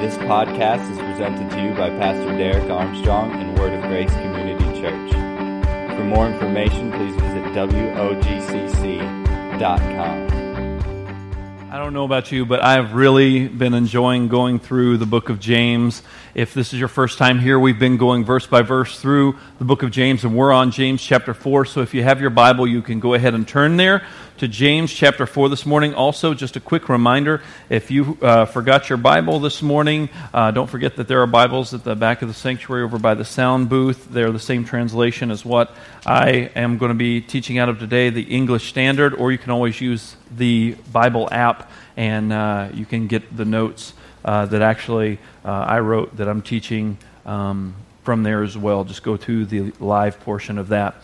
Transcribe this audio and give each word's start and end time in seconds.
This 0.00 0.16
podcast 0.18 0.90
is 0.92 0.98
presented 0.98 1.50
to 1.52 1.62
you 1.62 1.70
by 1.70 1.88
Pastor 1.88 2.36
Derek 2.36 2.68
Armstrong 2.70 3.32
and 3.32 3.58
Word 3.58 3.72
of 3.72 3.80
Grace 3.84 4.10
Community 4.10 4.78
Church. 4.78 5.10
For 5.96 6.04
more 6.04 6.28
information, 6.28 6.92
please 6.92 7.14
visit 7.14 7.44
WOGCC.com. 7.54 8.26
I 11.72 11.78
don't 11.78 11.94
know 11.94 12.04
about 12.04 12.30
you, 12.30 12.44
but 12.44 12.62
I 12.62 12.74
have 12.74 12.92
really 12.92 13.48
been 13.48 13.72
enjoying 13.72 14.28
going 14.28 14.58
through 14.58 14.98
the 14.98 15.06
book 15.06 15.30
of 15.30 15.40
James. 15.40 16.02
If 16.34 16.52
this 16.52 16.74
is 16.74 16.78
your 16.78 16.88
first 16.88 17.16
time 17.16 17.38
here, 17.38 17.58
we've 17.58 17.78
been 17.78 17.96
going 17.96 18.24
verse 18.24 18.46
by 18.46 18.60
verse 18.60 19.00
through 19.00 19.38
the 19.58 19.64
book 19.64 19.82
of 19.82 19.90
James, 19.92 20.24
and 20.24 20.36
we're 20.36 20.52
on 20.52 20.72
James 20.72 21.02
chapter 21.02 21.32
4. 21.32 21.64
So 21.64 21.80
if 21.80 21.94
you 21.94 22.02
have 22.02 22.20
your 22.20 22.30
Bible, 22.30 22.66
you 22.66 22.82
can 22.82 23.00
go 23.00 23.14
ahead 23.14 23.32
and 23.32 23.48
turn 23.48 23.78
there 23.78 24.06
to 24.38 24.48
James 24.48 24.92
chapter 24.92 25.26
4 25.26 25.48
this 25.48 25.64
morning. 25.64 25.94
Also, 25.94 26.34
just 26.34 26.56
a 26.56 26.60
quick 26.60 26.88
reminder 26.88 27.42
if 27.70 27.90
you 27.90 28.18
uh, 28.20 28.44
forgot 28.44 28.88
your 28.90 28.98
Bible 28.98 29.40
this 29.40 29.62
morning, 29.62 30.10
uh, 30.34 30.50
don't 30.50 30.68
forget 30.68 30.96
that 30.96 31.08
there 31.08 31.22
are 31.22 31.26
Bibles 31.26 31.72
at 31.72 31.84
the 31.84 31.94
back 31.94 32.20
of 32.20 32.28
the 32.28 32.34
sanctuary 32.34 32.82
over 32.82 32.98
by 32.98 33.14
the 33.14 33.24
sound 33.24 33.68
booth. 33.68 34.08
They're 34.10 34.30
the 34.32 34.38
same 34.38 34.64
translation 34.64 35.30
as 35.30 35.44
what 35.44 35.74
I 36.04 36.50
am 36.54 36.76
going 36.76 36.90
to 36.90 36.96
be 36.96 37.22
teaching 37.22 37.58
out 37.58 37.70
of 37.70 37.78
today, 37.78 38.10
the 38.10 38.22
English 38.22 38.68
Standard, 38.68 39.14
or 39.14 39.32
you 39.32 39.38
can 39.38 39.52
always 39.52 39.80
use 39.80 40.16
the 40.30 40.76
Bible 40.92 41.28
app 41.32 41.70
and 41.96 42.32
uh, 42.32 42.68
you 42.74 42.84
can 42.84 43.06
get 43.06 43.34
the 43.34 43.46
notes 43.46 43.94
uh, 44.24 44.44
that 44.46 44.60
actually 44.60 45.18
uh, 45.44 45.50
I 45.50 45.80
wrote 45.80 46.16
that 46.18 46.28
I'm 46.28 46.42
teaching 46.42 46.98
um, 47.24 47.74
from 48.02 48.22
there 48.22 48.42
as 48.42 48.56
well. 48.56 48.84
Just 48.84 49.02
go 49.02 49.16
to 49.16 49.46
the 49.46 49.72
live 49.80 50.20
portion 50.20 50.58
of 50.58 50.68
that. 50.68 50.96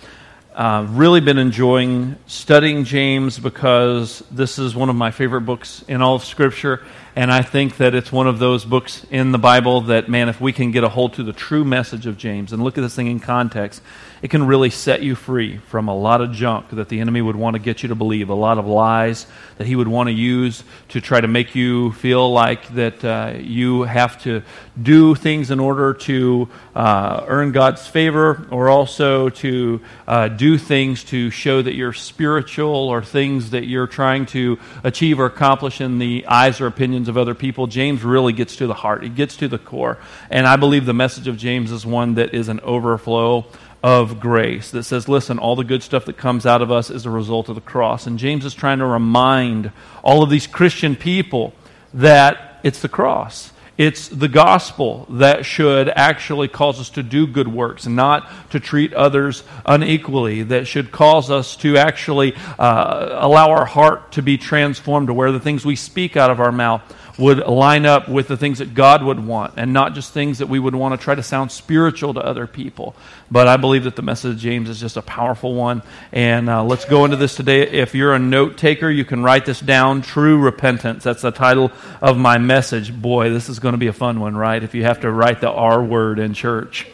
Uh, 0.54 0.86
really 0.90 1.20
been 1.22 1.38
enjoying 1.38 2.14
studying 2.26 2.84
James 2.84 3.38
because 3.38 4.22
this 4.30 4.58
is 4.58 4.76
one 4.76 4.90
of 4.90 4.96
my 4.96 5.10
favorite 5.10 5.40
books 5.42 5.82
in 5.88 6.02
all 6.02 6.16
of 6.16 6.24
Scripture. 6.24 6.84
And 7.14 7.30
I 7.30 7.42
think 7.42 7.76
that 7.76 7.94
it's 7.94 8.10
one 8.10 8.26
of 8.26 8.38
those 8.38 8.64
books 8.64 9.04
in 9.10 9.32
the 9.32 9.38
Bible 9.38 9.82
that, 9.82 10.08
man, 10.08 10.30
if 10.30 10.40
we 10.40 10.50
can 10.50 10.70
get 10.70 10.82
a 10.82 10.88
hold 10.88 11.12
to 11.14 11.22
the 11.22 11.34
true 11.34 11.62
message 11.62 12.06
of 12.06 12.16
James 12.16 12.54
and 12.54 12.64
look 12.64 12.78
at 12.78 12.80
this 12.80 12.94
thing 12.94 13.06
in 13.06 13.20
context, 13.20 13.82
it 14.22 14.30
can 14.30 14.46
really 14.46 14.70
set 14.70 15.02
you 15.02 15.14
free 15.14 15.58
from 15.58 15.88
a 15.88 15.94
lot 15.94 16.22
of 16.22 16.32
junk 16.32 16.70
that 16.70 16.88
the 16.88 17.00
enemy 17.00 17.20
would 17.20 17.36
want 17.36 17.54
to 17.54 17.60
get 17.60 17.82
you 17.82 17.88
to 17.90 17.94
believe, 17.94 18.30
a 18.30 18.34
lot 18.34 18.56
of 18.56 18.66
lies 18.66 19.26
that 19.58 19.66
he 19.66 19.76
would 19.76 19.88
want 19.88 20.06
to 20.08 20.12
use 20.12 20.62
to 20.90 21.00
try 21.00 21.20
to 21.20 21.28
make 21.28 21.54
you 21.54 21.92
feel 21.92 22.32
like 22.32 22.66
that 22.74 23.04
uh, 23.04 23.34
you 23.36 23.82
have 23.82 24.22
to 24.22 24.42
do 24.80 25.14
things 25.14 25.50
in 25.50 25.60
order 25.60 25.92
to 25.92 26.48
uh, 26.74 27.24
earn 27.26 27.52
God's 27.52 27.86
favor, 27.86 28.46
or 28.50 28.70
also 28.70 29.28
to 29.28 29.80
uh, 30.06 30.28
do 30.28 30.56
things 30.56 31.04
to 31.04 31.30
show 31.30 31.60
that 31.60 31.74
you're 31.74 31.92
spiritual, 31.92 32.88
or 32.88 33.02
things 33.02 33.50
that 33.50 33.66
you're 33.66 33.88
trying 33.88 34.24
to 34.26 34.58
achieve 34.84 35.18
or 35.18 35.26
accomplish 35.26 35.80
in 35.80 35.98
the 35.98 36.24
eyes 36.26 36.60
or 36.60 36.68
opinions 36.68 37.01
of 37.08 37.16
other 37.18 37.34
people. 37.34 37.66
James 37.66 38.02
really 38.04 38.32
gets 38.32 38.56
to 38.56 38.66
the 38.66 38.74
heart, 38.74 39.04
it 39.04 39.14
gets 39.14 39.36
to 39.38 39.48
the 39.48 39.58
core. 39.58 39.98
And 40.30 40.46
I 40.46 40.56
believe 40.56 40.86
the 40.86 40.94
message 40.94 41.28
of 41.28 41.36
James 41.36 41.70
is 41.70 41.86
one 41.86 42.14
that 42.14 42.34
is 42.34 42.48
an 42.48 42.60
overflow 42.60 43.46
of 43.82 44.20
grace 44.20 44.70
that 44.70 44.84
says, 44.84 45.08
listen, 45.08 45.38
all 45.38 45.56
the 45.56 45.64
good 45.64 45.82
stuff 45.82 46.04
that 46.04 46.16
comes 46.16 46.46
out 46.46 46.62
of 46.62 46.70
us 46.70 46.88
is 46.88 47.04
a 47.04 47.10
result 47.10 47.48
of 47.48 47.56
the 47.56 47.60
cross. 47.60 48.06
And 48.06 48.18
James 48.18 48.44
is 48.44 48.54
trying 48.54 48.78
to 48.78 48.86
remind 48.86 49.72
all 50.02 50.22
of 50.22 50.30
these 50.30 50.46
Christian 50.46 50.94
people 50.94 51.52
that 51.92 52.60
it's 52.62 52.80
the 52.80 52.88
cross. 52.88 53.52
It's 53.82 54.06
the 54.06 54.28
gospel 54.28 55.06
that 55.10 55.44
should 55.44 55.88
actually 55.88 56.46
cause 56.46 56.78
us 56.78 56.90
to 56.90 57.02
do 57.02 57.26
good 57.26 57.48
works 57.48 57.84
not 57.84 58.30
to 58.50 58.60
treat 58.60 58.92
others 58.94 59.42
unequally, 59.66 60.44
that 60.44 60.68
should 60.68 60.92
cause 60.92 61.32
us 61.32 61.56
to 61.56 61.76
actually 61.78 62.36
uh, 62.60 63.18
allow 63.18 63.50
our 63.50 63.64
heart 63.64 64.12
to 64.12 64.22
be 64.22 64.38
transformed 64.38 65.08
to 65.08 65.14
where 65.14 65.32
the 65.32 65.40
things 65.40 65.64
we 65.64 65.74
speak 65.74 66.16
out 66.16 66.30
of 66.30 66.38
our 66.38 66.52
mouth 66.52 66.80
would 67.22 67.38
line 67.38 67.86
up 67.86 68.08
with 68.08 68.26
the 68.26 68.36
things 68.36 68.58
that 68.58 68.74
God 68.74 69.04
would 69.04 69.24
want 69.24 69.54
and 69.56 69.72
not 69.72 69.94
just 69.94 70.12
things 70.12 70.38
that 70.38 70.48
we 70.48 70.58
would 70.58 70.74
want 70.74 70.98
to 70.98 71.02
try 71.02 71.14
to 71.14 71.22
sound 71.22 71.52
spiritual 71.52 72.14
to 72.14 72.20
other 72.20 72.48
people. 72.48 72.96
But 73.30 73.46
I 73.46 73.56
believe 73.56 73.84
that 73.84 73.94
the 73.94 74.02
message 74.02 74.34
of 74.34 74.38
James 74.40 74.68
is 74.68 74.80
just 74.80 74.96
a 74.96 75.02
powerful 75.02 75.54
one. 75.54 75.82
And 76.10 76.50
uh, 76.50 76.64
let's 76.64 76.84
go 76.84 77.04
into 77.04 77.16
this 77.16 77.36
today. 77.36 77.62
If 77.62 77.94
you're 77.94 78.12
a 78.12 78.18
note 78.18 78.58
taker, 78.58 78.90
you 78.90 79.04
can 79.04 79.22
write 79.22 79.46
this 79.46 79.60
down 79.60 80.02
True 80.02 80.36
Repentance. 80.36 81.04
That's 81.04 81.22
the 81.22 81.30
title 81.30 81.70
of 82.00 82.18
my 82.18 82.38
message. 82.38 82.92
Boy, 82.92 83.30
this 83.30 83.48
is 83.48 83.60
going 83.60 83.72
to 83.72 83.78
be 83.78 83.86
a 83.86 83.92
fun 83.92 84.18
one, 84.18 84.36
right? 84.36 84.62
If 84.62 84.74
you 84.74 84.82
have 84.82 85.00
to 85.02 85.10
write 85.10 85.40
the 85.40 85.50
R 85.50 85.82
word 85.82 86.18
in 86.18 86.34
church. 86.34 86.88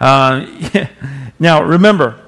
Uh, 0.00 0.44
now, 1.38 1.62
remember, 1.62 2.18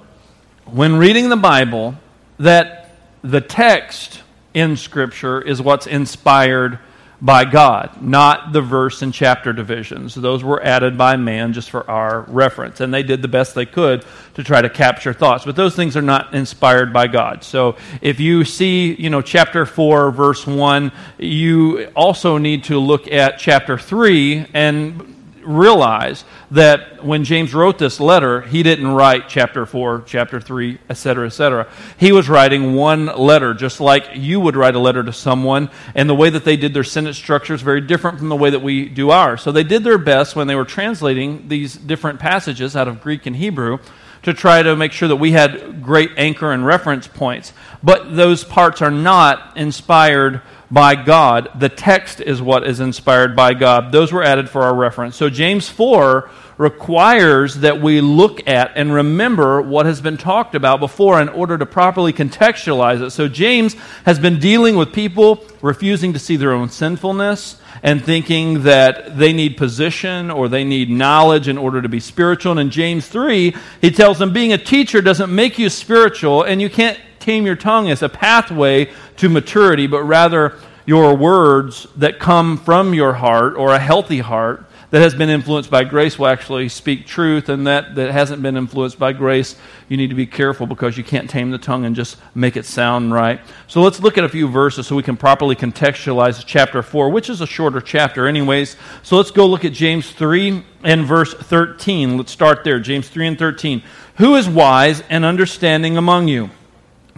when 0.66 0.96
reading 0.96 1.28
the 1.28 1.36
Bible, 1.36 1.96
that 2.38 2.94
the 3.22 3.40
text 3.40 4.22
in 4.54 4.76
Scripture 4.76 5.42
is 5.42 5.60
what's 5.60 5.88
inspired 5.88 6.78
by 7.22 7.44
God, 7.44 8.00
not 8.00 8.52
the 8.52 8.62
verse 8.62 9.02
and 9.02 9.12
chapter 9.12 9.52
divisions. 9.52 10.14
Those 10.14 10.42
were 10.42 10.62
added 10.62 10.96
by 10.96 11.16
man 11.16 11.52
just 11.52 11.70
for 11.70 11.88
our 11.88 12.22
reference. 12.22 12.80
And 12.80 12.94
they 12.94 13.02
did 13.02 13.20
the 13.20 13.28
best 13.28 13.54
they 13.54 13.66
could 13.66 14.04
to 14.34 14.44
try 14.44 14.62
to 14.62 14.70
capture 14.70 15.12
thoughts. 15.12 15.44
But 15.44 15.56
those 15.56 15.76
things 15.76 15.96
are 15.96 16.02
not 16.02 16.34
inspired 16.34 16.92
by 16.92 17.08
God. 17.08 17.44
So 17.44 17.76
if 18.00 18.20
you 18.20 18.44
see, 18.44 18.94
you 18.94 19.10
know, 19.10 19.20
chapter 19.20 19.66
4, 19.66 20.10
verse 20.12 20.46
1, 20.46 20.92
you 21.18 21.86
also 21.94 22.38
need 22.38 22.64
to 22.64 22.78
look 22.78 23.10
at 23.12 23.38
chapter 23.38 23.76
3 23.76 24.46
and 24.54 25.19
realize 25.44 26.24
that 26.50 27.04
when 27.04 27.24
James 27.24 27.54
wrote 27.54 27.78
this 27.78 28.00
letter, 28.00 28.42
he 28.42 28.62
didn't 28.62 28.88
write 28.88 29.28
chapter 29.28 29.66
4, 29.66 30.04
chapter 30.06 30.40
3, 30.40 30.78
etc., 30.88 31.26
etc. 31.26 31.68
He 31.98 32.12
was 32.12 32.28
writing 32.28 32.74
one 32.74 33.06
letter, 33.06 33.54
just 33.54 33.80
like 33.80 34.10
you 34.14 34.40
would 34.40 34.56
write 34.56 34.74
a 34.74 34.78
letter 34.78 35.02
to 35.02 35.12
someone, 35.12 35.70
and 35.94 36.08
the 36.08 36.14
way 36.14 36.30
that 36.30 36.44
they 36.44 36.56
did 36.56 36.74
their 36.74 36.84
sentence 36.84 37.16
structure 37.16 37.54
is 37.54 37.62
very 37.62 37.80
different 37.80 38.18
from 38.18 38.28
the 38.28 38.36
way 38.36 38.50
that 38.50 38.62
we 38.62 38.88
do 38.88 39.10
ours. 39.10 39.42
So 39.42 39.52
they 39.52 39.64
did 39.64 39.84
their 39.84 39.98
best 39.98 40.36
when 40.36 40.46
they 40.46 40.56
were 40.56 40.64
translating 40.64 41.48
these 41.48 41.74
different 41.74 42.20
passages 42.20 42.76
out 42.76 42.88
of 42.88 43.00
Greek 43.00 43.26
and 43.26 43.36
Hebrew 43.36 43.78
to 44.22 44.34
try 44.34 44.62
to 44.62 44.76
make 44.76 44.92
sure 44.92 45.08
that 45.08 45.16
we 45.16 45.32
had 45.32 45.82
great 45.82 46.10
anchor 46.16 46.52
and 46.52 46.64
reference 46.64 47.06
points. 47.06 47.52
But 47.82 48.16
those 48.16 48.44
parts 48.44 48.82
are 48.82 48.90
not 48.90 49.56
inspired 49.56 50.42
by 50.70 50.94
God. 50.94 51.48
The 51.58 51.68
text 51.68 52.20
is 52.20 52.40
what 52.40 52.66
is 52.66 52.80
inspired 52.80 53.34
by 53.34 53.54
God. 53.54 53.90
Those 53.92 54.12
were 54.12 54.22
added 54.22 54.48
for 54.48 54.62
our 54.62 54.74
reference. 54.74 55.16
So 55.16 55.28
James 55.28 55.68
4 55.68 56.30
requires 56.58 57.56
that 57.56 57.80
we 57.80 58.00
look 58.00 58.46
at 58.46 58.72
and 58.76 58.92
remember 58.92 59.62
what 59.62 59.86
has 59.86 60.00
been 60.00 60.16
talked 60.18 60.54
about 60.54 60.78
before 60.78 61.20
in 61.20 61.28
order 61.30 61.56
to 61.56 61.66
properly 61.66 62.12
contextualize 62.12 63.04
it. 63.04 63.10
So 63.10 63.28
James 63.28 63.74
has 64.04 64.18
been 64.18 64.38
dealing 64.38 64.76
with 64.76 64.92
people 64.92 65.42
refusing 65.62 66.12
to 66.12 66.18
see 66.18 66.36
their 66.36 66.52
own 66.52 66.68
sinfulness 66.68 67.60
and 67.82 68.04
thinking 68.04 68.64
that 68.64 69.16
they 69.16 69.32
need 69.32 69.56
position 69.56 70.30
or 70.30 70.48
they 70.48 70.64
need 70.64 70.90
knowledge 70.90 71.48
in 71.48 71.56
order 71.56 71.80
to 71.80 71.88
be 71.88 71.98
spiritual. 71.98 72.52
And 72.52 72.60
in 72.60 72.70
James 72.70 73.08
3, 73.08 73.56
he 73.80 73.90
tells 73.90 74.18
them 74.18 74.32
being 74.32 74.52
a 74.52 74.58
teacher 74.58 75.00
doesn't 75.00 75.34
make 75.34 75.58
you 75.58 75.70
spiritual 75.70 76.42
and 76.42 76.60
you 76.60 76.68
can't 76.68 77.00
tame 77.20 77.46
your 77.46 77.56
tongue 77.56 77.90
as 77.90 78.02
a 78.02 78.08
pathway 78.08 78.90
to 79.16 79.28
maturity, 79.28 79.86
but 79.86 80.02
rather 80.02 80.56
your 80.86 81.14
words 81.14 81.86
that 81.96 82.18
come 82.18 82.56
from 82.56 82.94
your 82.94 83.12
heart 83.12 83.54
or 83.54 83.72
a 83.72 83.78
healthy 83.78 84.18
heart 84.18 84.64
that 84.90 85.02
has 85.02 85.14
been 85.14 85.30
influenced 85.30 85.70
by 85.70 85.84
grace 85.84 86.18
will 86.18 86.26
actually 86.26 86.68
speak 86.68 87.06
truth, 87.06 87.48
and 87.48 87.64
that 87.66 87.94
that 87.94 88.10
hasn't 88.10 88.42
been 88.42 88.56
influenced 88.56 88.98
by 88.98 89.12
grace, 89.12 89.54
you 89.88 89.96
need 89.96 90.08
to 90.08 90.16
be 90.16 90.26
careful 90.26 90.66
because 90.66 90.98
you 90.98 91.04
can't 91.04 91.30
tame 91.30 91.50
the 91.52 91.58
tongue 91.58 91.84
and 91.84 91.94
just 91.94 92.16
make 92.34 92.56
it 92.56 92.64
sound 92.64 93.14
right. 93.14 93.40
So 93.68 93.82
let's 93.82 94.00
look 94.00 94.18
at 94.18 94.24
a 94.24 94.28
few 94.28 94.48
verses 94.48 94.88
so 94.88 94.96
we 94.96 95.04
can 95.04 95.16
properly 95.16 95.54
contextualize 95.54 96.42
chapter 96.44 96.82
4, 96.82 97.08
which 97.10 97.30
is 97.30 97.40
a 97.40 97.46
shorter 97.46 97.80
chapter, 97.80 98.26
anyways. 98.26 98.76
So 99.04 99.16
let's 99.16 99.30
go 99.30 99.46
look 99.46 99.64
at 99.64 99.72
James 99.72 100.10
3 100.10 100.64
and 100.82 101.04
verse 101.04 101.34
13. 101.34 102.16
Let's 102.16 102.32
start 102.32 102.64
there. 102.64 102.80
James 102.80 103.08
3 103.08 103.28
and 103.28 103.38
13. 103.38 103.84
Who 104.16 104.34
is 104.34 104.48
wise 104.48 105.04
and 105.08 105.24
understanding 105.24 105.96
among 105.98 106.26
you? 106.26 106.50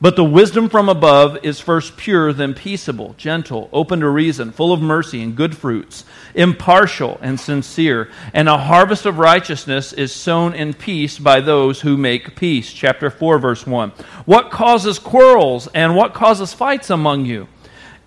But 0.00 0.16
the 0.16 0.24
wisdom 0.24 0.68
from 0.68 0.88
above 0.88 1.38
is 1.44 1.60
first 1.60 1.96
pure, 1.96 2.32
then 2.32 2.54
peaceable, 2.54 3.14
gentle, 3.16 3.68
open 3.72 4.00
to 4.00 4.08
reason, 4.08 4.52
full 4.52 4.72
of 4.72 4.82
mercy 4.82 5.22
and 5.22 5.36
good 5.36 5.56
fruits, 5.56 6.04
impartial 6.34 7.18
and 7.22 7.38
sincere. 7.38 8.10
And 8.32 8.48
a 8.48 8.58
harvest 8.58 9.06
of 9.06 9.18
righteousness 9.18 9.92
is 9.92 10.12
sown 10.12 10.54
in 10.54 10.74
peace 10.74 11.18
by 11.18 11.40
those 11.40 11.80
who 11.80 11.96
make 11.96 12.36
peace. 12.36 12.72
Chapter 12.72 13.08
4, 13.08 13.38
verse 13.38 13.66
1. 13.66 13.90
What 14.24 14.50
causes 14.50 14.98
quarrels 14.98 15.68
and 15.74 15.94
what 15.96 16.12
causes 16.14 16.52
fights 16.52 16.90
among 16.90 17.26
you? 17.26 17.48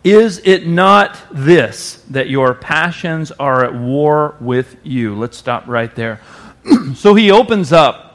Is 0.04 0.40
it 0.45 0.68
not 0.68 1.18
this, 1.31 2.04
that 2.10 2.30
your 2.30 2.54
passions 2.54 3.31
are 3.31 3.66
at 3.66 3.74
war 3.74 4.36
with 4.40 4.78
you? 4.83 5.16
Let's 5.16 5.38
stop 5.38 5.68
right 5.68 5.94
there. 5.95 6.22
so 6.95 7.16
he 7.16 7.31
opens 7.31 7.74
up 7.74 8.06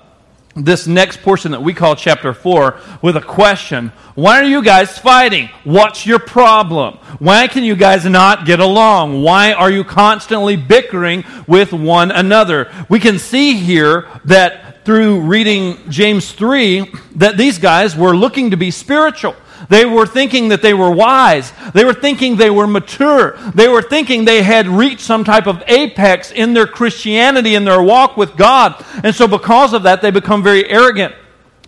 this 0.55 0.87
next 0.87 1.23
portion 1.23 1.53
that 1.53 1.63
we 1.63 1.73
call 1.73 1.97
chapter 1.97 2.35
4 2.35 2.79
with 3.01 3.17
a 3.17 3.21
question. 3.21 3.89
Why 4.15 4.41
are 4.41 4.45
you 4.45 4.63
guys 4.63 4.99
fighting? 4.99 5.49
What's 5.65 6.07
your 6.07 6.19
problem? 6.19 6.99
Why 7.19 7.49
can 7.49 7.65
you 7.65 7.75
guys 7.75 8.05
not 8.05 8.45
get 8.45 8.61
along? 8.61 9.23
Why 9.23 9.53
are 9.53 9.71
you 9.71 9.85
constantly 9.85 10.57
bickering 10.57 11.25
with 11.47 11.73
one 11.73 12.11
another? 12.11 12.71
We 12.89 13.01
can 13.01 13.19
see 13.19 13.55
here 13.55 14.09
that 14.27 14.85
through 14.85 15.21
reading 15.21 15.79
James 15.89 16.33
3 16.33 16.93
that 17.17 17.37
these 17.37 17.59
guys 17.59 17.97
were 17.97 18.17
looking 18.17 18.51
to 18.51 18.57
be 18.57 18.71
spiritual. 18.71 19.37
They 19.69 19.85
were 19.85 20.07
thinking 20.07 20.49
that 20.49 20.63
they 20.63 20.75
were 20.75 20.91
wise. 20.91 21.53
They 21.73 21.85
were 21.85 21.95
thinking 21.95 22.37
they 22.37 22.51
were 22.51 22.67
mature. 22.67 23.37
They 23.55 23.69
were 23.69 23.83
thinking 23.83 24.25
they 24.25 24.43
had 24.43 24.67
reached 24.67 25.01
some 25.01 25.25
type 25.25 25.47
of 25.47 25.63
apex 25.67 26.31
in 26.31 26.55
their 26.55 26.67
Christianity, 26.67 27.55
in 27.55 27.65
their 27.65 27.83
walk 27.83 28.17
with 28.17 28.37
God. 28.37 28.85
And 29.03 29.15
so, 29.15 29.27
because 29.27 29.73
of 29.73 29.85
that, 29.85 30.03
they 30.03 30.11
become 30.11 30.43
very 30.43 30.69
arrogant, 30.69 31.15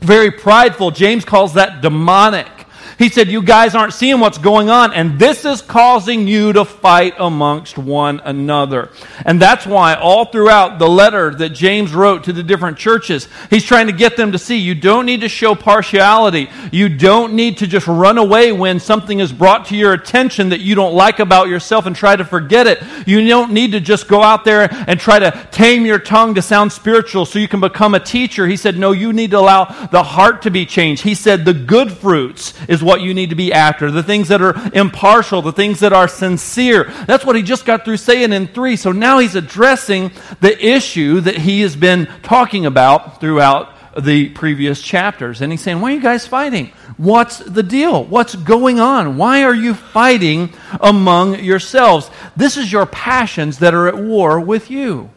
very 0.00 0.31
prideful. 0.31 0.91
James 0.91 1.25
calls 1.25 1.55
that 1.55 1.81
demonic. 1.81 2.63
He 2.99 3.08
said, 3.08 3.29
You 3.29 3.43
guys 3.43 3.75
aren't 3.75 3.93
seeing 3.93 4.20
what's 4.20 4.38
going 4.38 4.70
on, 4.70 4.93
and 4.93 5.19
this 5.19 5.44
is 5.44 5.62
causing 5.62 6.26
you 6.29 6.52
to 6.52 6.64
fight 6.64 7.14
amongst 7.19 7.79
one 7.79 8.20
another. 8.20 8.91
And 9.25 9.41
that's 9.41 9.67
why, 9.67 9.94
all 9.94 10.26
throughout 10.26 10.79
the 10.79 10.88
letter 10.88 11.35
that 11.35 11.50
James 11.50 11.93
wrote 11.93 12.25
to 12.25 12.32
the 12.32 12.43
different 12.43 12.79
churches, 12.79 13.29
he's 13.50 13.64
trying 13.64 13.87
to 13.87 13.93
get 13.93 14.17
them 14.17 14.32
to 14.32 14.38
see 14.38 14.58
you 14.58 14.75
don't 14.75 15.06
need 15.06 15.23
to 15.23 15.29
show 15.29 15.55
partiality. 15.55 16.50
You 16.70 16.88
don't 16.88 17.35
need 17.35 17.58
to 17.58 17.67
just 17.67 17.87
run 17.87 18.19
away 18.19 18.52
when 18.52 18.81
something 18.81 19.20
is 19.20 19.32
brought 19.32 19.67
to 19.67 19.76
your 19.76 19.93
attention 19.93 20.50
that 20.50 20.61
you 20.61 20.75
don't 20.75 20.94
like 20.94 21.19
about 21.19 21.49
yourself 21.49 21.87
and 21.87 21.96
try 21.96 22.14
to 22.14 22.25
forget 22.25 22.67
it. 22.67 22.82
You 23.06 23.26
don't 23.26 23.52
need 23.52 23.73
to 23.73 23.81
just 23.81 24.08
go 24.08 24.23
out 24.23 24.44
there 24.44 24.69
and 24.88 25.00
try 25.00 25.19
to 25.19 25.49
tame 25.50 25.87
your 25.87 25.99
tongue 25.99 26.35
to 26.35 26.43
sound 26.43 26.73
spiritual 26.73 27.26
so 27.26 27.38
you 27.38 27.49
can 27.49 27.61
become 27.61 27.94
a 27.94 28.00
teacher. 28.00 28.46
He 28.46 28.56
said, 28.56 28.76
No, 28.76 28.93
you 28.93 29.12
need 29.12 29.32
to 29.32 29.38
allow 29.38 29.64
the 29.87 30.02
heart 30.02 30.43
to 30.43 30.50
be 30.50 30.67
changed. 30.67 31.02
He 31.02 31.14
said, 31.14 31.44
The 31.44 31.55
good 31.55 31.93
fruits 31.93 32.55
is 32.69 32.83
what 32.84 33.00
you 33.00 33.14
need 33.14 33.31
to 33.31 33.36
be 33.36 33.52
after, 33.52 33.90
the 33.90 34.02
things 34.02 34.28
that 34.28 34.42
are 34.42 34.54
impartial, 34.75 35.42
the 35.42 35.52
things 35.52 35.81
that 35.81 35.92
are 35.92 36.08
sincere. 36.08 36.84
That's 37.06 37.25
what 37.25 37.36
he 37.36 37.42
just 37.42 37.64
got 37.64 37.84
through 37.84 37.96
saying 37.96 38.32
in 38.32 38.46
3. 38.46 38.76
So 38.76 38.92
now 38.92 39.19
he's 39.19 39.34
addressing 39.34 40.12
the 40.40 40.64
issue 40.64 41.20
that 41.20 41.38
he 41.38 41.62
has 41.62 41.76
been 41.76 42.06
talking 42.22 42.66
about 42.66 43.20
throughout 43.20 43.70
the 43.98 44.28
previous 44.31 44.82
chapters. 44.82 45.40
And 45.40 45.52
he's 45.52 45.60
saying, 45.60 45.81
Why 45.81 45.92
are 45.92 45.94
you 45.94 46.00
guys 46.00 46.26
fighting? 46.26 46.72
What's 46.96 47.38
the 47.38 47.62
deal? 47.62 48.04
What's 48.04 48.34
going 48.34 48.81
on? 48.81 49.16
Why 49.16 49.44
are 49.44 49.54
you 49.54 49.75
fighting 49.75 50.52
among 50.81 51.40
yourselves? 51.40 52.10
This 52.36 52.56
is 52.56 52.70
your 52.70 52.86
passions 52.86 53.58
that 53.58 53.75
are 53.75 53.88
at 53.88 53.96
war 53.96 54.40
with 54.40 54.70
you. 54.70 55.10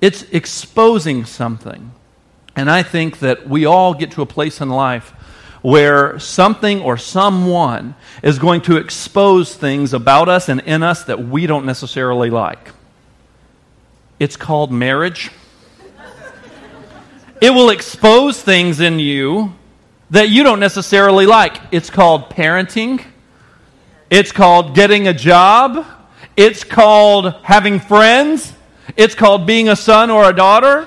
It's 0.00 0.22
exposing 0.24 1.24
something. 1.24 1.92
And 2.54 2.70
I 2.70 2.82
think 2.82 3.20
that 3.20 3.48
we 3.48 3.64
all 3.64 3.94
get 3.94 4.12
to 4.12 4.22
a 4.22 4.26
place 4.26 4.60
in 4.60 4.68
life 4.68 5.14
where 5.62 6.18
something 6.18 6.80
or 6.80 6.96
someone 6.96 7.94
is 8.22 8.38
going 8.38 8.60
to 8.62 8.76
expose 8.76 9.54
things 9.54 9.94
about 9.94 10.28
us 10.28 10.48
and 10.48 10.60
in 10.60 10.82
us 10.82 11.04
that 11.04 11.26
we 11.26 11.46
don't 11.46 11.64
necessarily 11.64 12.30
like. 12.30 12.70
It's 14.18 14.36
called 14.36 14.70
marriage. 14.70 15.30
It 17.40 17.50
will 17.50 17.70
expose 17.70 18.40
things 18.40 18.78
in 18.80 18.98
you 18.98 19.54
that 20.10 20.28
you 20.28 20.42
don't 20.42 20.60
necessarily 20.60 21.26
like. 21.26 21.60
It's 21.72 21.90
called 21.90 22.30
parenting. 22.30 23.04
It's 24.10 24.30
called 24.30 24.74
getting 24.74 25.08
a 25.08 25.14
job. 25.14 25.86
It's 26.36 26.64
called 26.64 27.34
having 27.42 27.80
friends. 27.80 28.52
It's 28.96 29.14
called 29.14 29.46
being 29.46 29.68
a 29.68 29.76
son 29.76 30.10
or 30.10 30.28
a 30.28 30.32
daughter. 30.32 30.86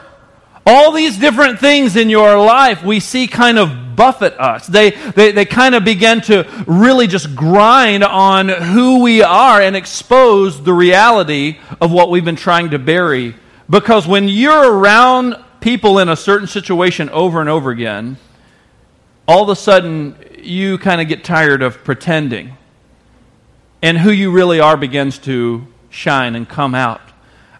All 0.65 0.91
these 0.91 1.17
different 1.17 1.59
things 1.59 1.95
in 1.95 2.09
your 2.09 2.37
life 2.37 2.83
we 2.83 2.99
see 2.99 3.27
kind 3.27 3.59
of 3.59 3.95
buffet 3.95 4.39
us. 4.39 4.67
They, 4.67 4.91
they, 4.91 5.31
they 5.31 5.45
kind 5.45 5.75
of 5.75 5.85
begin 5.85 6.21
to 6.21 6.47
really 6.67 7.07
just 7.07 7.35
grind 7.35 8.03
on 8.03 8.49
who 8.49 9.01
we 9.01 9.21
are 9.21 9.61
and 9.61 9.75
expose 9.75 10.63
the 10.63 10.73
reality 10.73 11.59
of 11.79 11.91
what 11.91 12.09
we've 12.09 12.25
been 12.25 12.35
trying 12.35 12.71
to 12.71 12.79
bury. 12.79 13.35
Because 13.69 14.07
when 14.07 14.27
you're 14.27 14.73
around 14.73 15.35
people 15.61 15.99
in 15.99 16.09
a 16.09 16.15
certain 16.15 16.47
situation 16.47 17.09
over 17.09 17.39
and 17.39 17.49
over 17.49 17.71
again, 17.71 18.17
all 19.27 19.43
of 19.43 19.49
a 19.49 19.55
sudden 19.55 20.15
you 20.39 20.77
kind 20.77 21.01
of 21.01 21.07
get 21.07 21.23
tired 21.23 21.61
of 21.61 21.83
pretending. 21.83 22.57
And 23.81 23.97
who 23.97 24.11
you 24.11 24.31
really 24.31 24.59
are 24.59 24.77
begins 24.77 25.19
to 25.19 25.67
shine 25.89 26.35
and 26.35 26.49
come 26.49 26.73
out. 26.73 27.01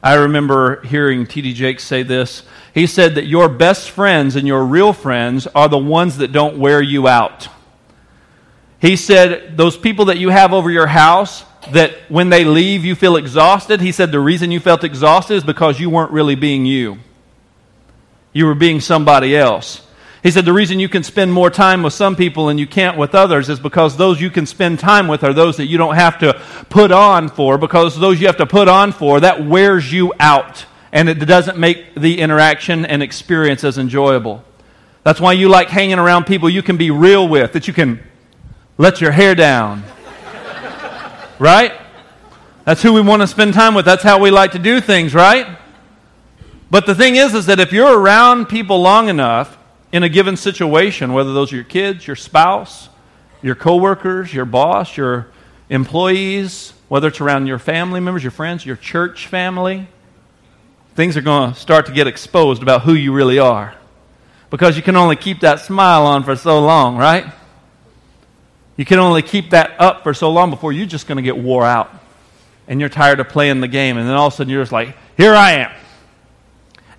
I 0.06 0.14
remember 0.14 0.82
hearing 0.84 1.26
T.D. 1.26 1.54
Jakes 1.54 1.84
say 1.84 2.04
this 2.04 2.44
he 2.76 2.86
said 2.86 3.16
that 3.16 3.26
your 3.26 3.50
best 3.50 3.90
friends 3.90 4.36
and 4.36 4.48
your 4.48 4.64
real 4.64 4.94
friends 4.94 5.48
are 5.48 5.68
the 5.68 5.80
ones 5.80 6.18
that 6.18 6.32
don't 6.32 6.60
wear 6.60 6.80
you 6.80 7.08
out. 7.08 7.48
He 8.80 8.98
said 8.98 9.58
those 9.58 9.76
people 9.76 10.06
that 10.06 10.20
you 10.20 10.30
have 10.30 10.54
over 10.54 10.70
your 10.70 10.86
house 10.86 11.44
that 11.72 11.96
when 12.08 12.30
they 12.30 12.44
leave 12.44 12.86
you 12.86 12.94
feel 12.94 13.16
exhausted, 13.16 13.82
he 13.82 13.92
said 13.92 14.12
the 14.12 14.20
reason 14.20 14.52
you 14.52 14.60
felt 14.60 14.84
exhausted 14.84 15.36
is 15.36 15.44
because 15.44 15.80
you 15.80 15.90
weren't 15.90 16.12
really 16.12 16.36
being 16.36 16.68
you. 16.68 17.00
You 18.32 18.46
were 18.46 18.54
being 18.54 18.82
somebody 18.82 19.36
else. 19.36 19.85
He 20.26 20.32
said 20.32 20.44
the 20.44 20.54
reason 20.54 20.80
you 20.80 20.90
can 20.90 21.04
spend 21.04 21.32
more 21.32 21.52
time 21.52 21.84
with 21.84 21.94
some 21.94 22.16
people 22.16 22.50
and 22.50 22.60
you 22.60 22.66
can't 22.66 22.98
with 22.98 23.14
others 23.14 23.48
is 23.48 23.60
because 23.60 23.96
those 23.96 24.20
you 24.20 24.32
can 24.32 24.48
spend 24.48 24.80
time 24.80 25.08
with 25.08 25.24
are 25.24 25.34
those 25.34 25.58
that 25.58 25.68
you 25.68 25.78
don't 25.78 25.94
have 25.94 26.18
to 26.18 26.42
put 26.68 26.92
on 26.92 27.30
for, 27.30 27.60
because 27.60 28.00
those 28.00 28.20
you 28.20 28.26
have 28.26 28.38
to 28.38 28.48
put 28.48 28.68
on 28.68 28.92
for, 28.92 29.20
that 29.20 29.46
wears 29.46 29.94
you 29.94 30.14
out 30.20 30.66
and 30.92 31.10
it 31.10 31.24
doesn't 31.28 31.60
make 31.60 31.94
the 31.94 32.20
interaction 32.20 32.88
and 32.88 33.04
experience 33.04 33.64
as 33.64 33.78
enjoyable. 33.78 34.44
That's 35.04 35.22
why 35.22 35.34
you 35.34 35.48
like 35.48 35.68
hanging 35.68 36.00
around 36.00 36.24
people 36.24 36.50
you 36.50 36.64
can 36.64 36.78
be 36.78 36.90
real 36.90 37.28
with, 37.28 37.54
that 37.54 37.68
you 37.68 37.74
can 37.76 38.00
let 38.80 39.02
your 39.02 39.12
hair 39.12 39.36
down. 39.36 39.84
right? 41.38 41.72
That's 42.64 42.82
who 42.82 42.94
we 42.94 43.02
want 43.02 43.22
to 43.22 43.28
spend 43.28 43.54
time 43.54 43.76
with. 43.76 43.86
That's 43.86 44.02
how 44.02 44.20
we 44.20 44.32
like 44.32 44.54
to 44.54 44.60
do 44.60 44.82
things, 44.82 45.14
right? 45.14 45.56
But 46.72 46.88
the 46.88 46.96
thing 46.96 47.16
is 47.16 47.36
is 47.36 47.46
that 47.46 47.60
if 47.60 47.72
you're 47.72 47.96
around 47.96 48.48
people 48.48 48.82
long 48.82 49.08
enough 49.08 49.60
in 49.96 50.04
a 50.04 50.10
given 50.10 50.36
situation, 50.36 51.14
whether 51.14 51.32
those 51.32 51.54
are 51.54 51.56
your 51.56 51.64
kids, 51.64 52.06
your 52.06 52.18
spouse, 52.18 52.90
your 53.42 53.56
coworkers, 53.56 54.34
your 54.34 54.44
boss, 54.44 54.98
your 54.98 55.28
employees, 55.70 56.74
whether 56.90 57.08
it's 57.08 57.22
around 57.22 57.48
your 57.48 57.58
family 57.58 58.02
members, 58.02 58.22
your 58.22 58.32
friends, 58.32 58.66
your 58.66 58.76
church 58.76 59.28
family, 59.28 59.88
things 60.96 61.16
are 61.16 61.22
going 61.22 61.54
to 61.54 61.58
start 61.58 61.86
to 61.86 61.94
get 61.94 62.08
exposed 62.08 62.62
about 62.62 62.82
who 62.82 62.94
you 62.94 63.14
really 63.14 63.40
are. 63.40 63.74
Because 64.50 64.76
you 64.76 64.84
can 64.84 64.98
only 64.98 65.16
keep 65.16 65.40
that 65.40 65.62
smile 65.62 66.06
on 66.06 66.24
for 66.26 66.36
so 66.36 66.60
long, 66.60 66.98
right? 66.98 67.32
You 68.76 68.84
can 68.84 69.00
only 69.00 69.22
keep 69.22 69.52
that 69.52 69.80
up 69.80 70.04
for 70.04 70.14
so 70.14 70.30
long 70.30 70.50
before 70.50 70.74
you're 70.74 70.88
just 70.88 71.08
going 71.08 71.16
to 71.16 71.22
get 71.22 71.38
wore 71.38 71.64
out. 71.64 71.90
And 72.68 72.82
you're 72.82 72.90
tired 72.90 73.22
of 73.22 73.30
playing 73.30 73.62
the 73.62 73.70
game. 73.70 73.96
And 73.96 74.10
then 74.10 74.16
all 74.18 74.28
of 74.28 74.34
a 74.34 74.36
sudden 74.36 74.52
you're 74.52 74.62
just 74.62 74.74
like, 74.74 74.98
here 75.16 75.34
I 75.34 75.52
am. 75.54 75.72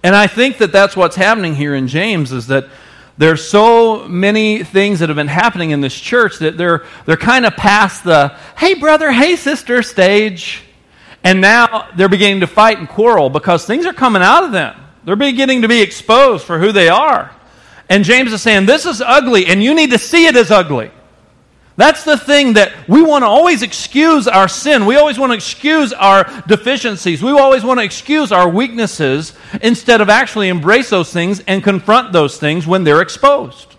And 0.03 0.17
I 0.17 0.29
think 0.29 0.57
that 0.59 0.73
that's 0.73 0.97
what's 0.97 1.17
happening 1.17 1.55
here 1.55 1.75
in 1.75 1.89
James 1.89 2.33
is 2.33 2.47
that 2.47 2.71
there's 3.19 3.49
so 3.49 4.07
many 4.07 4.63
things 4.63 4.99
that 5.01 5.09
have 5.09 5.17
been 5.17 5.27
happening 5.27 5.71
in 5.71 5.81
this 5.81 5.95
church 5.95 6.39
that 6.41 6.59
they're, 6.59 6.85
they're 7.07 7.17
kind 7.17 7.47
of 7.47 7.57
past 7.57 8.05
the, 8.05 8.37
hey 8.59 8.75
brother, 8.75 9.11
hey 9.11 9.37
sister 9.37 9.83
stage. 9.83 10.63
And 11.25 11.41
now 11.41 11.89
they're 11.97 12.09
beginning 12.09 12.41
to 12.41 12.47
fight 12.47 12.79
and 12.79 12.89
quarrel 12.89 13.31
because 13.31 13.67
things 13.67 13.87
are 13.87 13.93
coming 13.93 14.23
out 14.23 14.45
of 14.45 14.53
them. 14.53 14.81
They're 15.05 15.17
beginning 15.17 15.63
to 15.63 15.69
be 15.69 15.81
exposed 15.81 16.45
for 16.45 16.59
who 16.59 16.73
they 16.73 16.89
are. 16.89 17.35
And 17.89 18.05
James 18.05 18.33
is 18.33 18.43
saying, 18.43 18.67
This 18.67 18.87
is 18.87 19.01
ugly, 19.01 19.47
and 19.47 19.63
you 19.63 19.75
need 19.75 19.93
to 19.93 19.99
see 19.99 20.27
it 20.27 20.37
as 20.37 20.51
ugly. 20.51 20.91
That's 21.77 22.05
the 22.05 22.17
thing 22.17 22.55
that 22.55 22.73
we 22.89 23.03
want 23.03 23.23
to 23.23 23.27
always 23.27 23.63
excuse 23.63 24.27
our 24.27 24.49
sin. 24.49 24.87
We 24.87 24.97
always 24.97 25.19
want 25.19 25.33
to 25.33 25.37
excuse 25.37 25.93
our 25.93 26.25
deficiencies. 26.47 27.23
We 27.23 27.31
always 27.33 27.65
want 27.65 27.81
to 27.81 27.85
excuse 27.85 28.33
our 28.33 28.49
weaknesses 28.49 29.35
instead 29.61 30.01
of 30.01 30.09
actually 30.09 30.49
embrace 30.49 30.89
those 30.89 31.13
things 31.13 31.41
and 31.41 31.63
confront 31.63 32.13
those 32.13 32.39
things 32.39 32.67
when 32.67 32.85
they're 32.85 33.03
exposed. 33.03 33.77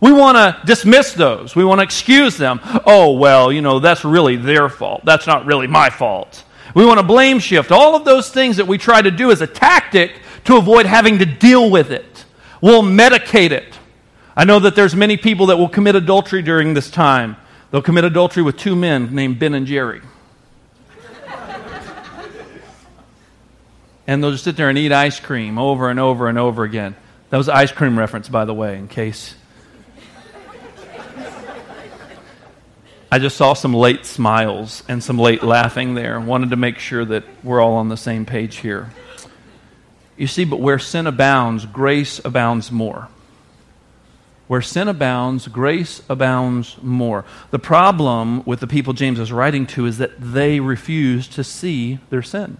We 0.00 0.12
want 0.12 0.36
to 0.36 0.64
dismiss 0.64 1.12
those. 1.12 1.54
We 1.54 1.64
want 1.64 1.80
to 1.80 1.82
excuse 1.82 2.36
them. 2.38 2.60
Oh, 2.86 3.12
well, 3.12 3.52
you 3.52 3.60
know, 3.60 3.80
that's 3.80 4.04
really 4.04 4.36
their 4.36 4.68
fault. 4.68 5.04
That's 5.04 5.26
not 5.26 5.44
really 5.44 5.66
my 5.66 5.90
fault. 5.90 6.44
We 6.74 6.86
want 6.86 7.00
to 7.00 7.06
blame 7.06 7.38
shift. 7.38 7.70
All 7.70 7.96
of 7.96 8.04
those 8.04 8.30
things 8.30 8.56
that 8.56 8.66
we 8.66 8.78
try 8.78 9.02
to 9.02 9.10
do 9.10 9.30
as 9.30 9.42
a 9.42 9.46
tactic 9.46 10.20
to 10.44 10.56
avoid 10.56 10.86
having 10.86 11.18
to 11.18 11.26
deal 11.26 11.70
with 11.70 11.90
it. 11.90 12.24
We'll 12.62 12.82
medicate 12.82 13.50
it. 13.50 13.77
I 14.38 14.44
know 14.44 14.60
that 14.60 14.76
there's 14.76 14.94
many 14.94 15.16
people 15.16 15.46
that 15.46 15.56
will 15.56 15.68
commit 15.68 15.96
adultery 15.96 16.42
during 16.42 16.72
this 16.72 16.92
time. 16.92 17.36
They'll 17.72 17.82
commit 17.82 18.04
adultery 18.04 18.44
with 18.44 18.56
two 18.56 18.76
men 18.76 19.12
named 19.12 19.40
Ben 19.40 19.52
and 19.52 19.66
Jerry. 19.66 20.00
and 24.06 24.22
they'll 24.22 24.30
just 24.30 24.44
sit 24.44 24.56
there 24.56 24.68
and 24.68 24.78
eat 24.78 24.92
ice 24.92 25.18
cream 25.18 25.58
over 25.58 25.90
and 25.90 25.98
over 25.98 26.28
and 26.28 26.38
over 26.38 26.62
again. 26.62 26.94
That 27.30 27.36
was 27.36 27.48
ice 27.48 27.72
cream 27.72 27.98
reference, 27.98 28.28
by 28.28 28.44
the 28.44 28.54
way, 28.54 28.78
in 28.78 28.86
case 28.86 29.34
I 33.10 33.18
just 33.18 33.36
saw 33.36 33.54
some 33.54 33.74
late 33.74 34.06
smiles 34.06 34.84
and 34.86 35.02
some 35.02 35.18
late 35.18 35.42
laughing 35.42 35.96
there. 35.96 36.20
Wanted 36.20 36.50
to 36.50 36.56
make 36.56 36.78
sure 36.78 37.04
that 37.04 37.24
we're 37.42 37.60
all 37.60 37.74
on 37.74 37.88
the 37.88 37.96
same 37.96 38.24
page 38.24 38.58
here. 38.58 38.92
You 40.16 40.28
see, 40.28 40.44
but 40.44 40.60
where 40.60 40.78
sin 40.78 41.08
abounds, 41.08 41.66
grace 41.66 42.20
abounds 42.24 42.70
more. 42.70 43.08
Where 44.48 44.62
sin 44.62 44.88
abounds, 44.88 45.46
grace 45.46 46.02
abounds 46.08 46.76
more. 46.82 47.24
The 47.50 47.58
problem 47.58 48.42
with 48.44 48.60
the 48.60 48.66
people 48.66 48.94
James 48.94 49.20
is 49.20 49.30
writing 49.30 49.66
to 49.68 49.86
is 49.86 49.98
that 49.98 50.18
they 50.18 50.58
refused 50.58 51.32
to 51.34 51.44
see 51.44 52.00
their 52.10 52.22
sin. 52.22 52.56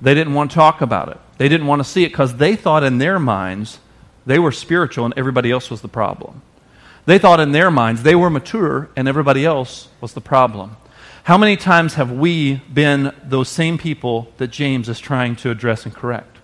They 0.00 0.14
didn't 0.14 0.34
want 0.34 0.50
to 0.50 0.54
talk 0.54 0.80
about 0.80 1.10
it. 1.10 1.18
They 1.36 1.48
didn't 1.48 1.66
want 1.66 1.80
to 1.80 1.88
see 1.88 2.04
it 2.04 2.08
because 2.08 2.36
they 2.36 2.56
thought 2.56 2.82
in 2.82 2.98
their 2.98 3.18
minds 3.18 3.78
they 4.24 4.38
were 4.38 4.50
spiritual 4.50 5.04
and 5.04 5.14
everybody 5.16 5.50
else 5.50 5.70
was 5.70 5.82
the 5.82 5.88
problem. 5.88 6.42
They 7.04 7.18
thought 7.18 7.40
in 7.40 7.52
their 7.52 7.70
minds 7.70 8.02
they 8.02 8.14
were 8.14 8.30
mature 8.30 8.88
and 8.96 9.06
everybody 9.06 9.44
else 9.44 9.88
was 10.00 10.14
the 10.14 10.20
problem. 10.20 10.76
How 11.24 11.38
many 11.38 11.56
times 11.56 11.94
have 11.94 12.10
we 12.10 12.56
been 12.72 13.14
those 13.22 13.48
same 13.48 13.78
people 13.78 14.32
that 14.38 14.48
James 14.48 14.88
is 14.88 14.98
trying 14.98 15.36
to 15.36 15.50
address 15.50 15.84
and 15.84 15.94
correct? 15.94 16.38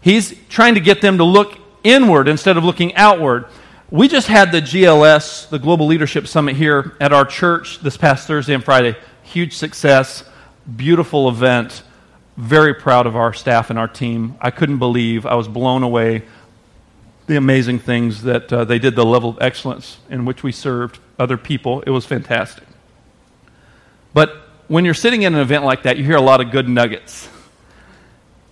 He's 0.00 0.34
trying 0.48 0.74
to 0.74 0.80
get 0.80 1.00
them 1.00 1.18
to 1.18 1.24
look 1.24 1.58
inward 1.86 2.28
instead 2.28 2.56
of 2.56 2.64
looking 2.64 2.94
outward. 2.94 3.46
We 3.90 4.08
just 4.08 4.26
had 4.26 4.50
the 4.50 4.60
GLS, 4.60 5.48
the 5.48 5.58
Global 5.58 5.86
Leadership 5.86 6.26
Summit, 6.26 6.56
here 6.56 6.96
at 7.00 7.12
our 7.12 7.24
church 7.24 7.80
this 7.80 7.96
past 7.96 8.26
Thursday 8.26 8.54
and 8.54 8.64
Friday. 8.64 8.96
Huge 9.22 9.54
success, 9.54 10.24
beautiful 10.76 11.28
event. 11.28 11.82
Very 12.36 12.74
proud 12.74 13.06
of 13.06 13.16
our 13.16 13.32
staff 13.32 13.70
and 13.70 13.78
our 13.78 13.88
team. 13.88 14.36
I 14.40 14.50
couldn't 14.50 14.78
believe, 14.78 15.24
I 15.24 15.36
was 15.36 15.48
blown 15.48 15.82
away 15.82 16.22
the 17.26 17.36
amazing 17.36 17.78
things 17.78 18.22
that 18.22 18.52
uh, 18.52 18.64
they 18.64 18.78
did, 18.78 18.94
the 18.94 19.04
level 19.04 19.30
of 19.30 19.38
excellence 19.40 19.98
in 20.08 20.24
which 20.24 20.42
we 20.42 20.52
served 20.52 20.98
other 21.18 21.36
people. 21.36 21.82
It 21.82 21.90
was 21.90 22.06
fantastic. 22.06 22.64
But 24.14 24.34
when 24.68 24.84
you're 24.84 24.94
sitting 24.94 25.22
in 25.22 25.34
an 25.34 25.40
event 25.40 25.64
like 25.64 25.82
that, 25.84 25.96
you 25.98 26.04
hear 26.04 26.16
a 26.16 26.20
lot 26.20 26.40
of 26.40 26.50
good 26.50 26.68
nuggets. 26.68 27.28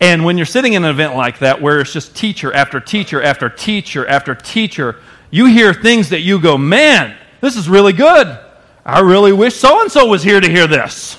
And 0.01 0.25
when 0.25 0.37
you're 0.37 0.47
sitting 0.47 0.75
in 0.75 0.85
an 0.85 0.91
event 0.91 1.15
like 1.15 1.39
that 1.39 1.63
where 1.63 1.81
it's 1.81 1.93
just 1.93 2.17
teacher 2.17 2.53
after 2.53 2.81
teacher 2.81 3.23
after 3.23 3.49
teacher 3.49 4.07
after 4.07 4.35
teacher, 4.35 4.97
you 5.31 5.47
hear 5.47 5.73
things 5.73 6.11
that 6.11 6.21
you 6.21 6.41
go, 6.41 6.59
man, 6.59 7.17
this 7.41 7.57
is 7.57 7.69
really 7.69 7.93
good. 7.93 8.39
I 8.85 9.01
really 9.01 9.33
wish 9.33 9.55
so 9.55 9.81
and 9.81 9.91
so 9.91 10.07
was 10.07 10.23
here 10.23 10.41
to 10.41 10.49
hear 10.49 10.67
this. 10.67 11.19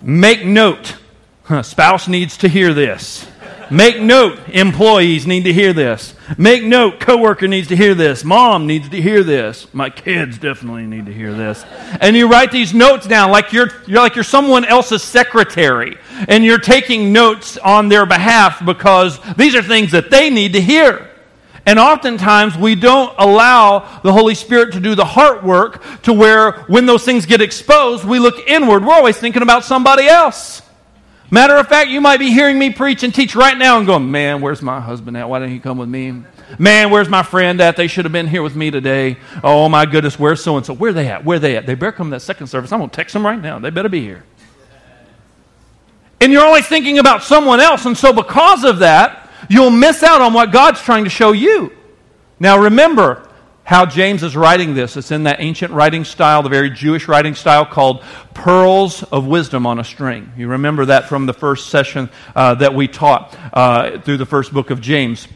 Make 0.00 0.44
note. 0.44 0.96
Spouse 1.62 2.08
needs 2.08 2.36
to 2.38 2.48
hear 2.48 2.72
this. 2.72 3.26
Make 3.70 4.00
note, 4.00 4.38
employees 4.48 5.26
need 5.26 5.44
to 5.44 5.52
hear 5.52 5.72
this. 5.74 6.14
Make 6.38 6.64
note, 6.64 7.00
coworker 7.00 7.46
needs 7.46 7.68
to 7.68 7.76
hear 7.76 7.94
this. 7.94 8.24
Mom 8.24 8.66
needs 8.66 8.88
to 8.88 9.00
hear 9.00 9.22
this. 9.22 9.72
My 9.74 9.90
kids 9.90 10.38
definitely 10.38 10.86
need 10.86 11.06
to 11.06 11.12
hear 11.12 11.34
this. 11.34 11.64
And 12.00 12.16
you 12.16 12.28
write 12.28 12.50
these 12.50 12.72
notes 12.72 13.06
down 13.06 13.30
like 13.30 13.52
you're, 13.52 13.70
you're 13.86 14.00
like 14.00 14.14
you're 14.14 14.24
someone 14.24 14.64
else's 14.64 15.02
secretary, 15.02 15.98
and 16.28 16.44
you're 16.44 16.58
taking 16.58 17.12
notes 17.12 17.58
on 17.58 17.88
their 17.88 18.06
behalf 18.06 18.64
because 18.64 19.20
these 19.36 19.54
are 19.54 19.62
things 19.62 19.92
that 19.92 20.10
they 20.10 20.30
need 20.30 20.54
to 20.54 20.60
hear. 20.60 21.10
And 21.66 21.78
oftentimes 21.78 22.56
we 22.56 22.74
don't 22.74 23.14
allow 23.18 24.00
the 24.00 24.12
Holy 24.12 24.34
Spirit 24.34 24.72
to 24.72 24.80
do 24.80 24.94
the 24.94 25.04
heart 25.04 25.44
work 25.44 25.82
to 26.04 26.14
where 26.14 26.52
when 26.68 26.86
those 26.86 27.04
things 27.04 27.26
get 27.26 27.42
exposed, 27.42 28.06
we 28.06 28.18
look 28.18 28.48
inward. 28.48 28.82
We're 28.82 28.94
always 28.94 29.18
thinking 29.18 29.42
about 29.42 29.66
somebody 29.66 30.06
else. 30.06 30.62
Matter 31.30 31.56
of 31.56 31.68
fact, 31.68 31.90
you 31.90 32.00
might 32.00 32.18
be 32.18 32.30
hearing 32.30 32.58
me 32.58 32.70
preach 32.70 33.02
and 33.02 33.14
teach 33.14 33.34
right 33.34 33.56
now 33.56 33.76
and 33.78 33.86
going, 33.86 34.10
Man, 34.10 34.40
where's 34.40 34.62
my 34.62 34.80
husband 34.80 35.16
at? 35.16 35.28
Why 35.28 35.40
didn't 35.40 35.52
he 35.52 35.58
come 35.58 35.76
with 35.76 35.88
me? 35.88 36.22
Man, 36.58 36.90
where's 36.90 37.08
my 37.10 37.22
friend 37.22 37.60
at? 37.60 37.76
They 37.76 37.86
should 37.86 38.06
have 38.06 38.12
been 38.12 38.26
here 38.26 38.42
with 38.42 38.56
me 38.56 38.70
today. 38.70 39.18
Oh 39.44 39.68
my 39.68 39.84
goodness, 39.84 40.18
where's 40.18 40.42
so 40.42 40.56
and 40.56 40.64
so? 40.64 40.72
Where 40.72 40.90
are 40.90 40.94
they 40.94 41.08
at? 41.08 41.24
Where 41.24 41.36
are 41.36 41.40
they 41.40 41.56
at? 41.56 41.66
They 41.66 41.74
better 41.74 41.92
come 41.92 42.08
to 42.08 42.16
that 42.16 42.20
second 42.20 42.46
service. 42.46 42.72
I'm 42.72 42.78
going 42.78 42.88
to 42.88 42.96
text 42.96 43.12
them 43.12 43.26
right 43.26 43.40
now. 43.40 43.58
They 43.58 43.68
better 43.68 43.90
be 43.90 44.00
here. 44.00 44.24
And 46.20 46.32
you're 46.32 46.44
always 46.44 46.66
thinking 46.66 46.98
about 46.98 47.22
someone 47.22 47.60
else. 47.60 47.84
And 47.84 47.96
so, 47.96 48.12
because 48.12 48.64
of 48.64 48.78
that, 48.78 49.30
you'll 49.50 49.70
miss 49.70 50.02
out 50.02 50.22
on 50.22 50.32
what 50.32 50.50
God's 50.50 50.80
trying 50.80 51.04
to 51.04 51.10
show 51.10 51.32
you. 51.32 51.72
Now, 52.40 52.58
remember, 52.58 53.27
how 53.68 53.84
James 53.84 54.22
is 54.22 54.34
writing 54.34 54.72
this. 54.72 54.96
It's 54.96 55.10
in 55.10 55.24
that 55.24 55.40
ancient 55.40 55.74
writing 55.74 56.02
style, 56.06 56.42
the 56.42 56.48
very 56.48 56.70
Jewish 56.70 57.06
writing 57.06 57.34
style 57.34 57.66
called 57.66 58.02
pearls 58.32 59.02
of 59.02 59.26
wisdom 59.26 59.66
on 59.66 59.78
a 59.78 59.84
string. 59.84 60.32
You 60.38 60.48
remember 60.48 60.86
that 60.86 61.10
from 61.10 61.26
the 61.26 61.34
first 61.34 61.68
session 61.68 62.08
uh, 62.34 62.54
that 62.54 62.74
we 62.74 62.88
taught 62.88 63.36
uh, 63.52 64.00
through 64.00 64.16
the 64.16 64.24
first 64.24 64.54
book 64.54 64.70
of 64.70 64.80
James 64.80 65.28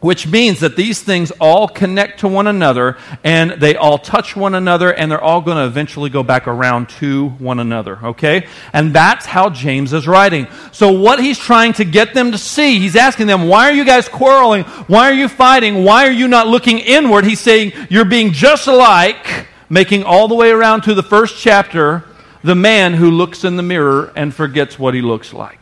which 0.00 0.26
means 0.26 0.60
that 0.60 0.76
these 0.76 1.02
things 1.02 1.32
all 1.40 1.66
connect 1.66 2.20
to 2.20 2.28
one 2.28 2.46
another 2.46 2.96
and 3.24 3.52
they 3.52 3.74
all 3.74 3.98
touch 3.98 4.36
one 4.36 4.54
another 4.54 4.92
and 4.92 5.10
they're 5.10 5.20
all 5.20 5.40
going 5.40 5.56
to 5.56 5.64
eventually 5.64 6.08
go 6.08 6.22
back 6.22 6.46
around 6.46 6.88
to 6.88 7.30
one 7.30 7.58
another, 7.58 7.98
okay? 8.04 8.46
And 8.72 8.94
that's 8.94 9.26
how 9.26 9.50
James 9.50 9.92
is 9.92 10.06
writing. 10.06 10.46
So, 10.72 10.92
what 10.92 11.18
he's 11.18 11.38
trying 11.38 11.72
to 11.74 11.84
get 11.84 12.14
them 12.14 12.32
to 12.32 12.38
see, 12.38 12.78
he's 12.78 12.96
asking 12.96 13.26
them, 13.26 13.48
why 13.48 13.68
are 13.70 13.74
you 13.74 13.84
guys 13.84 14.08
quarreling? 14.08 14.64
Why 14.86 15.10
are 15.10 15.14
you 15.14 15.28
fighting? 15.28 15.84
Why 15.84 16.06
are 16.06 16.12
you 16.12 16.28
not 16.28 16.46
looking 16.46 16.78
inward? 16.78 17.24
He's 17.24 17.40
saying, 17.40 17.72
you're 17.90 18.04
being 18.04 18.32
just 18.32 18.66
like, 18.66 19.46
making 19.68 20.04
all 20.04 20.28
the 20.28 20.34
way 20.34 20.50
around 20.50 20.82
to 20.82 20.94
the 20.94 21.02
first 21.02 21.38
chapter, 21.38 22.04
the 22.42 22.54
man 22.54 22.94
who 22.94 23.10
looks 23.10 23.44
in 23.44 23.56
the 23.56 23.62
mirror 23.62 24.12
and 24.16 24.34
forgets 24.34 24.78
what 24.78 24.94
he 24.94 25.02
looks 25.02 25.32
like. 25.32 25.58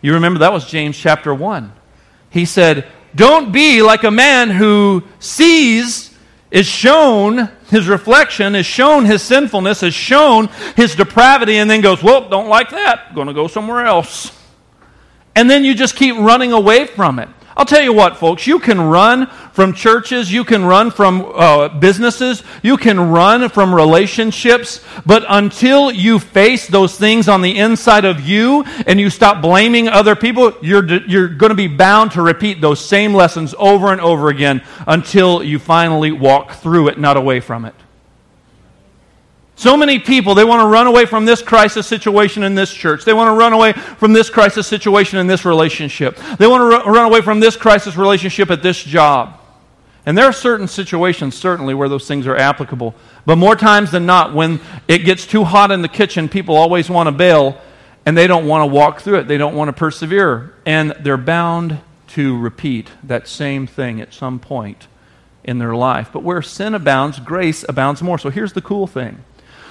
You 0.00 0.14
remember 0.14 0.40
that 0.40 0.52
was 0.52 0.66
James 0.66 0.96
chapter 0.96 1.34
1. 1.34 1.72
He 2.30 2.44
said, 2.44 2.86
Don't 3.14 3.52
be 3.52 3.82
like 3.82 4.04
a 4.04 4.10
man 4.10 4.50
who 4.50 5.02
sees, 5.18 6.16
is 6.50 6.66
shown 6.66 7.50
his 7.68 7.88
reflection, 7.88 8.54
is 8.54 8.66
shown 8.66 9.04
his 9.04 9.22
sinfulness, 9.22 9.82
is 9.82 9.94
shown 9.94 10.48
his 10.76 10.94
depravity, 10.94 11.56
and 11.56 11.70
then 11.70 11.80
goes, 11.80 12.02
Well, 12.02 12.28
don't 12.28 12.48
like 12.48 12.70
that. 12.70 13.14
Going 13.14 13.28
to 13.28 13.34
go 13.34 13.46
somewhere 13.46 13.84
else. 13.84 14.32
And 15.34 15.48
then 15.48 15.64
you 15.64 15.74
just 15.74 15.94
keep 15.94 16.16
running 16.16 16.52
away 16.52 16.86
from 16.86 17.18
it. 17.18 17.28
I'll 17.58 17.64
tell 17.64 17.82
you 17.82 17.92
what, 17.92 18.16
folks, 18.16 18.46
you 18.46 18.60
can 18.60 18.80
run 18.80 19.26
from 19.50 19.72
churches, 19.72 20.32
you 20.32 20.44
can 20.44 20.64
run 20.64 20.92
from 20.92 21.32
uh, 21.34 21.68
businesses, 21.68 22.44
you 22.62 22.76
can 22.76 23.00
run 23.00 23.48
from 23.48 23.74
relationships, 23.74 24.80
but 25.04 25.24
until 25.28 25.90
you 25.90 26.20
face 26.20 26.68
those 26.68 26.96
things 26.96 27.28
on 27.28 27.42
the 27.42 27.58
inside 27.58 28.04
of 28.04 28.20
you 28.20 28.62
and 28.86 29.00
you 29.00 29.10
stop 29.10 29.42
blaming 29.42 29.88
other 29.88 30.14
people, 30.14 30.52
you're, 30.62 30.86
you're 31.08 31.26
going 31.26 31.50
to 31.50 31.56
be 31.56 31.66
bound 31.66 32.12
to 32.12 32.22
repeat 32.22 32.60
those 32.60 32.78
same 32.78 33.12
lessons 33.12 33.56
over 33.58 33.90
and 33.90 34.00
over 34.00 34.28
again 34.28 34.62
until 34.86 35.42
you 35.42 35.58
finally 35.58 36.12
walk 36.12 36.52
through 36.52 36.86
it, 36.86 36.96
not 36.96 37.16
away 37.16 37.40
from 37.40 37.64
it. 37.64 37.74
So 39.58 39.76
many 39.76 39.98
people, 39.98 40.36
they 40.36 40.44
want 40.44 40.60
to 40.60 40.66
run 40.66 40.86
away 40.86 41.04
from 41.04 41.24
this 41.24 41.42
crisis 41.42 41.84
situation 41.84 42.44
in 42.44 42.54
this 42.54 42.72
church. 42.72 43.04
They 43.04 43.12
want 43.12 43.26
to 43.26 43.32
run 43.32 43.52
away 43.52 43.72
from 43.72 44.12
this 44.12 44.30
crisis 44.30 44.68
situation 44.68 45.18
in 45.18 45.26
this 45.26 45.44
relationship. 45.44 46.16
They 46.38 46.46
want 46.46 46.84
to 46.84 46.88
run 46.88 47.06
away 47.06 47.22
from 47.22 47.40
this 47.40 47.56
crisis 47.56 47.96
relationship 47.96 48.52
at 48.52 48.62
this 48.62 48.80
job. 48.80 49.40
And 50.06 50.16
there 50.16 50.26
are 50.26 50.32
certain 50.32 50.68
situations, 50.68 51.36
certainly, 51.36 51.74
where 51.74 51.88
those 51.88 52.06
things 52.06 52.28
are 52.28 52.36
applicable. 52.36 52.94
But 53.26 53.34
more 53.34 53.56
times 53.56 53.90
than 53.90 54.06
not, 54.06 54.32
when 54.32 54.60
it 54.86 54.98
gets 54.98 55.26
too 55.26 55.42
hot 55.42 55.72
in 55.72 55.82
the 55.82 55.88
kitchen, 55.88 56.28
people 56.28 56.56
always 56.56 56.88
want 56.88 57.08
to 57.08 57.12
bail 57.12 57.60
and 58.06 58.16
they 58.16 58.28
don't 58.28 58.46
want 58.46 58.62
to 58.62 58.72
walk 58.72 59.00
through 59.00 59.18
it. 59.18 59.26
They 59.26 59.38
don't 59.38 59.56
want 59.56 59.70
to 59.70 59.72
persevere. 59.72 60.54
And 60.66 60.92
they're 61.00 61.16
bound 61.16 61.80
to 62.08 62.38
repeat 62.38 62.90
that 63.02 63.26
same 63.26 63.66
thing 63.66 64.00
at 64.00 64.14
some 64.14 64.38
point 64.38 64.86
in 65.42 65.58
their 65.58 65.74
life. 65.74 66.10
But 66.12 66.22
where 66.22 66.42
sin 66.42 66.74
abounds, 66.74 67.18
grace 67.18 67.64
abounds 67.68 68.02
more. 68.02 68.18
So 68.18 68.30
here's 68.30 68.52
the 68.52 68.62
cool 68.62 68.86
thing 68.86 69.24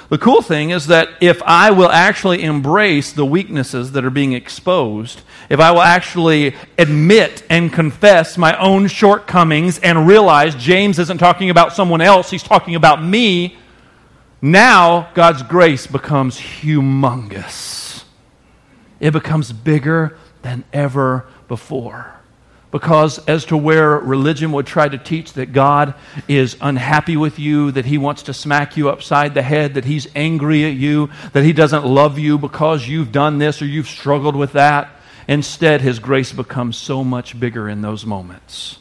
the 0.09 0.17
cool 0.17 0.41
thing 0.41 0.69
is 0.69 0.87
that 0.87 1.09
if 1.19 1.41
I 1.43 1.71
will 1.71 1.89
actually 1.89 2.43
embrace 2.43 3.11
the 3.11 3.25
weaknesses 3.25 3.91
that 3.91 4.05
are 4.05 4.09
being 4.09 4.33
exposed, 4.33 5.21
if 5.49 5.59
I 5.59 5.71
will 5.71 5.81
actually 5.81 6.55
admit 6.77 7.43
and 7.49 7.71
confess 7.73 8.37
my 8.37 8.57
own 8.57 8.87
shortcomings 8.87 9.79
and 9.79 10.07
realize 10.07 10.55
James 10.55 10.97
isn't 10.99 11.17
talking 11.17 11.49
about 11.49 11.73
someone 11.73 12.01
else, 12.01 12.29
he's 12.29 12.43
talking 12.43 12.75
about 12.75 13.03
me, 13.03 13.57
now 14.41 15.09
God's 15.13 15.43
grace 15.43 15.87
becomes 15.87 16.37
humongous. 16.37 18.03
It 18.99 19.11
becomes 19.11 19.51
bigger 19.51 20.17
than 20.41 20.63
ever 20.71 21.27
before. 21.47 22.16
Because, 22.69 23.19
as 23.27 23.45
to 23.45 23.55
where 23.55 23.97
religion 23.97 24.51
would 24.51 24.67
try 24.67 24.89
to 24.89 24.97
teach 24.97 25.33
that 25.33 25.53
God 25.53 25.93
is 26.27 26.57
unhappy 26.59 27.15
with 27.15 27.39
you, 27.39 27.71
that 27.71 27.85
He 27.85 27.97
wants 27.97 28.23
to 28.23 28.33
smack 28.33 28.75
you 28.75 28.89
upside 28.89 29.33
the 29.33 29.41
head, 29.41 29.75
that 29.75 29.85
He's 29.85 30.07
angry 30.15 30.65
at 30.65 30.73
you, 30.73 31.09
that 31.31 31.45
He 31.45 31.53
doesn't 31.53 31.85
love 31.85 32.19
you 32.19 32.37
because 32.37 32.87
you've 32.87 33.13
done 33.13 33.37
this 33.37 33.61
or 33.61 33.65
you've 33.65 33.87
struggled 33.87 34.35
with 34.35 34.51
that, 34.51 34.89
instead, 35.29 35.79
His 35.79 35.99
grace 35.99 36.33
becomes 36.33 36.75
so 36.75 37.05
much 37.05 37.39
bigger 37.39 37.69
in 37.69 37.81
those 37.81 38.05
moments. 38.05 38.79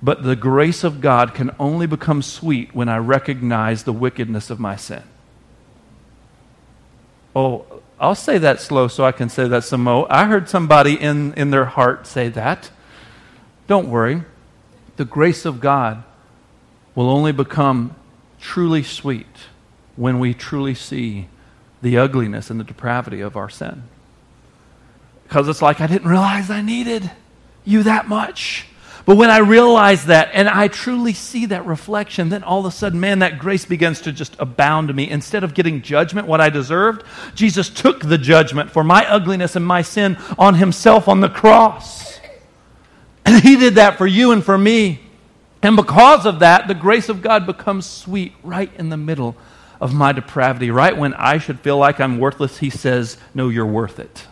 But 0.00 0.22
the 0.22 0.36
grace 0.36 0.84
of 0.84 1.00
God 1.00 1.34
can 1.34 1.54
only 1.58 1.86
become 1.86 2.22
sweet 2.22 2.74
when 2.74 2.88
I 2.88 2.98
recognize 2.98 3.82
the 3.82 3.92
wickedness 3.92 4.50
of 4.50 4.60
my 4.60 4.76
sin. 4.76 5.02
Oh, 7.34 7.66
I'll 7.98 8.14
say 8.14 8.38
that 8.38 8.60
slow 8.60 8.88
so 8.88 9.04
I 9.04 9.12
can 9.12 9.28
say 9.28 9.48
that 9.48 9.64
some 9.64 9.82
more. 9.82 10.06
I 10.10 10.26
heard 10.26 10.48
somebody 10.48 10.94
in, 10.94 11.34
in 11.34 11.50
their 11.50 11.64
heart 11.64 12.06
say 12.06 12.28
that. 12.28 12.70
Don't 13.66 13.88
worry. 13.88 14.22
The 14.96 15.04
grace 15.04 15.44
of 15.44 15.60
God 15.60 16.04
will 16.94 17.10
only 17.10 17.32
become 17.32 17.94
truly 18.40 18.82
sweet 18.82 19.26
when 19.96 20.18
we 20.18 20.32
truly 20.34 20.74
see 20.74 21.28
the 21.82 21.98
ugliness 21.98 22.50
and 22.50 22.58
the 22.60 22.64
depravity 22.64 23.20
of 23.20 23.36
our 23.36 23.48
sin. 23.50 23.82
because 25.24 25.48
it's 25.48 25.62
like 25.62 25.80
I 25.80 25.86
didn't 25.88 26.08
realize 26.08 26.50
I 26.50 26.62
needed 26.62 27.10
you 27.64 27.82
that 27.82 28.08
much. 28.08 28.66
But 29.04 29.16
when 29.16 29.30
I 29.30 29.38
realize 29.38 30.06
that 30.06 30.30
and 30.32 30.48
I 30.48 30.68
truly 30.68 31.12
see 31.12 31.46
that 31.46 31.64
reflection, 31.66 32.28
then 32.28 32.42
all 32.42 32.60
of 32.60 32.66
a 32.66 32.70
sudden, 32.70 32.98
man, 33.00 33.20
that 33.20 33.38
grace 33.38 33.64
begins 33.64 34.00
to 34.02 34.12
just 34.12 34.34
abound 34.38 34.88
to 34.88 34.94
me. 34.94 35.08
Instead 35.08 35.44
of 35.44 35.54
getting 35.54 35.82
judgment, 35.82 36.26
what 36.26 36.40
I 36.40 36.48
deserved, 36.48 37.04
Jesus 37.34 37.68
took 37.70 38.00
the 38.00 38.18
judgment 38.18 38.70
for 38.70 38.82
my 38.82 39.04
ugliness 39.08 39.54
and 39.54 39.64
my 39.66 39.82
sin 39.82 40.16
on 40.38 40.54
himself 40.54 41.06
on 41.08 41.20
the 41.20 41.28
cross. 41.28 42.15
And 43.26 43.42
he 43.42 43.56
did 43.56 43.74
that 43.74 43.98
for 43.98 44.06
you 44.06 44.30
and 44.30 44.42
for 44.42 44.56
me. 44.56 45.00
And 45.60 45.74
because 45.74 46.26
of 46.26 46.38
that, 46.38 46.68
the 46.68 46.74
grace 46.74 47.08
of 47.08 47.22
God 47.22 47.44
becomes 47.44 47.84
sweet 47.84 48.32
right 48.44 48.70
in 48.76 48.88
the 48.88 48.96
middle 48.96 49.36
of 49.80 49.92
my 49.92 50.12
depravity. 50.12 50.70
Right 50.70 50.96
when 50.96 51.12
I 51.14 51.38
should 51.38 51.58
feel 51.58 51.76
like 51.76 52.00
I'm 52.00 52.18
worthless, 52.18 52.58
he 52.58 52.70
says, 52.70 53.18
No, 53.34 53.48
you're 53.48 53.66
worth 53.66 53.98
it. 53.98 54.26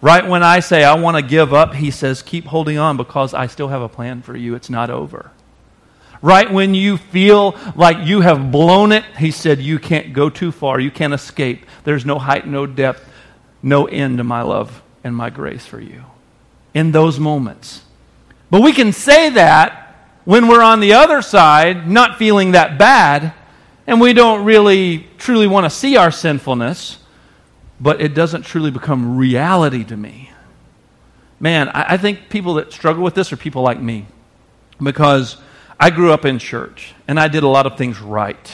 Right 0.00 0.26
when 0.26 0.42
I 0.42 0.58
say 0.58 0.82
I 0.82 0.96
want 0.96 1.16
to 1.16 1.22
give 1.22 1.54
up, 1.54 1.74
he 1.74 1.92
says, 1.92 2.20
Keep 2.20 2.46
holding 2.46 2.78
on 2.78 2.96
because 2.96 3.32
I 3.32 3.46
still 3.46 3.68
have 3.68 3.82
a 3.82 3.88
plan 3.88 4.22
for 4.22 4.36
you. 4.36 4.56
It's 4.56 4.68
not 4.68 4.90
over. 4.90 5.30
Right 6.20 6.52
when 6.52 6.74
you 6.74 6.96
feel 6.96 7.56
like 7.76 8.06
you 8.06 8.22
have 8.22 8.50
blown 8.50 8.90
it, 8.90 9.04
he 9.18 9.30
said, 9.30 9.60
You 9.60 9.78
can't 9.78 10.12
go 10.12 10.28
too 10.28 10.50
far. 10.50 10.80
You 10.80 10.90
can't 10.90 11.14
escape. 11.14 11.64
There's 11.84 12.04
no 12.04 12.18
height, 12.18 12.44
no 12.44 12.66
depth, 12.66 13.08
no 13.62 13.86
end 13.86 14.18
to 14.18 14.24
my 14.24 14.42
love 14.42 14.82
and 15.04 15.14
my 15.14 15.30
grace 15.30 15.64
for 15.64 15.80
you. 15.80 16.04
In 16.74 16.92
those 16.92 17.18
moments. 17.18 17.82
But 18.50 18.62
we 18.62 18.72
can 18.72 18.92
say 18.92 19.30
that 19.30 19.96
when 20.24 20.48
we're 20.48 20.62
on 20.62 20.80
the 20.80 20.94
other 20.94 21.22
side, 21.22 21.88
not 21.88 22.18
feeling 22.18 22.52
that 22.52 22.78
bad, 22.78 23.34
and 23.86 24.00
we 24.00 24.12
don't 24.12 24.44
really 24.44 25.08
truly 25.18 25.46
want 25.46 25.64
to 25.64 25.70
see 25.70 25.96
our 25.96 26.10
sinfulness 26.10 26.98
but 27.82 28.00
it 28.00 28.14
doesn't 28.14 28.42
truly 28.42 28.70
become 28.70 29.18
reality 29.18 29.82
to 29.82 29.96
me. 29.96 30.30
Man, 31.40 31.68
I, 31.70 31.94
I 31.94 31.96
think 31.96 32.28
people 32.30 32.54
that 32.54 32.72
struggle 32.72 33.02
with 33.02 33.14
this 33.14 33.32
are 33.32 33.36
people 33.36 33.62
like 33.62 33.80
me 33.80 34.06
because 34.80 35.36
I 35.80 35.90
grew 35.90 36.12
up 36.12 36.24
in 36.24 36.38
church 36.38 36.94
and 37.08 37.18
I 37.18 37.26
did 37.26 37.42
a 37.42 37.48
lot 37.48 37.66
of 37.66 37.76
things 37.76 38.00
right. 38.00 38.52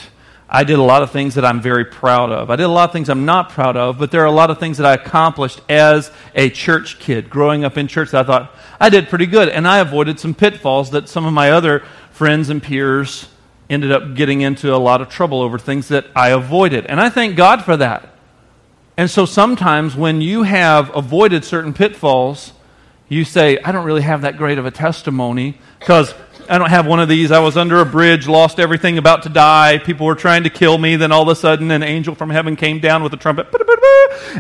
I 0.51 0.65
did 0.65 0.79
a 0.79 0.83
lot 0.83 1.03
of 1.03 1.11
things 1.11 1.35
that 1.35 1.45
I'm 1.45 1.61
very 1.61 1.85
proud 1.85 2.31
of. 2.31 2.51
I 2.51 2.57
did 2.57 2.65
a 2.65 2.69
lot 2.69 2.89
of 2.89 2.93
things 2.93 3.11
I'm 3.11 3.27
not 3.27 3.51
proud 3.51 3.77
of, 3.77 3.99
but 3.99 4.11
there 4.11 4.23
are 4.23 4.27
a 4.27 4.33
lot 4.33 4.51
of 4.51 4.59
things 4.59 4.79
that 4.79 4.87
I 4.87 4.95
accomplished 4.95 5.61
as 5.69 6.11
a 6.35 6.49
church 6.49 6.99
kid, 6.99 7.29
growing 7.29 7.65
up 7.65 7.77
in 7.77 7.87
church 7.87 8.13
that 8.13 8.25
I 8.25 8.27
thought 8.27 8.55
I 8.81 8.89
did 8.89 9.09
pretty 9.09 9.27
good. 9.27 9.51
And 9.51 9.69
I 9.69 9.79
avoided 9.79 10.19
some 10.19 10.35
pitfalls 10.35 10.91
that 10.93 11.09
some 11.09 11.27
of 11.27 11.35
my 11.35 11.51
other 11.51 11.81
friends 12.13 12.49
and 12.49 12.63
peers 12.63 13.29
ended 13.69 13.93
up 13.93 14.15
getting 14.15 14.41
into 14.41 14.75
a 14.75 14.79
lot 14.79 15.03
of 15.03 15.11
trouble 15.11 15.43
over 15.43 15.59
things 15.59 15.89
that 15.89 16.07
I 16.17 16.31
avoided. 16.31 16.87
And 16.87 16.99
I 16.99 17.11
thank 17.11 17.37
God 17.37 17.65
for 17.65 17.77
that. 17.77 18.09
And 18.97 19.11
so 19.11 19.27
sometimes 19.27 19.95
when 19.95 20.23
you 20.23 20.45
have 20.45 20.97
avoided 20.97 21.45
certain 21.45 21.75
pitfalls, 21.75 22.53
you 23.09 23.25
say, 23.25 23.59
I 23.59 23.73
don't 23.73 23.85
really 23.85 24.03
have 24.03 24.23
that 24.23 24.37
great 24.37 24.59
of 24.59 24.67
a 24.67 24.71
testimony 24.71 25.59
because 25.79 26.15
I 26.49 26.59
don't 26.59 26.71
have 26.71 26.87
one 26.87 27.01
of 27.01 27.09
these. 27.09 27.31
I 27.31 27.41
was 27.41 27.57
under 27.57 27.81
a 27.81 27.87
bridge, 27.87 28.27
lost 28.27 28.59
everything, 28.59 28.99
about 28.99 29.23
to 29.25 29.29
die. 29.29 29.79
People 29.79 30.07
were 30.07 30.15
trying 30.15 30.45
to 30.45 30.51
kill 30.51 30.79
me. 30.79 30.97
Then 30.97 31.13
all 31.13 31.23
of 31.23 31.29
a 31.29 31.37
sudden, 31.37 31.71
an 31.71 31.83
angel 31.83 32.15
from 32.15 32.31
heaven 32.31 32.57
came 32.57 32.81
down 32.81 33.03
with 33.03 33.13
a 33.13 33.17
trumpet. 33.17 33.49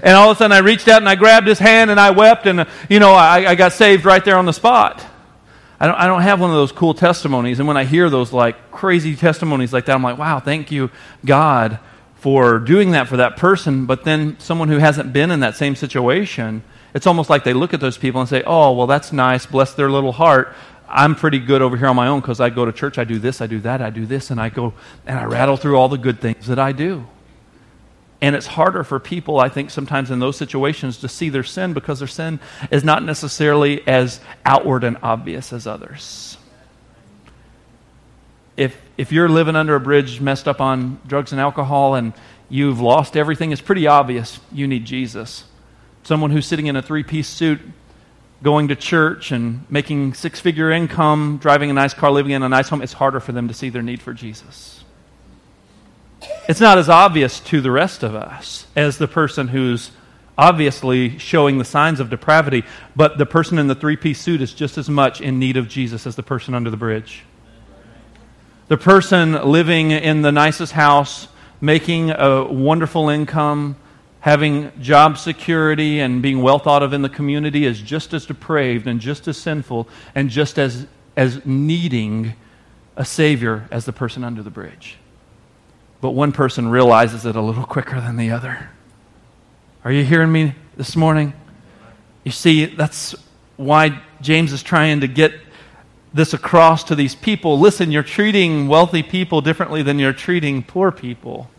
And 0.02 0.14
all 0.16 0.30
of 0.30 0.36
a 0.36 0.38
sudden, 0.38 0.52
I 0.52 0.58
reached 0.58 0.88
out 0.88 1.02
and 1.02 1.08
I 1.08 1.14
grabbed 1.14 1.46
his 1.46 1.58
hand 1.58 1.90
and 1.90 2.00
I 2.00 2.10
wept. 2.10 2.46
And, 2.46 2.66
you 2.88 2.98
know, 2.98 3.12
I, 3.12 3.50
I 3.50 3.54
got 3.54 3.72
saved 3.72 4.04
right 4.04 4.24
there 4.24 4.36
on 4.36 4.46
the 4.46 4.52
spot. 4.52 5.04
I 5.80 5.86
don't, 5.86 5.96
I 5.96 6.06
don't 6.06 6.22
have 6.22 6.40
one 6.40 6.50
of 6.50 6.56
those 6.56 6.72
cool 6.72 6.94
testimonies. 6.94 7.58
And 7.58 7.68
when 7.68 7.76
I 7.76 7.84
hear 7.84 8.10
those 8.10 8.32
like 8.32 8.70
crazy 8.70 9.14
testimonies 9.14 9.72
like 9.72 9.86
that, 9.86 9.94
I'm 9.94 10.02
like, 10.02 10.18
wow, 10.18 10.40
thank 10.40 10.72
you, 10.72 10.90
God, 11.24 11.78
for 12.16 12.58
doing 12.58 12.92
that 12.92 13.06
for 13.06 13.18
that 13.18 13.36
person, 13.36 13.86
but 13.86 14.04
then 14.04 14.38
someone 14.40 14.68
who 14.68 14.78
hasn't 14.78 15.12
been 15.12 15.30
in 15.30 15.40
that 15.40 15.56
same 15.56 15.76
situation, 15.76 16.64
it's 16.92 17.06
almost 17.06 17.30
like 17.30 17.44
they 17.44 17.54
look 17.54 17.72
at 17.72 17.80
those 17.80 17.96
people 17.96 18.20
and 18.20 18.28
say, 18.28 18.42
oh, 18.44 18.72
well, 18.72 18.88
that's 18.88 19.12
nice, 19.12 19.46
bless 19.46 19.74
their 19.74 19.88
little 19.88 20.10
heart. 20.10 20.52
I'm 20.88 21.14
pretty 21.14 21.38
good 21.38 21.62
over 21.62 21.76
here 21.76 21.86
on 21.86 21.96
my 21.96 22.08
own 22.08 22.20
because 22.20 22.40
I 22.40 22.50
go 22.50 22.64
to 22.64 22.72
church, 22.72 22.98
I 22.98 23.04
do 23.04 23.18
this, 23.18 23.40
I 23.40 23.46
do 23.46 23.60
that, 23.60 23.82
I 23.82 23.90
do 23.90 24.06
this, 24.06 24.30
and 24.30 24.40
I 24.40 24.48
go 24.48 24.74
and 25.06 25.18
I 25.18 25.24
rattle 25.24 25.56
through 25.56 25.76
all 25.76 25.88
the 25.88 25.98
good 25.98 26.20
things 26.20 26.46
that 26.46 26.58
I 26.58 26.72
do. 26.72 27.06
And 28.20 28.34
it's 28.34 28.46
harder 28.46 28.82
for 28.82 28.98
people, 28.98 29.38
I 29.38 29.48
think, 29.48 29.70
sometimes 29.70 30.10
in 30.10 30.18
those 30.18 30.36
situations 30.36 30.98
to 30.98 31.08
see 31.08 31.28
their 31.28 31.44
sin 31.44 31.72
because 31.72 32.00
their 32.00 32.08
sin 32.08 32.40
is 32.70 32.82
not 32.82 33.04
necessarily 33.04 33.86
as 33.86 34.20
outward 34.44 34.82
and 34.82 34.96
obvious 35.02 35.52
as 35.52 35.66
others 35.66 36.38
if, 38.58 38.76
if 38.96 39.12
you're 39.12 39.28
living 39.28 39.54
under 39.54 39.76
a 39.76 39.80
bridge 39.80 40.20
messed 40.20 40.48
up 40.48 40.60
on 40.60 41.00
drugs 41.06 41.30
and 41.30 41.40
alcohol 41.40 41.94
and 41.94 42.12
you've 42.50 42.80
lost 42.80 43.16
everything, 43.16 43.52
it's 43.52 43.60
pretty 43.60 43.86
obvious 43.86 44.40
you 44.52 44.66
need 44.66 44.84
Jesus. 44.84 45.44
Someone 46.02 46.32
who's 46.32 46.44
sitting 46.44 46.66
in 46.66 46.74
a 46.74 46.82
three 46.82 47.04
piece 47.04 47.28
suit, 47.28 47.60
going 48.42 48.68
to 48.68 48.76
church 48.76 49.32
and 49.32 49.68
making 49.70 50.14
six 50.14 50.40
figure 50.40 50.70
income, 50.70 51.38
driving 51.40 51.70
a 51.70 51.72
nice 51.72 51.94
car, 51.94 52.10
living 52.10 52.32
in 52.32 52.42
a 52.42 52.48
nice 52.48 52.68
home, 52.68 52.82
it's 52.82 52.92
harder 52.92 53.20
for 53.20 53.32
them 53.32 53.48
to 53.48 53.54
see 53.54 53.68
their 53.68 53.82
need 53.82 54.00
for 54.00 54.14
Jesus. 54.14 54.84
It's 56.48 56.60
not 56.60 56.78
as 56.78 56.88
obvious 56.88 57.40
to 57.40 57.60
the 57.60 57.70
rest 57.70 58.02
of 58.02 58.14
us 58.14 58.66
as 58.74 58.98
the 58.98 59.08
person 59.08 59.48
who's 59.48 59.90
obviously 60.36 61.18
showing 61.18 61.58
the 61.58 61.64
signs 61.64 61.98
of 61.98 62.10
depravity, 62.10 62.64
but 62.94 63.18
the 63.18 63.26
person 63.26 63.58
in 63.58 63.66
the 63.66 63.74
three 63.74 63.96
piece 63.96 64.20
suit 64.20 64.40
is 64.40 64.54
just 64.54 64.78
as 64.78 64.88
much 64.88 65.20
in 65.20 65.38
need 65.38 65.56
of 65.56 65.68
Jesus 65.68 66.06
as 66.06 66.14
the 66.16 66.22
person 66.22 66.54
under 66.54 66.70
the 66.70 66.76
bridge 66.76 67.24
the 68.68 68.76
person 68.76 69.32
living 69.32 69.90
in 69.90 70.20
the 70.20 70.30
nicest 70.30 70.72
house, 70.72 71.26
making 71.60 72.10
a 72.10 72.44
wonderful 72.44 73.08
income, 73.08 73.76
having 74.20 74.72
job 74.80 75.16
security, 75.16 76.00
and 76.00 76.20
being 76.20 76.42
well 76.42 76.58
thought 76.58 76.82
of 76.82 76.92
in 76.92 77.02
the 77.02 77.08
community 77.08 77.64
is 77.64 77.80
just 77.80 78.12
as 78.12 78.26
depraved 78.26 78.86
and 78.86 79.00
just 79.00 79.28
as 79.28 79.36
sinful 79.36 79.88
and 80.14 80.28
just 80.28 80.58
as, 80.58 80.86
as 81.16 81.44
needing 81.46 82.34
a 82.96 83.04
Savior 83.04 83.68
as 83.70 83.84
the 83.84 83.92
person 83.92 84.24
under 84.24 84.42
the 84.42 84.50
bridge. 84.50 84.98
But 86.00 86.10
one 86.10 86.32
person 86.32 86.68
realizes 86.68 87.26
it 87.26 87.36
a 87.36 87.40
little 87.40 87.64
quicker 87.64 88.00
than 88.00 88.16
the 88.16 88.30
other. 88.30 88.70
Are 89.84 89.92
you 89.92 90.04
hearing 90.04 90.32
me 90.32 90.54
this 90.76 90.96
morning? 90.96 91.32
You 92.24 92.32
see, 92.32 92.66
that's 92.66 93.14
why 93.56 94.02
James 94.20 94.52
is 94.52 94.62
trying 94.62 95.00
to 95.00 95.08
get 95.08 95.32
this 96.12 96.34
across 96.34 96.84
to 96.84 96.94
these 96.94 97.14
people 97.14 97.58
listen, 97.58 97.90
you're 97.90 98.02
treating 98.02 98.66
wealthy 98.66 99.02
people 99.02 99.40
differently 99.40 99.82
than 99.82 99.98
you're 99.98 100.12
treating 100.12 100.62
poor 100.62 100.90
people. 100.90 101.50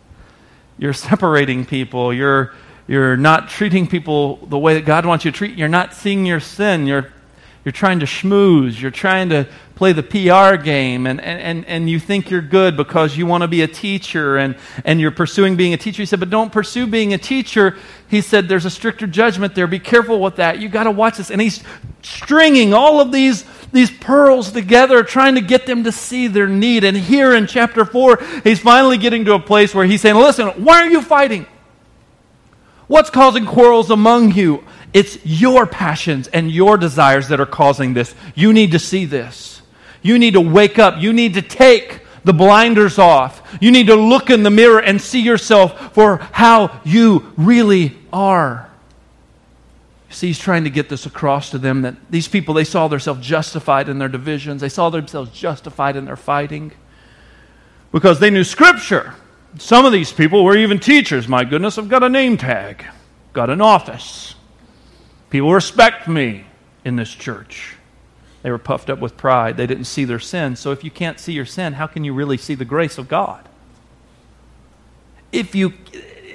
You're 0.79 0.93
separating 0.93 1.65
people. 1.65 2.13
You're, 2.13 2.53
you're 2.87 3.17
not 3.17 3.49
treating 3.49 3.85
people 3.85 4.37
the 4.47 4.57
way 4.57 4.73
that 4.75 4.85
God 4.85 5.05
wants 5.05 5.25
you 5.25 5.31
to 5.31 5.37
treat. 5.37 5.57
You're 5.57 5.67
not 5.67 5.93
seeing 5.93 6.25
your 6.25 6.39
sin. 6.39 6.87
You're, 6.87 7.11
you're 7.65 7.73
trying 7.73 7.99
to 7.99 8.05
schmooze. 8.05 8.79
You're 8.79 8.89
trying 8.89 9.29
to 9.29 9.47
play 9.75 9.93
the 9.93 10.03
PR 10.03 10.61
game. 10.61 11.05
And, 11.05 11.21
and, 11.21 11.65
and 11.65 11.89
you 11.89 11.99
think 11.99 12.29
you're 12.29 12.41
good 12.41 12.77
because 12.77 13.17
you 13.17 13.25
want 13.25 13.43
to 13.43 13.47
be 13.47 13.61
a 13.61 13.67
teacher 13.67 14.37
and, 14.37 14.55
and 14.85 14.99
you're 14.99 15.11
pursuing 15.11 15.55
being 15.55 15.73
a 15.73 15.77
teacher. 15.77 16.01
He 16.01 16.05
said, 16.05 16.19
but 16.19 16.29
don't 16.29 16.51
pursue 16.51 16.87
being 16.87 17.13
a 17.13 17.17
teacher. 17.17 17.77
He 18.07 18.21
said, 18.21 18.47
there's 18.47 18.65
a 18.65 18.69
stricter 18.69 19.07
judgment 19.07 19.55
there. 19.55 19.67
Be 19.67 19.79
careful 19.79 20.19
with 20.19 20.37
that. 20.37 20.59
you 20.59 20.69
got 20.69 20.85
to 20.85 20.91
watch 20.91 21.17
this. 21.17 21.29
And 21.29 21.41
he's 21.41 21.61
stringing 22.01 22.73
all 22.73 23.01
of 23.01 23.11
these 23.11 23.43
these 23.71 23.91
pearls 23.91 24.51
together, 24.51 25.03
trying 25.03 25.35
to 25.35 25.41
get 25.41 25.65
them 25.65 25.83
to 25.83 25.91
see 25.91 26.27
their 26.27 26.47
need. 26.47 26.83
And 26.83 26.97
here 26.97 27.33
in 27.33 27.47
chapter 27.47 27.85
4, 27.85 28.19
he's 28.43 28.59
finally 28.59 28.97
getting 28.97 29.25
to 29.25 29.33
a 29.33 29.39
place 29.39 29.73
where 29.73 29.85
he's 29.85 30.01
saying, 30.01 30.15
Listen, 30.15 30.47
why 30.63 30.81
are 30.81 30.89
you 30.89 31.01
fighting? 31.01 31.45
What's 32.87 33.09
causing 33.09 33.45
quarrels 33.45 33.91
among 33.91 34.33
you? 34.33 34.63
It's 34.93 35.23
your 35.23 35.67
passions 35.67 36.27
and 36.27 36.49
your 36.49 36.77
desires 36.77 37.27
that 37.27 37.39
are 37.39 37.45
causing 37.45 37.93
this. 37.93 38.15
You 38.33 38.53
need 38.53 38.71
to 38.71 38.79
see 38.79 39.05
this. 39.05 39.61
You 40.01 40.17
need 40.17 40.33
to 40.33 40.41
wake 40.41 40.79
up. 40.79 40.95
You 40.97 41.13
need 41.13 41.35
to 41.35 41.41
take 41.41 42.01
the 42.23 42.33
blinders 42.33 42.97
off. 42.97 43.57
You 43.61 43.71
need 43.71 43.87
to 43.87 43.95
look 43.95 44.29
in 44.29 44.43
the 44.43 44.49
mirror 44.49 44.79
and 44.79 44.99
see 45.01 45.21
yourself 45.21 45.93
for 45.93 46.17
how 46.31 46.81
you 46.83 47.31
really 47.37 47.95
are. 48.11 48.68
See, 50.09 50.27
he's 50.27 50.39
trying 50.39 50.63
to 50.63 50.71
get 50.71 50.89
this 50.89 51.05
across 51.05 51.51
to 51.51 51.59
them 51.59 51.83
that 51.83 51.95
these 52.09 52.27
people, 52.27 52.55
they 52.55 52.63
saw 52.63 52.87
themselves 52.87 53.25
justified 53.25 53.89
in 53.89 53.99
their 53.99 54.07
divisions. 54.07 54.61
They 54.61 54.69
saw 54.69 54.89
themselves 54.89 55.29
justified 55.31 55.95
in 55.95 56.05
their 56.05 56.15
fighting 56.15 56.71
because 57.91 58.19
they 58.19 58.31
knew 58.31 58.43
Scripture. 58.43 59.13
Some 59.59 59.85
of 59.85 59.91
these 59.91 60.11
people 60.11 60.43
were 60.43 60.57
even 60.57 60.79
teachers. 60.79 61.27
My 61.27 61.43
goodness, 61.43 61.77
I've 61.77 61.89
got 61.89 62.03
a 62.03 62.09
name 62.09 62.37
tag, 62.37 62.85
got 63.33 63.51
an 63.51 63.61
office. 63.61 64.35
People 65.29 65.53
respect 65.53 66.07
me 66.07 66.45
in 66.83 66.95
this 66.95 67.11
church. 67.11 67.75
They 68.41 68.49
were 68.49 68.57
puffed 68.57 68.89
up 68.89 68.99
with 68.99 69.17
pride. 69.17 69.57
They 69.57 69.67
didn't 69.67 69.85
see 69.85 70.05
their 70.05 70.19
sin. 70.19 70.55
So 70.55 70.71
if 70.71 70.83
you 70.83 70.89
can't 70.89 71.19
see 71.19 71.33
your 71.33 71.45
sin, 71.45 71.73
how 71.73 71.87
can 71.87 72.03
you 72.03 72.13
really 72.13 72.37
see 72.37 72.55
the 72.55 72.65
grace 72.65 72.97
of 72.97 73.07
God? 73.07 73.47
If 75.31 75.53
you 75.53 75.73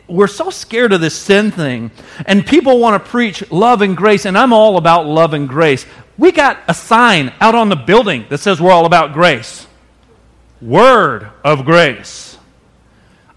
we're 0.07 0.27
so 0.27 0.51
scared 0.51 0.93
of 0.93 1.01
this 1.01 1.15
sin 1.15 1.51
thing, 1.51 1.91
and 2.27 2.47
people 2.47 2.79
want 2.79 3.03
to 3.03 3.11
preach 3.11 3.51
love 3.51 3.83
and 3.83 3.97
grace, 3.97 4.27
and 4.27 4.37
I'm 4.37 4.53
all 4.53 4.77
about 4.77 5.07
love 5.07 5.35
and 5.35 5.49
grace. 5.49 5.87
We 6.19 6.33
got 6.33 6.59
a 6.69 6.75
sign 6.75 7.33
out 7.41 7.55
on 7.55 7.69
the 7.69 7.77
building 7.77 8.27
that 8.29 8.39
says 8.39 8.61
we're 8.61 8.73
all 8.73 8.87
about 8.87 9.13
grace. 9.13 9.67
Word 10.61 11.31
of 11.43 11.65
grace. 11.65 12.35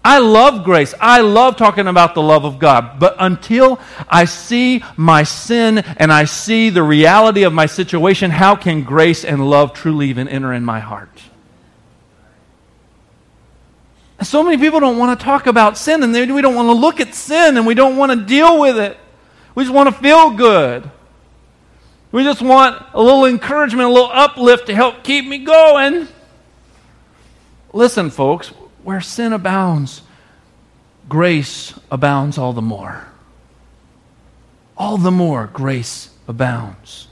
I 0.04 0.20
love 0.20 0.64
grace. 0.64 0.94
I 1.00 1.20
love 1.20 1.56
talking 1.56 1.86
about 1.86 2.14
the 2.14 2.22
love 2.22 2.44
of 2.44 2.58
God. 2.58 2.98
But 2.98 3.16
until 3.18 3.80
I 4.08 4.24
see 4.24 4.82
my 4.96 5.24
sin 5.24 5.78
and 5.78 6.12
I 6.12 6.24
see 6.24 6.70
the 6.70 6.82
reality 6.82 7.42
of 7.42 7.52
my 7.52 7.66
situation, 7.66 8.30
how 8.30 8.56
can 8.56 8.84
grace 8.84 9.24
and 9.24 9.50
love 9.50 9.72
truly 9.74 10.08
even 10.08 10.28
enter 10.28 10.52
in 10.52 10.64
my 10.64 10.80
heart? 10.80 11.10
So 14.22 14.42
many 14.42 14.56
people 14.56 14.80
don't 14.80 14.98
want 14.98 15.18
to 15.18 15.24
talk 15.24 15.46
about 15.46 15.78
sin 15.78 16.02
and 16.02 16.12
we 16.12 16.42
don't 16.42 16.54
want 16.54 16.66
to 16.68 16.72
look 16.72 17.00
at 17.00 17.14
sin 17.14 17.56
and 17.56 17.66
we 17.66 17.74
don't 17.74 17.96
want 17.96 18.10
to 18.12 18.26
deal 18.26 18.58
with 18.60 18.78
it. 18.78 18.96
We 19.54 19.62
just 19.62 19.74
want 19.74 19.88
to 19.94 20.00
feel 20.00 20.30
good. 20.30 20.90
We 22.10 22.24
just 22.24 22.42
want 22.42 22.84
a 22.94 23.02
little 23.02 23.26
encouragement, 23.26 23.88
a 23.88 23.92
little 23.92 24.10
uplift 24.12 24.66
to 24.66 24.74
help 24.74 25.04
keep 25.04 25.26
me 25.26 25.38
going. 25.38 26.08
Listen, 27.72 28.10
folks, 28.10 28.48
where 28.82 29.00
sin 29.00 29.32
abounds, 29.32 30.02
grace 31.08 31.74
abounds 31.90 32.38
all 32.38 32.52
the 32.52 32.62
more. 32.62 33.06
All 34.76 34.96
the 34.96 35.10
more 35.10 35.46
grace 35.52 36.10
abounds. 36.26 37.08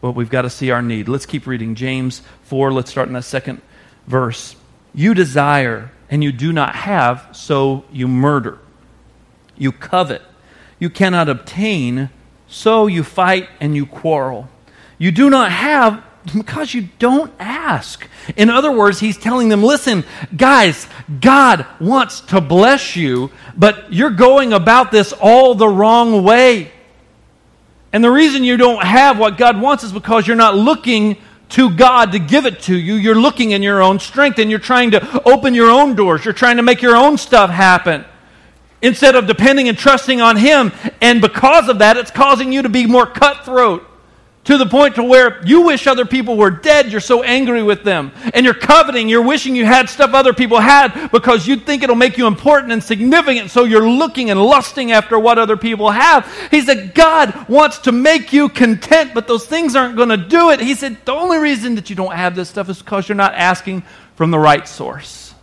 But 0.00 0.12
we've 0.12 0.30
got 0.30 0.42
to 0.42 0.50
see 0.50 0.70
our 0.70 0.82
need. 0.82 1.08
Let's 1.08 1.26
keep 1.26 1.46
reading. 1.46 1.74
James 1.74 2.20
4, 2.42 2.72
let's 2.72 2.90
start 2.90 3.08
in 3.08 3.14
that 3.14 3.22
second 3.22 3.62
verse. 4.06 4.56
You 4.94 5.14
desire 5.14 5.90
and 6.14 6.22
you 6.22 6.30
do 6.30 6.52
not 6.52 6.76
have, 6.76 7.26
so 7.32 7.82
you 7.90 8.06
murder. 8.06 8.60
You 9.56 9.72
covet, 9.72 10.22
you 10.78 10.88
cannot 10.88 11.28
obtain, 11.28 12.08
so 12.46 12.86
you 12.86 13.02
fight 13.02 13.48
and 13.58 13.74
you 13.74 13.84
quarrel. 13.84 14.48
You 14.96 15.10
do 15.10 15.28
not 15.28 15.50
have 15.50 16.04
because 16.32 16.72
you 16.72 16.86
don't 17.00 17.32
ask. 17.40 18.08
In 18.36 18.48
other 18.48 18.70
words, 18.70 19.00
he's 19.00 19.16
telling 19.16 19.48
them, 19.48 19.64
listen, 19.64 20.04
guys, 20.36 20.86
God 21.20 21.66
wants 21.80 22.20
to 22.20 22.40
bless 22.40 22.94
you, 22.94 23.32
but 23.56 23.92
you're 23.92 24.10
going 24.10 24.52
about 24.52 24.92
this 24.92 25.12
all 25.12 25.56
the 25.56 25.68
wrong 25.68 26.22
way. 26.22 26.70
And 27.92 28.04
the 28.04 28.10
reason 28.12 28.44
you 28.44 28.56
don't 28.56 28.84
have 28.84 29.18
what 29.18 29.36
God 29.36 29.60
wants 29.60 29.82
is 29.82 29.90
because 29.90 30.28
you're 30.28 30.36
not 30.36 30.54
looking 30.54 31.16
to 31.54 31.70
God 31.70 32.12
to 32.12 32.18
give 32.18 32.46
it 32.46 32.62
to 32.62 32.76
you. 32.76 32.94
You're 32.94 33.20
looking 33.20 33.52
in 33.52 33.62
your 33.62 33.80
own 33.80 34.00
strength 34.00 34.40
and 34.40 34.50
you're 34.50 34.58
trying 34.58 34.90
to 34.90 35.22
open 35.28 35.54
your 35.54 35.70
own 35.70 35.94
doors. 35.94 36.24
You're 36.24 36.34
trying 36.34 36.56
to 36.56 36.64
make 36.64 36.82
your 36.82 36.96
own 36.96 37.16
stuff 37.16 37.48
happen 37.48 38.04
instead 38.82 39.14
of 39.14 39.28
depending 39.28 39.68
and 39.68 39.78
trusting 39.78 40.20
on 40.20 40.36
Him. 40.36 40.72
And 41.00 41.20
because 41.20 41.68
of 41.68 41.78
that, 41.78 41.96
it's 41.96 42.10
causing 42.10 42.52
you 42.52 42.62
to 42.62 42.68
be 42.68 42.86
more 42.86 43.06
cutthroat 43.06 43.86
to 44.44 44.58
the 44.58 44.66
point 44.66 44.96
to 44.96 45.02
where 45.02 45.44
you 45.46 45.62
wish 45.62 45.86
other 45.86 46.04
people 46.04 46.36
were 46.36 46.50
dead. 46.50 46.92
You're 46.92 47.00
so 47.00 47.22
angry 47.22 47.62
with 47.62 47.82
them. 47.82 48.12
And 48.34 48.44
you're 48.44 48.54
coveting. 48.54 49.08
You're 49.08 49.22
wishing 49.22 49.56
you 49.56 49.64
had 49.64 49.88
stuff 49.88 50.12
other 50.12 50.32
people 50.32 50.60
had 50.60 51.08
because 51.10 51.46
you 51.46 51.56
think 51.56 51.82
it'll 51.82 51.96
make 51.96 52.18
you 52.18 52.26
important 52.26 52.72
and 52.72 52.82
significant. 52.82 53.50
So 53.50 53.64
you're 53.64 53.88
looking 53.88 54.30
and 54.30 54.40
lusting 54.40 54.92
after 54.92 55.18
what 55.18 55.38
other 55.38 55.56
people 55.56 55.90
have. 55.90 56.30
He 56.50 56.60
said 56.60 56.94
god 56.94 57.48
wants 57.48 57.78
to 57.78 57.92
make 57.92 58.32
you 58.32 58.48
content 58.48 59.12
but 59.14 59.26
those 59.26 59.46
things 59.46 59.74
aren't 59.74 59.96
going 59.96 60.10
to 60.10 60.16
do 60.16 60.50
it. 60.50 60.60
He 60.60 60.74
said 60.74 60.98
the 61.04 61.12
only 61.12 61.38
reason 61.38 61.74
that 61.76 61.90
you 61.90 61.96
don't 61.96 62.14
have 62.14 62.36
this 62.36 62.48
stuff 62.48 62.68
is 62.68 62.80
because 62.80 63.08
you're 63.08 63.16
not 63.16 63.34
asking 63.34 63.82
from 64.16 64.30
the 64.30 64.38
right 64.38 64.68
source. 64.68 65.34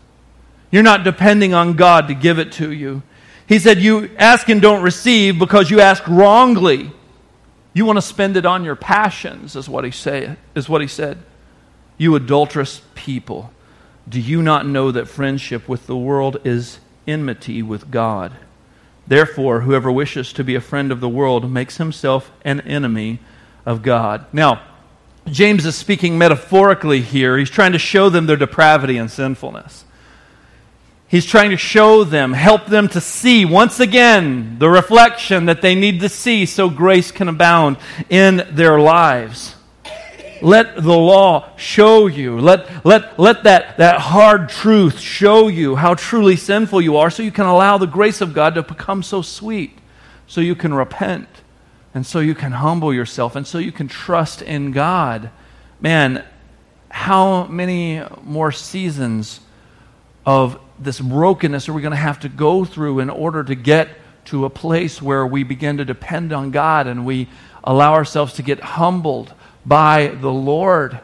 You're 0.69 0.83
not 0.83 1.03
depending 1.03 1.53
on 1.53 1.73
god 1.73 2.07
to 2.07 2.13
give 2.13 2.39
it 2.39 2.53
to 2.53 2.71
you 2.71 3.03
he 3.51 3.59
said, 3.59 3.81
You 3.81 4.09
ask 4.17 4.47
and 4.47 4.61
don't 4.61 4.81
receive 4.81 5.37
because 5.37 5.69
you 5.69 5.81
ask 5.81 6.07
wrongly. 6.07 6.89
You 7.73 7.85
want 7.85 7.97
to 7.97 8.01
spend 8.01 8.35
it 8.35 8.45
on 8.45 8.63
your 8.63 8.75
passions, 8.75 9.55
is 9.55 9.69
what 9.69 9.85
he, 9.85 9.91
say, 9.91 10.35
is 10.55 10.67
what 10.67 10.81
he 10.81 10.87
said. 10.87 11.19
You 11.97 12.15
adulterous 12.15 12.81
people, 12.95 13.51
do 14.09 14.19
you 14.19 14.41
not 14.41 14.65
know 14.65 14.91
that 14.91 15.07
friendship 15.07 15.69
with 15.69 15.87
the 15.87 15.95
world 15.95 16.37
is 16.43 16.79
enmity 17.07 17.61
with 17.61 17.91
God? 17.91 18.33
Therefore, 19.07 19.61
whoever 19.61 19.91
wishes 19.91 20.33
to 20.33 20.43
be 20.43 20.55
a 20.55 20.61
friend 20.61 20.91
of 20.91 20.99
the 20.99 21.09
world 21.09 21.49
makes 21.49 21.77
himself 21.77 22.31
an 22.43 22.61
enemy 22.61 23.19
of 23.65 23.81
God. 23.81 24.25
Now, 24.33 24.61
James 25.27 25.65
is 25.65 25.75
speaking 25.75 26.17
metaphorically 26.17 27.01
here. 27.01 27.37
He's 27.37 27.49
trying 27.49 27.73
to 27.73 27.79
show 27.79 28.09
them 28.09 28.25
their 28.25 28.37
depravity 28.37 28.97
and 28.97 29.09
sinfulness. 29.09 29.85
He's 31.11 31.25
trying 31.25 31.49
to 31.49 31.57
show 31.57 32.05
them, 32.05 32.31
help 32.31 32.67
them 32.67 32.87
to 32.87 33.01
see 33.01 33.43
once 33.43 33.81
again 33.81 34.57
the 34.59 34.69
reflection 34.69 35.47
that 35.47 35.61
they 35.61 35.75
need 35.75 35.99
to 35.99 36.07
see 36.07 36.45
so 36.45 36.69
grace 36.69 37.11
can 37.11 37.27
abound 37.27 37.75
in 38.09 38.47
their 38.51 38.79
lives. 38.79 39.55
Let 40.41 40.81
the 40.81 40.97
law 40.97 41.49
show 41.57 42.07
you. 42.07 42.39
Let, 42.39 42.85
let, 42.85 43.19
let 43.19 43.43
that, 43.43 43.75
that 43.77 43.99
hard 43.99 44.47
truth 44.47 45.01
show 45.01 45.49
you 45.49 45.75
how 45.75 45.95
truly 45.95 46.37
sinful 46.37 46.81
you 46.81 46.95
are 46.95 47.09
so 47.09 47.23
you 47.23 47.31
can 47.31 47.45
allow 47.45 47.77
the 47.77 47.87
grace 47.87 48.21
of 48.21 48.33
God 48.33 48.55
to 48.55 48.63
become 48.63 49.03
so 49.03 49.21
sweet, 49.21 49.77
so 50.27 50.39
you 50.39 50.55
can 50.55 50.73
repent, 50.73 51.27
and 51.93 52.05
so 52.05 52.21
you 52.21 52.33
can 52.33 52.53
humble 52.53 52.93
yourself, 52.93 53.35
and 53.35 53.45
so 53.45 53.57
you 53.57 53.73
can 53.73 53.89
trust 53.89 54.41
in 54.41 54.71
God. 54.71 55.29
Man, 55.81 56.23
how 56.87 57.47
many 57.47 58.01
more 58.23 58.53
seasons 58.53 59.41
of 60.25 60.57
this 60.83 60.99
brokenness 60.99 61.69
are 61.69 61.73
we 61.73 61.81
going 61.81 61.91
to 61.91 61.97
have 61.97 62.19
to 62.21 62.29
go 62.29 62.65
through 62.65 62.99
in 62.99 63.09
order 63.09 63.43
to 63.43 63.55
get 63.55 63.89
to 64.25 64.45
a 64.45 64.49
place 64.49 65.01
where 65.01 65.25
we 65.25 65.43
begin 65.43 65.77
to 65.77 65.85
depend 65.85 66.33
on 66.33 66.51
God 66.51 66.87
and 66.87 67.05
we 67.05 67.27
allow 67.63 67.93
ourselves 67.93 68.33
to 68.33 68.43
get 68.43 68.59
humbled 68.59 69.33
by 69.65 70.07
the 70.07 70.31
Lord? 70.31 70.99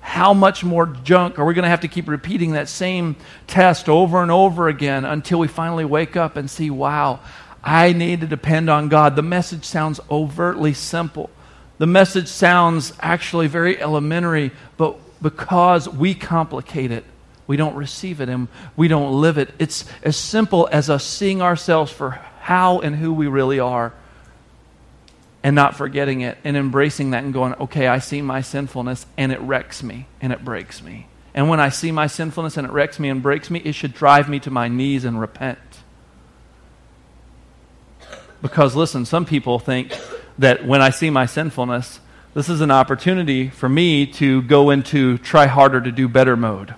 How 0.00 0.34
much 0.34 0.64
more 0.64 0.86
junk 0.86 1.38
are 1.38 1.44
we 1.44 1.54
going 1.54 1.62
to 1.62 1.68
have 1.68 1.80
to 1.80 1.88
keep 1.88 2.08
repeating 2.08 2.52
that 2.52 2.68
same 2.68 3.16
test 3.46 3.88
over 3.88 4.22
and 4.22 4.30
over 4.30 4.68
again 4.68 5.04
until 5.04 5.38
we 5.38 5.48
finally 5.48 5.84
wake 5.84 6.16
up 6.16 6.36
and 6.36 6.50
see, 6.50 6.70
wow, 6.70 7.20
I 7.62 7.92
need 7.92 8.20
to 8.20 8.26
depend 8.26 8.68
on 8.68 8.88
God? 8.88 9.16
The 9.16 9.22
message 9.22 9.64
sounds 9.64 10.00
overtly 10.10 10.74
simple. 10.74 11.30
The 11.78 11.86
message 11.86 12.28
sounds 12.28 12.92
actually 13.00 13.46
very 13.46 13.80
elementary, 13.80 14.50
but 14.76 14.98
because 15.22 15.88
we 15.88 16.14
complicate 16.14 16.90
it, 16.90 17.04
we 17.52 17.58
don't 17.58 17.74
receive 17.74 18.22
it 18.22 18.30
and 18.30 18.48
we 18.78 18.88
don't 18.88 19.20
live 19.20 19.36
it. 19.36 19.52
It's 19.58 19.84
as 20.02 20.16
simple 20.16 20.70
as 20.72 20.88
us 20.88 21.04
seeing 21.04 21.42
ourselves 21.42 21.92
for 21.92 22.12
how 22.40 22.80
and 22.80 22.96
who 22.96 23.12
we 23.12 23.26
really 23.26 23.60
are 23.60 23.92
and 25.42 25.54
not 25.54 25.76
forgetting 25.76 26.22
it 26.22 26.38
and 26.44 26.56
embracing 26.56 27.10
that 27.10 27.24
and 27.24 27.34
going, 27.34 27.52
okay, 27.60 27.88
I 27.88 27.98
see 27.98 28.22
my 28.22 28.40
sinfulness 28.40 29.04
and 29.18 29.32
it 29.32 29.40
wrecks 29.42 29.82
me 29.82 30.06
and 30.22 30.32
it 30.32 30.42
breaks 30.42 30.82
me. 30.82 31.08
And 31.34 31.50
when 31.50 31.60
I 31.60 31.68
see 31.68 31.92
my 31.92 32.06
sinfulness 32.06 32.56
and 32.56 32.66
it 32.66 32.72
wrecks 32.72 32.98
me 32.98 33.10
and 33.10 33.22
breaks 33.22 33.50
me, 33.50 33.60
it 33.60 33.74
should 33.74 33.92
drive 33.92 34.30
me 34.30 34.40
to 34.40 34.50
my 34.50 34.68
knees 34.68 35.04
and 35.04 35.20
repent. 35.20 35.58
Because 38.40 38.74
listen, 38.74 39.04
some 39.04 39.26
people 39.26 39.58
think 39.58 39.94
that 40.38 40.64
when 40.64 40.80
I 40.80 40.88
see 40.88 41.10
my 41.10 41.26
sinfulness, 41.26 42.00
this 42.32 42.48
is 42.48 42.62
an 42.62 42.70
opportunity 42.70 43.50
for 43.50 43.68
me 43.68 44.06
to 44.06 44.40
go 44.40 44.70
into 44.70 45.18
try 45.18 45.44
harder 45.44 45.82
to 45.82 45.92
do 45.92 46.08
better 46.08 46.34
mode. 46.34 46.76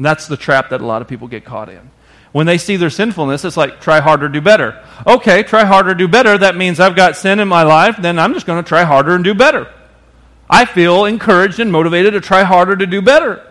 And 0.00 0.04
that's 0.06 0.28
the 0.28 0.38
trap 0.38 0.70
that 0.70 0.80
a 0.80 0.86
lot 0.86 1.02
of 1.02 1.08
people 1.08 1.28
get 1.28 1.44
caught 1.44 1.68
in. 1.68 1.90
When 2.32 2.46
they 2.46 2.56
see 2.56 2.76
their 2.76 2.88
sinfulness, 2.88 3.44
it's 3.44 3.58
like, 3.58 3.82
try 3.82 4.00
harder, 4.00 4.30
do 4.30 4.40
better. 4.40 4.82
Okay, 5.06 5.42
try 5.42 5.66
harder, 5.66 5.92
do 5.94 6.08
better. 6.08 6.38
That 6.38 6.56
means 6.56 6.80
I've 6.80 6.96
got 6.96 7.18
sin 7.18 7.38
in 7.38 7.48
my 7.48 7.64
life, 7.64 7.98
then 8.00 8.18
I'm 8.18 8.32
just 8.32 8.46
going 8.46 8.64
to 8.64 8.66
try 8.66 8.84
harder 8.84 9.14
and 9.14 9.22
do 9.22 9.34
better. 9.34 9.70
I 10.48 10.64
feel 10.64 11.04
encouraged 11.04 11.60
and 11.60 11.70
motivated 11.70 12.14
to 12.14 12.22
try 12.22 12.44
harder 12.44 12.76
to 12.76 12.86
do 12.86 13.02
better. 13.02 13.46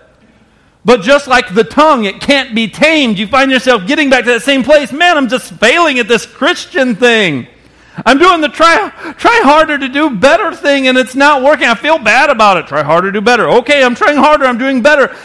But 0.83 1.03
just 1.03 1.27
like 1.27 1.53
the 1.53 1.63
tongue, 1.63 2.05
it 2.05 2.19
can't 2.19 2.55
be 2.55 2.67
tamed. 2.67 3.19
You 3.19 3.27
find 3.27 3.51
yourself 3.51 3.85
getting 3.85 4.09
back 4.09 4.23
to 4.23 4.31
that 4.31 4.41
same 4.41 4.63
place. 4.63 4.91
Man, 4.91 5.17
I'm 5.17 5.29
just 5.29 5.53
failing 5.53 5.99
at 5.99 6.07
this 6.07 6.25
Christian 6.25 6.95
thing. 6.95 7.45
I'm 8.07 8.17
doing 8.17 8.41
the 8.41 8.49
try, 8.49 8.89
try 9.19 9.39
harder 9.43 9.77
to 9.77 9.87
do 9.87 10.15
better 10.15 10.55
thing 10.55 10.87
and 10.87 10.97
it's 10.97 11.13
not 11.13 11.43
working. 11.43 11.67
I 11.67 11.75
feel 11.75 11.99
bad 11.99 12.31
about 12.31 12.57
it. 12.57 12.65
Try 12.65 12.81
harder, 12.81 13.11
do 13.11 13.21
better. 13.21 13.47
Okay, 13.49 13.83
I'm 13.83 13.93
trying 13.93 14.17
harder, 14.17 14.45
I'm 14.45 14.57
doing 14.57 14.81
better 14.81 15.15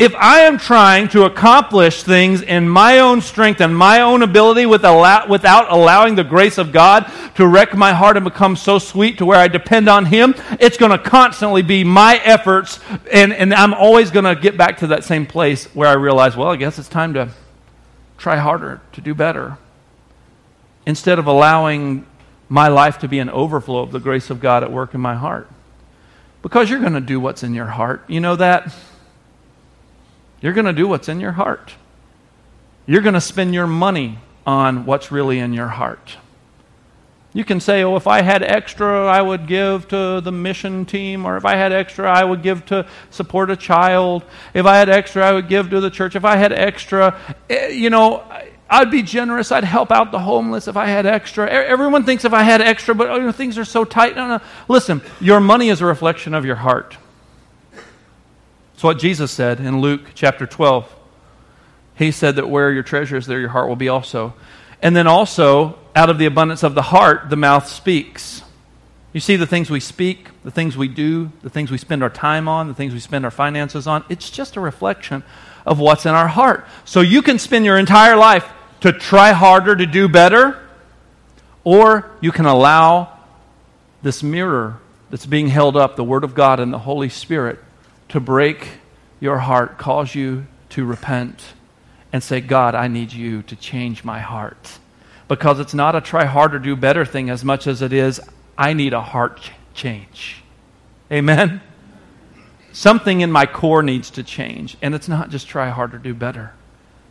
if 0.00 0.14
I 0.14 0.40
am 0.40 0.56
trying 0.56 1.08
to 1.08 1.24
accomplish 1.24 2.04
things 2.04 2.40
in 2.40 2.66
my 2.66 3.00
own 3.00 3.20
strength 3.20 3.60
and 3.60 3.76
my 3.76 4.00
own 4.00 4.22
ability 4.22 4.64
without 4.64 5.70
allowing 5.70 6.14
the 6.14 6.24
grace 6.24 6.56
of 6.56 6.72
God 6.72 7.12
to 7.34 7.46
wreck 7.46 7.76
my 7.76 7.92
heart 7.92 8.16
and 8.16 8.24
become 8.24 8.56
so 8.56 8.78
sweet 8.78 9.18
to 9.18 9.26
where 9.26 9.38
I 9.38 9.46
depend 9.46 9.90
on 9.90 10.06
Him, 10.06 10.34
it's 10.58 10.78
going 10.78 10.90
to 10.90 10.98
constantly 10.98 11.60
be 11.60 11.84
my 11.84 12.16
efforts, 12.24 12.80
and, 13.12 13.30
and 13.30 13.52
I'm 13.52 13.74
always 13.74 14.10
going 14.10 14.24
to 14.24 14.34
get 14.34 14.56
back 14.56 14.78
to 14.78 14.86
that 14.86 15.04
same 15.04 15.26
place 15.26 15.66
where 15.74 15.88
I 15.88 15.92
realize, 15.92 16.34
well, 16.34 16.48
I 16.48 16.56
guess 16.56 16.78
it's 16.78 16.88
time 16.88 17.12
to 17.12 17.28
try 18.16 18.36
harder, 18.36 18.80
to 18.92 19.02
do 19.02 19.14
better. 19.14 19.58
Instead 20.86 21.18
of 21.18 21.26
allowing 21.26 22.06
my 22.48 22.68
life 22.68 23.00
to 23.00 23.08
be 23.08 23.18
an 23.18 23.28
overflow 23.28 23.80
of 23.80 23.92
the 23.92 24.00
grace 24.00 24.30
of 24.30 24.40
God 24.40 24.64
at 24.64 24.72
work 24.72 24.94
in 24.94 25.00
my 25.02 25.14
heart. 25.14 25.46
Because 26.40 26.70
you're 26.70 26.80
going 26.80 26.94
to 26.94 27.02
do 27.02 27.20
what's 27.20 27.42
in 27.42 27.52
your 27.52 27.66
heart. 27.66 28.02
You 28.08 28.20
know 28.20 28.36
that? 28.36 28.74
You're 30.40 30.52
going 30.52 30.66
to 30.66 30.72
do 30.72 30.88
what's 30.88 31.08
in 31.08 31.20
your 31.20 31.32
heart. 31.32 31.74
You're 32.86 33.02
going 33.02 33.14
to 33.14 33.20
spend 33.20 33.54
your 33.54 33.66
money 33.66 34.18
on 34.46 34.86
what's 34.86 35.12
really 35.12 35.38
in 35.38 35.52
your 35.52 35.68
heart. 35.68 36.16
You 37.32 37.44
can 37.44 37.60
say, 37.60 37.84
oh, 37.84 37.94
if 37.94 38.08
I 38.08 38.22
had 38.22 38.42
extra, 38.42 39.06
I 39.06 39.22
would 39.22 39.46
give 39.46 39.86
to 39.88 40.20
the 40.20 40.32
mission 40.32 40.84
team, 40.84 41.24
or 41.24 41.36
if 41.36 41.44
I 41.44 41.54
had 41.54 41.72
extra, 41.72 42.10
I 42.10 42.24
would 42.24 42.42
give 42.42 42.66
to 42.66 42.88
support 43.10 43.50
a 43.50 43.56
child. 43.56 44.24
If 44.52 44.66
I 44.66 44.78
had 44.78 44.88
extra, 44.88 45.24
I 45.24 45.32
would 45.32 45.48
give 45.48 45.70
to 45.70 45.80
the 45.80 45.90
church. 45.90 46.16
If 46.16 46.24
I 46.24 46.36
had 46.36 46.52
extra, 46.52 47.16
eh, 47.48 47.68
you 47.68 47.88
know, 47.88 48.24
I'd 48.68 48.90
be 48.90 49.02
generous. 49.02 49.52
I'd 49.52 49.62
help 49.62 49.92
out 49.92 50.10
the 50.10 50.18
homeless 50.18 50.66
if 50.66 50.76
I 50.76 50.86
had 50.86 51.06
extra. 51.06 51.48
Everyone 51.48 52.04
thinks 52.04 52.24
if 52.24 52.32
I 52.32 52.42
had 52.42 52.60
extra, 52.60 52.96
but 52.96 53.12
you 53.14 53.22
know, 53.22 53.32
things 53.32 53.58
are 53.58 53.64
so 53.64 53.84
tight. 53.84 54.16
No, 54.16 54.26
no. 54.26 54.40
Listen, 54.68 55.00
your 55.20 55.38
money 55.38 55.68
is 55.68 55.80
a 55.80 55.86
reflection 55.86 56.34
of 56.34 56.44
your 56.44 56.56
heart. 56.56 56.96
It's 58.80 58.84
what 58.84 58.98
Jesus 58.98 59.30
said 59.30 59.60
in 59.60 59.82
Luke 59.82 60.12
chapter 60.14 60.46
12. 60.46 60.90
He 61.96 62.10
said 62.10 62.36
that 62.36 62.48
where 62.48 62.72
your 62.72 62.82
treasure 62.82 63.18
is, 63.18 63.26
there 63.26 63.38
your 63.38 63.50
heart 63.50 63.68
will 63.68 63.76
be 63.76 63.90
also. 63.90 64.32
And 64.80 64.96
then 64.96 65.06
also, 65.06 65.78
out 65.94 66.08
of 66.08 66.16
the 66.16 66.24
abundance 66.24 66.62
of 66.62 66.74
the 66.74 66.80
heart, 66.80 67.28
the 67.28 67.36
mouth 67.36 67.66
speaks. 67.66 68.40
You 69.12 69.20
see, 69.20 69.36
the 69.36 69.46
things 69.46 69.68
we 69.68 69.80
speak, 69.80 70.28
the 70.44 70.50
things 70.50 70.78
we 70.78 70.88
do, 70.88 71.30
the 71.42 71.50
things 71.50 71.70
we 71.70 71.76
spend 71.76 72.02
our 72.02 72.08
time 72.08 72.48
on, 72.48 72.68
the 72.68 72.74
things 72.74 72.94
we 72.94 73.00
spend 73.00 73.26
our 73.26 73.30
finances 73.30 73.86
on, 73.86 74.02
it's 74.08 74.30
just 74.30 74.56
a 74.56 74.60
reflection 74.60 75.24
of 75.66 75.78
what's 75.78 76.06
in 76.06 76.14
our 76.14 76.28
heart. 76.28 76.66
So 76.86 77.02
you 77.02 77.20
can 77.20 77.38
spend 77.38 77.66
your 77.66 77.76
entire 77.76 78.16
life 78.16 78.50
to 78.80 78.94
try 78.94 79.32
harder 79.32 79.76
to 79.76 79.84
do 79.84 80.08
better, 80.08 80.58
or 81.64 82.10
you 82.22 82.32
can 82.32 82.46
allow 82.46 83.18
this 84.00 84.22
mirror 84.22 84.78
that's 85.10 85.26
being 85.26 85.48
held 85.48 85.76
up, 85.76 85.96
the 85.96 86.04
Word 86.04 86.24
of 86.24 86.34
God 86.34 86.60
and 86.60 86.72
the 86.72 86.78
Holy 86.78 87.10
Spirit, 87.10 87.58
to 88.10 88.20
break 88.20 88.68
your 89.18 89.38
heart, 89.38 89.78
cause 89.78 90.14
you 90.14 90.46
to 90.70 90.84
repent 90.84 91.42
and 92.12 92.22
say, 92.22 92.40
God, 92.40 92.74
I 92.74 92.88
need 92.88 93.12
you 93.12 93.42
to 93.42 93.56
change 93.56 94.04
my 94.04 94.20
heart 94.20 94.78
because 95.30 95.60
it's 95.60 95.74
not 95.74 95.94
a 95.94 96.00
try 96.00 96.24
harder, 96.24 96.58
do 96.58 96.74
better 96.74 97.04
thing 97.04 97.30
as 97.30 97.44
much 97.44 97.68
as 97.68 97.82
it 97.82 97.92
is, 97.92 98.20
I 98.58 98.72
need 98.72 98.92
a 98.92 99.00
heart 99.00 99.40
change. 99.74 100.42
Amen? 101.10 101.60
Something 102.72 103.20
in 103.20 103.30
my 103.30 103.46
core 103.46 103.84
needs 103.84 104.10
to 104.10 104.24
change, 104.24 104.76
and 104.82 104.92
it's 104.92 105.06
not 105.06 105.30
just 105.30 105.46
try 105.46 105.68
harder, 105.68 105.98
do 105.98 106.14
better. 106.14 106.52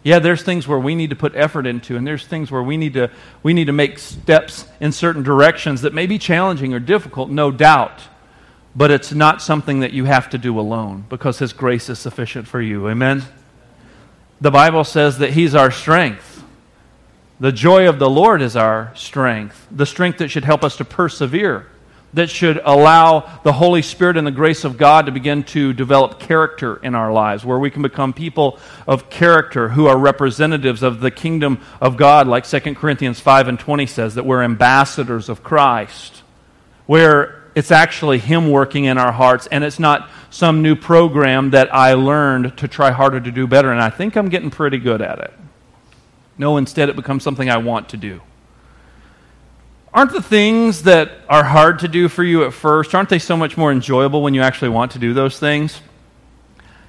Yeah, 0.03 0.19
there's 0.19 0.43
things 0.43 0.67
where 0.67 0.79
we 0.79 0.95
need 0.95 1.11
to 1.11 1.15
put 1.15 1.33
effort 1.33 1.65
into, 1.65 1.95
and 1.95 2.05
there's 2.05 2.27
things 2.27 2.51
where 2.51 2.61
we 2.61 2.75
need 2.75 2.93
to, 2.95 3.09
we 3.41 3.53
need 3.53 3.65
to 3.65 3.73
make 3.73 3.97
steps 3.97 4.67
in 4.81 4.91
certain 4.91 5.23
directions 5.23 5.83
that 5.83 5.93
may 5.93 6.05
be 6.05 6.17
challenging 6.17 6.73
or 6.73 6.79
difficult, 6.79 7.29
no 7.29 7.51
doubt. 7.51 8.01
But 8.75 8.91
it's 8.91 9.11
not 9.11 9.41
something 9.41 9.79
that 9.79 9.93
you 9.93 10.05
have 10.05 10.29
to 10.29 10.37
do 10.37 10.59
alone 10.59 11.05
because 11.09 11.39
His 11.39 11.53
grace 11.53 11.89
is 11.89 11.99
sufficient 11.99 12.47
for 12.47 12.61
you. 12.61 12.87
Amen? 12.89 13.23
The 14.41 14.51
Bible 14.51 14.83
says 14.83 15.17
that 15.17 15.33
He's 15.33 15.55
our 15.55 15.71
strength. 15.71 16.43
The 17.39 17.51
joy 17.51 17.87
of 17.87 17.99
the 17.99 18.09
Lord 18.09 18.41
is 18.41 18.55
our 18.55 18.91
strength, 18.95 19.67
the 19.71 19.85
strength 19.85 20.19
that 20.19 20.27
should 20.27 20.43
help 20.43 20.63
us 20.63 20.75
to 20.77 20.85
persevere, 20.85 21.67
that 22.13 22.29
should 22.29 22.59
allow 22.65 23.39
the 23.43 23.53
Holy 23.53 23.81
Spirit 23.81 24.17
and 24.17 24.27
the 24.27 24.31
grace 24.31 24.65
of 24.65 24.77
God 24.77 25.05
to 25.05 25.13
begin 25.13 25.43
to 25.43 25.71
develop 25.71 26.19
character 26.19 26.75
in 26.83 26.95
our 26.95 27.13
lives, 27.13 27.45
where 27.45 27.57
we 27.57 27.71
can 27.71 27.81
become 27.81 28.11
people 28.11 28.59
of 28.85 29.09
character 29.09 29.69
who 29.69 29.87
are 29.87 29.97
representatives 29.97 30.83
of 30.83 30.99
the 30.99 31.11
kingdom 31.11 31.61
of 31.79 31.95
God, 31.95 32.27
like 32.27 32.45
2 32.45 32.75
Corinthians 32.75 33.21
5 33.21 33.47
and 33.47 33.59
20 33.59 33.85
says, 33.85 34.15
that 34.15 34.25
we're 34.25 34.43
ambassadors 34.43 35.29
of 35.29 35.41
Christ, 35.41 36.23
where 36.87 37.38
it's 37.55 37.71
actually 37.71 38.19
Him 38.19 38.49
working 38.49 38.85
in 38.85 38.97
our 38.97 39.11
hearts, 39.11 39.47
and 39.47 39.63
it's 39.63 39.79
not 39.79 40.09
some 40.29 40.61
new 40.61 40.75
program 40.75 41.51
that 41.51 41.73
I 41.73 41.93
learned 41.93 42.57
to 42.57 42.67
try 42.67 42.91
harder 42.91 43.19
to 43.19 43.31
do 43.31 43.47
better, 43.47 43.71
and 43.71 43.81
I 43.81 43.89
think 43.89 44.15
I'm 44.15 44.29
getting 44.29 44.49
pretty 44.49 44.77
good 44.77 45.01
at 45.01 45.19
it. 45.19 45.33
No, 46.37 46.57
instead, 46.57 46.89
it 46.89 46.95
becomes 46.95 47.23
something 47.23 47.49
I 47.49 47.57
want 47.57 47.89
to 47.89 47.97
do. 47.97 48.21
Aren't 49.93 50.13
the 50.13 50.21
things 50.21 50.83
that 50.83 51.11
are 51.27 51.43
hard 51.43 51.79
to 51.79 51.87
do 51.87 52.07
for 52.07 52.23
you 52.23 52.45
at 52.45 52.53
first, 52.53 52.93
aren't 52.93 53.09
they 53.09 53.19
so 53.19 53.35
much 53.35 53.57
more 53.57 53.71
enjoyable 53.71 54.21
when 54.21 54.33
you 54.33 54.41
actually 54.41 54.69
want 54.69 54.91
to 54.91 54.99
do 54.99 55.13
those 55.13 55.39
things? 55.39 55.81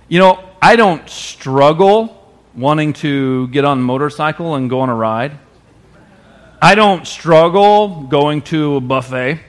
You 0.08 0.18
know, 0.18 0.44
I 0.60 0.76
don't 0.76 1.08
struggle 1.08 2.16
wanting 2.54 2.92
to 2.94 3.48
get 3.48 3.64
on 3.64 3.78
a 3.78 3.82
motorcycle 3.82 4.56
and 4.56 4.68
go 4.68 4.80
on 4.80 4.90
a 4.90 4.94
ride. 4.94 5.38
I 6.60 6.74
don't 6.74 7.06
struggle 7.06 8.02
going 8.02 8.42
to 8.42 8.76
a 8.76 8.80
buffet. 8.80 9.40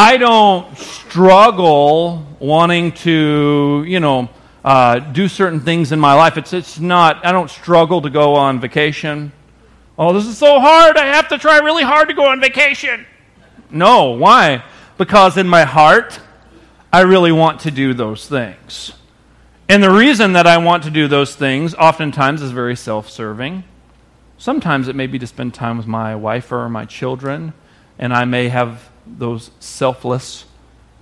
I 0.00 0.16
don't 0.16 0.78
struggle 0.78 2.24
wanting 2.38 2.92
to, 3.02 3.84
you 3.84 3.98
know, 3.98 4.28
uh, 4.64 5.00
do 5.00 5.26
certain 5.26 5.58
things 5.58 5.90
in 5.90 5.98
my 5.98 6.14
life. 6.14 6.36
It's, 6.36 6.52
it's 6.52 6.78
not, 6.78 7.26
I 7.26 7.32
don't 7.32 7.50
struggle 7.50 8.00
to 8.02 8.08
go 8.08 8.36
on 8.36 8.60
vacation. 8.60 9.32
Oh, 9.98 10.12
this 10.12 10.26
is 10.26 10.38
so 10.38 10.60
hard. 10.60 10.96
I 10.96 11.06
have 11.06 11.26
to 11.30 11.36
try 11.36 11.58
really 11.58 11.82
hard 11.82 12.06
to 12.10 12.14
go 12.14 12.26
on 12.26 12.40
vacation. 12.40 13.06
No, 13.72 14.10
why? 14.10 14.62
Because 14.98 15.36
in 15.36 15.48
my 15.48 15.64
heart, 15.64 16.20
I 16.92 17.00
really 17.00 17.32
want 17.32 17.58
to 17.62 17.72
do 17.72 17.92
those 17.92 18.28
things. 18.28 18.92
And 19.68 19.82
the 19.82 19.90
reason 19.90 20.34
that 20.34 20.46
I 20.46 20.58
want 20.58 20.84
to 20.84 20.90
do 20.90 21.08
those 21.08 21.34
things 21.34 21.74
oftentimes 21.74 22.40
is 22.40 22.52
very 22.52 22.76
self 22.76 23.10
serving. 23.10 23.64
Sometimes 24.36 24.86
it 24.86 24.94
may 24.94 25.08
be 25.08 25.18
to 25.18 25.26
spend 25.26 25.54
time 25.54 25.76
with 25.76 25.88
my 25.88 26.14
wife 26.14 26.52
or 26.52 26.68
my 26.68 26.84
children, 26.84 27.52
and 27.98 28.14
I 28.14 28.26
may 28.26 28.48
have 28.48 28.92
those 29.16 29.50
selfless 29.60 30.44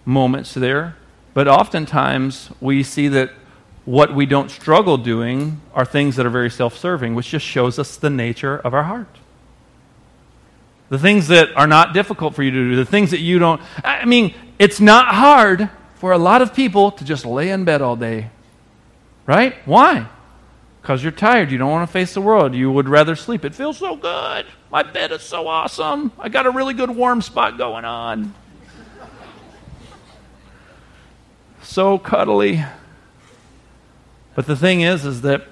moments 0.05 0.55
there. 0.55 0.97
But 1.35 1.49
oftentimes 1.49 2.51
we 2.61 2.83
see 2.83 3.09
that 3.09 3.31
what 3.85 4.15
we 4.15 4.27
don't 4.27 4.51
struggle 4.51 4.99
doing 4.99 5.61
are 5.75 5.85
things 5.85 6.17
that 6.17 6.27
are 6.27 6.31
very 6.31 6.51
self 6.51 6.77
serving, 6.77 7.15
which 7.15 7.29
just 7.29 7.47
shows 7.47 7.79
us 7.79 7.97
the 7.97 8.11
nature 8.11 8.59
of 8.59 8.75
our 8.75 8.85
heart. 8.85 9.19
The 10.89 10.99
things 10.99 11.29
that 11.29 11.55
are 11.57 11.67
not 11.67 11.95
difficult 11.95 12.35
for 12.35 12.43
you 12.43 12.51
to 12.51 12.71
do, 12.71 12.77
the 12.77 12.85
things 12.85 13.11
that 13.11 13.21
you 13.21 13.39
don't. 13.39 13.61
I 13.85 14.05
mean, 14.05 14.35
it's 14.59 14.81
not 14.81 15.15
hard 15.15 15.71
for 15.95 16.13
a 16.13 16.19
lot 16.19 16.43
of 16.43 16.55
people 16.55 16.91
to 16.93 17.05
just 17.05 17.25
lay 17.25 17.51
in 17.51 17.65
bed 17.65 17.83
all 17.83 17.97
day. 17.97 18.31
Right? 19.27 19.57
Why? 19.65 20.09
Because 20.81 21.03
you're 21.03 21.13
tired. 21.13 21.51
You 21.51 21.59
don't 21.59 21.71
want 21.71 21.89
to 21.89 21.93
face 21.93 22.15
the 22.15 22.21
world. 22.21 22.55
You 22.55 22.71
would 22.71 22.89
rather 22.89 23.17
sleep. 23.17 23.45
It 23.45 23.55
feels 23.55 23.79
so 23.79 23.97
good. 23.97 24.47
My 24.71 24.83
bed 24.83 25.13
is 25.13 25.23
so 25.23 25.47
awesome. 25.47 26.13
I 26.19 26.29
got 26.29 26.47
a 26.47 26.51
really 26.51 26.75
good 26.75 26.91
warm 26.91 27.23
spot 27.23 27.57
going 27.57 27.85
on. 27.85 28.35
So 31.63 31.99
cuddly. 31.99 32.65
But 34.35 34.47
the 34.47 34.57
thing 34.57 34.81
is, 34.81 35.05
is 35.05 35.23
that 35.23 35.45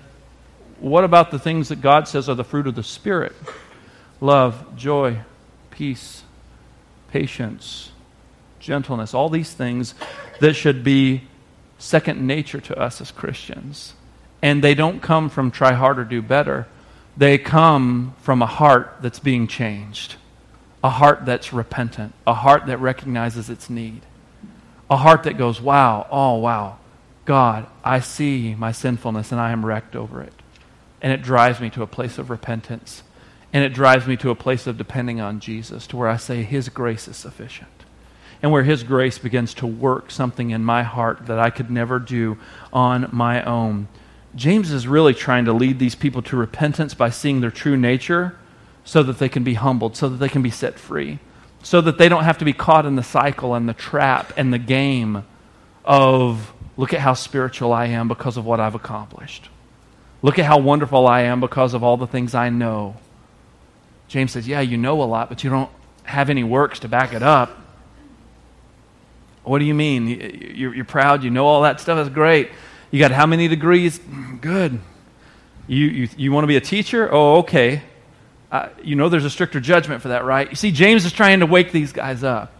what 0.79 1.05
about 1.05 1.31
the 1.31 1.39
things 1.39 1.69
that 1.69 1.81
God 1.81 2.09
says 2.09 2.29
are 2.29 2.35
the 2.35 2.45
fruit 2.45 2.67
of 2.67 2.75
the 2.75 2.83
Spirit? 2.83 3.35
Love, 4.21 4.77
joy, 4.77 5.21
peace, 5.71 6.23
patience, 7.11 7.93
gentleness, 8.59 9.15
all 9.15 9.29
these 9.29 9.53
things 9.53 9.95
that 10.41 10.55
should 10.55 10.83
be 10.83 11.23
second 11.79 12.27
nature 12.27 12.61
to 12.61 12.79
us 12.79 13.01
as 13.01 13.11
Christians. 13.11 13.95
And 14.43 14.63
they 14.63 14.75
don't 14.75 15.01
come 15.01 15.31
from 15.31 15.51
try 15.51 15.73
harder, 15.73 16.05
do 16.05 16.21
better. 16.21 16.67
They 17.17 17.39
come 17.39 18.15
from 18.21 18.43
a 18.43 18.47
heart 18.47 18.97
that's 19.01 19.21
being 19.21 19.47
changed, 19.47 20.17
a 20.83 20.91
heart 20.91 21.25
that's 21.25 21.53
repentant, 21.53 22.15
a 22.27 22.35
heart 22.35 22.67
that 22.67 22.79
recognizes 22.79 23.49
its 23.49 23.71
need, 23.71 24.03
a 24.91 24.97
heart 24.97 25.23
that 25.23 25.39
goes, 25.39 25.61
wow, 25.61 26.07
oh, 26.11 26.37
wow, 26.39 26.79
God, 27.25 27.67
I 27.83 28.01
see 28.01 28.55
my 28.55 28.73
sinfulness 28.73 29.33
and 29.33 29.41
I 29.41 29.53
am 29.53 29.65
wrecked 29.65 29.97
over 29.97 30.23
it. 30.23 30.35
And 31.01 31.13
it 31.13 31.23
drives 31.23 31.61
me 31.61 31.71
to 31.71 31.83
a 31.83 31.87
place 31.87 32.19
of 32.19 32.31
repentance. 32.31 33.03
And 33.53 33.65
it 33.65 33.73
drives 33.73 34.07
me 34.07 34.17
to 34.17 34.31
a 34.31 34.35
place 34.35 34.67
of 34.67 34.77
depending 34.77 35.21
on 35.21 35.39
Jesus, 35.39 35.87
to 35.89 35.97
where 35.97 36.09
I 36.09 36.17
say, 36.17 36.43
His 36.43 36.69
grace 36.69 37.07
is 37.07 37.17
sufficient. 37.17 37.71
And 38.43 38.51
where 38.51 38.65
His 38.65 38.83
grace 38.83 39.19
begins 39.19 39.55
to 39.55 39.67
work 39.67 40.11
something 40.11 40.51
in 40.51 40.65
my 40.65 40.83
heart 40.83 41.27
that 41.27 41.39
I 41.39 41.51
could 41.51 41.71
never 41.71 41.99
do 41.99 42.37
on 42.73 43.09
my 43.13 43.43
own. 43.45 43.89
James 44.35 44.73
is 44.73 44.87
really 44.87 45.15
trying 45.15 45.45
to 45.45 45.53
lead 45.53 45.79
these 45.79 45.95
people 45.95 46.23
to 46.23 46.37
repentance 46.37 46.95
by 46.95 47.11
seeing 47.11 47.41
their 47.41 47.51
true 47.51 47.77
nature 47.77 48.37
so 48.85 49.03
that 49.03 49.19
they 49.19 49.29
can 49.29 49.45
be 49.45 49.55
humbled, 49.55 49.97
so 49.97 50.09
that 50.09 50.17
they 50.17 50.29
can 50.29 50.43
be 50.43 50.51
set 50.51 50.79
free, 50.79 51.19
so 51.63 51.81
that 51.81 51.99
they 51.99 52.09
don't 52.09 52.25
have 52.25 52.39
to 52.39 52.45
be 52.45 52.53
caught 52.53 52.85
in 52.85 52.97
the 52.97 53.03
cycle 53.03 53.55
and 53.55 53.69
the 53.69 53.75
trap 53.75 54.33
and 54.37 54.53
the 54.53 54.59
game 54.59 55.25
of 55.85 56.55
Look 56.77 56.93
at 56.93 57.01
how 57.01 57.15
spiritual 57.15 57.73
I 57.73 57.87
am 57.87 58.09
because 58.09 58.37
of 58.37 58.45
what 58.45 58.61
I've 58.61 58.75
accomplished. 58.75 59.49
Look 60.23 60.39
at 60.39 60.45
how 60.45 60.59
wonderful 60.59 61.07
I 61.07 61.23
am 61.23 61.41
because 61.41 61.75
of 61.75 61.85
all 61.85 61.97
the 61.97 62.07
things 62.07 62.35
I 62.35 62.49
know. 62.49 62.97
James 64.09 64.33
says, 64.33 64.49
Yeah, 64.49 64.61
you 64.61 64.77
know 64.77 65.03
a 65.03 65.05
lot, 65.05 65.29
but 65.29 65.45
you 65.45 65.51
don't 65.51 65.71
have 66.05 66.31
any 66.31 66.43
works 66.43 66.81
to 66.81 66.89
back 66.89 67.13
it 67.13 67.23
up. 67.23 67.59
What 69.45 69.59
do 69.59 69.67
you 69.67 69.75
mean? 69.75 70.09
You're, 70.55 70.85
proud, 70.85 71.23
you 71.23 71.31
know 71.31 71.47
all 71.47 71.63
that 71.63 71.81
stuff, 71.81 71.99
is 71.99 72.09
great. 72.09 72.51
You 72.95 73.01
got 73.01 73.11
how 73.11 73.27
many 73.27 73.49
degrees? 73.49 73.99
Good. 74.41 74.79
You, 75.67 75.87
you, 75.87 76.09
you 76.17 76.31
want 76.31 76.45
to 76.45 76.47
be 76.47 76.55
a 76.55 76.61
teacher? 76.61 77.09
Oh, 77.11 77.39
okay. 77.39 77.83
Uh, 78.53 78.69
you 78.85 78.95
know 78.95 79.09
there's 79.09 79.25
a 79.25 79.31
stricter 79.31 79.59
judgment 79.59 80.01
for 80.01 80.11
that, 80.11 80.25
right? 80.25 80.49
You 80.49 80.55
see, 80.55 80.71
James 80.71 81.05
is 81.05 81.13
trying 81.13 81.41
to 81.41 81.47
wake 81.47 81.73
these 81.73 81.93
guys 81.93 82.23
up. 82.23 82.53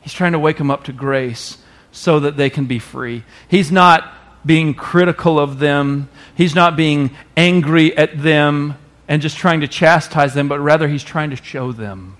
He's 0.00 0.12
trying 0.12 0.32
to 0.32 0.40
wake 0.40 0.58
them 0.58 0.72
up 0.72 0.82
to 0.84 0.92
grace 0.92 1.58
so 1.92 2.18
that 2.18 2.36
they 2.36 2.50
can 2.50 2.64
be 2.64 2.80
free. 2.80 3.22
He's 3.46 3.70
not 3.70 4.12
being 4.44 4.74
critical 4.74 5.38
of 5.38 5.60
them, 5.60 6.08
he's 6.34 6.56
not 6.56 6.76
being 6.76 7.12
angry 7.36 7.96
at 7.96 8.20
them. 8.20 8.74
and 9.06 9.22
just 9.22 9.36
trying 9.36 9.60
to 9.60 9.68
chastise 9.68 10.34
them, 10.34 10.48
but 10.48 10.58
rather 10.58 10.88
he's 10.88 11.04
trying 11.04 11.30
to 11.30 11.36
show 11.36 11.70
them 11.70 12.16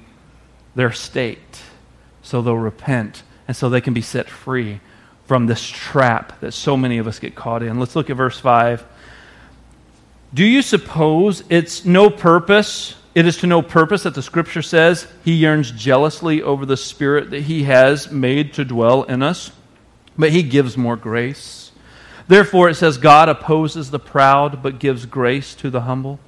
their 0.76 0.92
state 0.92 1.62
so 2.22 2.40
they'll 2.40 2.56
repent 2.56 3.24
and 3.48 3.56
so 3.56 3.68
they 3.68 3.80
can 3.80 3.92
be 3.92 4.02
set 4.02 4.30
free 4.30 4.78
from 5.34 5.46
this 5.46 5.68
trap 5.68 6.38
that 6.38 6.54
so 6.54 6.76
many 6.76 6.98
of 6.98 7.08
us 7.08 7.18
get 7.18 7.34
caught 7.34 7.60
in. 7.60 7.80
Let's 7.80 7.96
look 7.96 8.08
at 8.08 8.16
verse 8.16 8.38
5. 8.38 8.86
Do 10.32 10.44
you 10.44 10.62
suppose 10.62 11.42
it's 11.50 11.84
no 11.84 12.08
purpose? 12.08 12.94
It 13.16 13.26
is 13.26 13.38
to 13.38 13.48
no 13.48 13.60
purpose 13.60 14.04
that 14.04 14.14
the 14.14 14.22
scripture 14.22 14.62
says 14.62 15.08
he 15.24 15.32
yearns 15.32 15.72
jealously 15.72 16.40
over 16.40 16.64
the 16.64 16.76
spirit 16.76 17.30
that 17.30 17.42
he 17.42 17.64
has 17.64 18.12
made 18.12 18.52
to 18.52 18.64
dwell 18.64 19.02
in 19.02 19.24
us, 19.24 19.50
but 20.16 20.30
he 20.30 20.44
gives 20.44 20.76
more 20.76 20.94
grace. 20.94 21.72
Therefore, 22.28 22.68
it 22.68 22.76
says, 22.76 22.96
God 22.96 23.28
opposes 23.28 23.90
the 23.90 23.98
proud, 23.98 24.62
but 24.62 24.78
gives 24.78 25.04
grace 25.04 25.56
to 25.56 25.68
the 25.68 25.80
humble. 25.80 26.20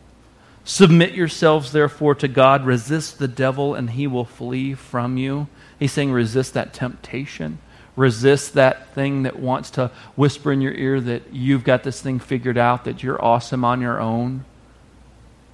Submit 0.64 1.14
yourselves, 1.14 1.71
therefore, 1.71 2.16
to 2.16 2.27
God. 2.27 2.66
Resist 2.66 3.21
the 3.21 3.29
devil, 3.29 3.73
and 3.73 3.90
he 3.90 4.09
will 4.09 4.25
flee 4.25 4.75
from 4.75 5.16
you. 5.16 5.47
He's 5.79 5.92
saying, 5.92 6.11
resist 6.11 6.55
that 6.55 6.73
temptation. 6.75 7.61
Resist 7.96 8.54
that 8.54 8.94
thing 8.94 9.22
that 9.22 9.38
wants 9.38 9.70
to 9.72 9.90
whisper 10.14 10.52
in 10.52 10.61
your 10.61 10.74
ear 10.74 11.00
that 11.00 11.32
you've 11.32 11.64
got 11.64 11.82
this 11.82 12.00
thing 12.00 12.18
figured 12.18 12.59
out, 12.59 12.85
that 12.85 13.02
you're 13.02 13.22
awesome 13.24 13.64
on 13.64 13.80
your 13.80 13.98
own. 13.98 14.44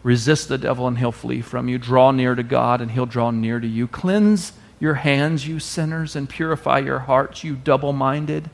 Resist 0.02 0.48
the 0.48 0.59
devil, 0.59 0.88
and 0.88 0.98
he'll 0.98 1.12
flee 1.12 1.40
from 1.40 1.68
you. 1.68 1.78
Draw 1.78 2.11
near 2.11 2.35
to 2.35 2.42
God, 2.42 2.81
and 2.81 2.90
he'll 2.90 3.07
draw 3.07 3.31
near 3.31 3.61
to 3.61 3.66
you. 3.66 3.87
Cleanse 3.87 4.52
your 4.81 4.94
hands, 4.94 5.46
you 5.46 5.61
sinners, 5.61 6.16
and 6.16 6.28
purify 6.28 6.81
your 6.81 6.98
hearts, 6.98 7.44
you 7.44 7.55
double 7.55 7.92
minded. 7.92 8.50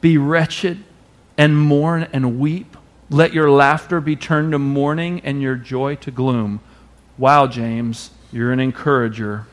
Be 0.00 0.18
wretched 0.18 0.82
and 1.38 1.56
mourn 1.56 2.08
and 2.12 2.40
weep. 2.40 2.76
Let 3.08 3.32
your 3.32 3.48
laughter 3.48 4.00
be 4.00 4.16
turned 4.16 4.50
to 4.50 4.58
mourning 4.58 5.20
and 5.20 5.40
your 5.40 5.54
joy 5.54 5.94
to 5.96 6.10
gloom. 6.10 6.58
Wow, 7.16 7.46
James, 7.46 8.10
you're 8.32 8.50
an 8.50 8.58
encourager. 8.58 9.46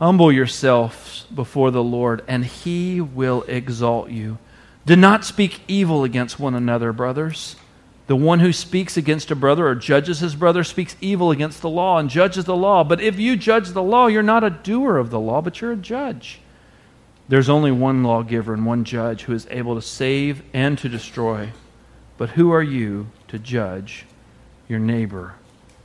Humble 0.00 0.32
yourselves 0.32 1.26
before 1.34 1.70
the 1.70 1.84
Lord, 1.84 2.24
and 2.26 2.44
he 2.44 3.02
will 3.02 3.42
exalt 3.42 4.08
you. 4.08 4.38
Do 4.86 4.96
not 4.96 5.26
speak 5.26 5.60
evil 5.68 6.04
against 6.04 6.40
one 6.40 6.54
another, 6.54 6.90
brothers. 6.90 7.54
The 8.06 8.16
one 8.16 8.40
who 8.40 8.52
speaks 8.52 8.96
against 8.96 9.30
a 9.30 9.36
brother 9.36 9.68
or 9.68 9.74
judges 9.74 10.20
his 10.20 10.34
brother 10.34 10.64
speaks 10.64 10.96
evil 11.02 11.30
against 11.30 11.60
the 11.60 11.68
law 11.68 11.98
and 11.98 12.08
judges 12.08 12.46
the 12.46 12.56
law. 12.56 12.82
But 12.82 13.02
if 13.02 13.20
you 13.20 13.36
judge 13.36 13.68
the 13.68 13.82
law, 13.82 14.06
you're 14.06 14.22
not 14.22 14.42
a 14.42 14.50
doer 14.50 14.96
of 14.96 15.10
the 15.10 15.20
law, 15.20 15.42
but 15.42 15.60
you're 15.60 15.72
a 15.72 15.76
judge. 15.76 16.40
There's 17.28 17.50
only 17.50 17.70
one 17.70 18.02
lawgiver 18.02 18.54
and 18.54 18.64
one 18.64 18.84
judge 18.84 19.22
who 19.24 19.34
is 19.34 19.46
able 19.50 19.74
to 19.74 19.82
save 19.82 20.42
and 20.54 20.78
to 20.78 20.88
destroy. 20.88 21.50
But 22.16 22.30
who 22.30 22.50
are 22.52 22.62
you 22.62 23.08
to 23.28 23.38
judge 23.38 24.06
your 24.66 24.80
neighbor? 24.80 25.34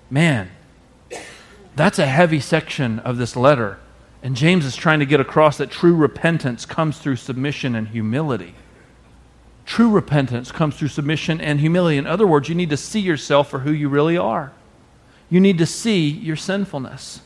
Man, 0.09 0.49
that's 1.75 1.99
a 1.99 2.07
heavy 2.07 2.39
section 2.39 2.99
of 2.99 3.17
this 3.17 3.35
letter. 3.35 3.77
And 4.25 4.35
James 4.35 4.65
is 4.65 4.75
trying 4.75 5.01
to 5.01 5.05
get 5.05 5.19
across 5.19 5.57
that 5.57 5.69
true 5.69 5.95
repentance 5.95 6.65
comes 6.65 6.97
through 6.97 7.17
submission 7.17 7.75
and 7.75 7.89
humility. 7.89 8.55
True 9.67 9.91
repentance 9.91 10.51
comes 10.51 10.75
through 10.75 10.87
submission 10.87 11.39
and 11.39 11.59
humility. 11.59 11.97
In 11.97 12.07
other 12.07 12.25
words, 12.25 12.49
you 12.49 12.55
need 12.55 12.71
to 12.71 12.77
see 12.77 13.01
yourself 13.01 13.51
for 13.51 13.59
who 13.59 13.71
you 13.71 13.87
really 13.87 14.17
are. 14.17 14.51
You 15.29 15.39
need 15.39 15.59
to 15.59 15.67
see 15.67 16.09
your 16.09 16.37
sinfulness. 16.37 17.21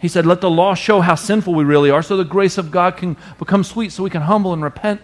He 0.00 0.08
said, 0.08 0.24
Let 0.24 0.40
the 0.40 0.48
law 0.48 0.72
show 0.74 1.02
how 1.02 1.16
sinful 1.16 1.52
we 1.52 1.64
really 1.64 1.90
are 1.90 2.02
so 2.02 2.16
the 2.16 2.24
grace 2.24 2.56
of 2.56 2.70
God 2.70 2.96
can 2.96 3.18
become 3.38 3.62
sweet, 3.62 3.92
so 3.92 4.02
we 4.02 4.08
can 4.08 4.22
humble 4.22 4.54
and 4.54 4.62
repent. 4.62 5.02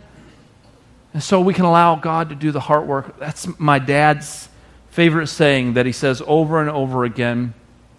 And 1.12 1.22
so 1.22 1.42
we 1.42 1.52
can 1.52 1.66
allow 1.66 1.96
God 1.96 2.30
to 2.30 2.34
do 2.34 2.52
the 2.52 2.60
heart 2.60 2.86
work. 2.86 3.18
That's 3.18 3.46
my 3.58 3.78
dad's 3.78 4.48
favorite 4.88 5.26
saying 5.26 5.74
that 5.74 5.84
he 5.84 5.92
says 5.92 6.22
over 6.26 6.58
and 6.58 6.70
over 6.70 7.04
again. 7.04 7.52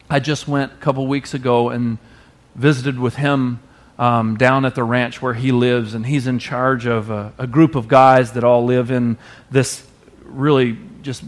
I 0.09 0.19
just 0.19 0.47
went 0.47 0.73
a 0.73 0.77
couple 0.77 1.05
weeks 1.05 1.35
ago 1.35 1.69
and 1.69 1.99
visited 2.57 2.99
with 2.99 3.15
him 3.15 3.61
um, 3.97 4.35
down 4.37 4.65
at 4.65 4.75
the 4.75 4.83
ranch 4.83 5.21
where 5.21 5.33
he 5.33 5.51
lives, 5.51 5.93
and 5.93 6.05
he's 6.05 6.27
in 6.27 6.39
charge 6.39 6.85
of 6.85 7.09
a, 7.09 7.33
a 7.37 7.47
group 7.47 7.75
of 7.75 7.87
guys 7.87 8.33
that 8.33 8.43
all 8.43 8.65
live 8.65 8.91
in 8.91 9.17
this 9.49 9.85
really 10.23 10.77
just 11.01 11.23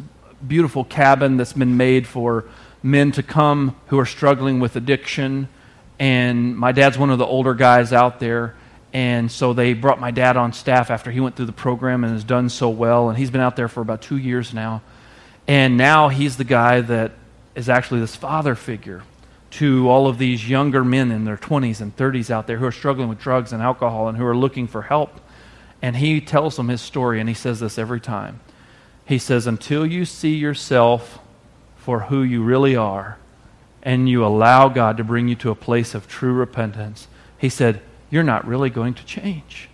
beautiful 0.46 0.84
cabin 0.84 1.38
that's 1.38 1.54
been 1.54 1.78
made 1.78 2.06
for 2.06 2.46
men 2.84 3.12
to 3.13 3.24
come 3.24 3.76
who 3.88 4.00
are 4.00 4.06
struggling 4.06 4.60
with 4.60 4.76
addiction. 4.76 5.48
And 6.00 6.58
my 6.58 6.72
dad's 6.72 6.98
one 6.98 7.10
of 7.10 7.18
the 7.18 7.26
older 7.26 7.54
guys 7.54 7.92
out 7.92 8.20
there. 8.20 8.56
And 8.94 9.32
so 9.32 9.54
they 9.54 9.74
brought 9.74 10.00
my 10.00 10.12
dad 10.12 10.38
on 10.38 10.54
staff 10.54 10.89
after 10.89 11.12
he 11.12 11.20
went 11.20 11.36
through 11.36 11.46
the 11.46 11.52
program 11.52 12.04
and 12.04 12.13
has 12.13 12.24
done 12.24 12.50
so 12.50 12.70
well. 12.70 13.10
And 13.10 13.18
he's 13.18 13.30
been 13.30 13.42
out 13.42 13.56
there 13.56 13.68
for 13.68 13.82
about 13.82 14.02
two 14.02 14.18
years 14.18 14.54
now. 14.54 14.82
And 15.48 15.78
now 15.78 16.10
he's 16.10 16.38
the 16.38 16.44
guy 16.44 16.82
that 16.82 17.12
is 17.56 17.70
actually 17.70 18.00
this 18.00 18.15
father 18.15 18.56
figure 18.56 19.04
to 19.52 19.90
all 19.90 20.08
of 20.08 20.18
these 20.18 20.48
younger 20.48 20.84
men 20.84 21.12
in 21.12 21.26
their 21.26 21.38
20s 21.38 21.82
and 21.82 21.96
30s 21.96 22.30
out 22.30 22.48
there 22.48 22.58
who 22.58 22.66
are 22.66 22.72
struggling 22.72 23.10
with 23.10 23.20
drugs 23.20 23.52
and 23.52 23.62
alcohol 23.62 24.08
and 24.08 24.18
who 24.18 24.26
are 24.26 24.36
looking 24.36 24.68
for 24.68 24.84
help. 24.84 25.20
And 25.82 25.96
he 25.96 26.22
tells 26.22 26.58
them 26.58 26.68
his 26.68 26.82
story, 26.82 27.20
and 27.20 27.30
he 27.30 27.36
says 27.36 27.60
this 27.60 27.78
every 27.78 28.02
time. 28.02 28.42
He 29.06 29.18
says, 29.18 29.48
Until 29.48 29.86
you 29.86 30.06
see 30.06 30.36
yourself 30.36 31.20
for 31.78 32.02
who 32.02 32.22
you 32.22 32.44
really 32.44 32.76
are, 32.76 33.18
and 33.82 34.10
you 34.10 34.26
allow 34.26 34.68
God 34.68 34.98
to 34.98 35.04
bring 35.04 35.28
you 35.28 35.36
to 35.36 35.52
a 35.52 35.56
place 35.56 35.96
of 35.96 36.08
true 36.08 36.34
repentance, 36.34 37.08
he 37.38 37.50
said, 37.50 37.82
You're 38.10 38.24
not 38.24 38.46
really 38.46 38.70
going 38.70 38.94
to 38.96 39.06
change. 39.06 39.70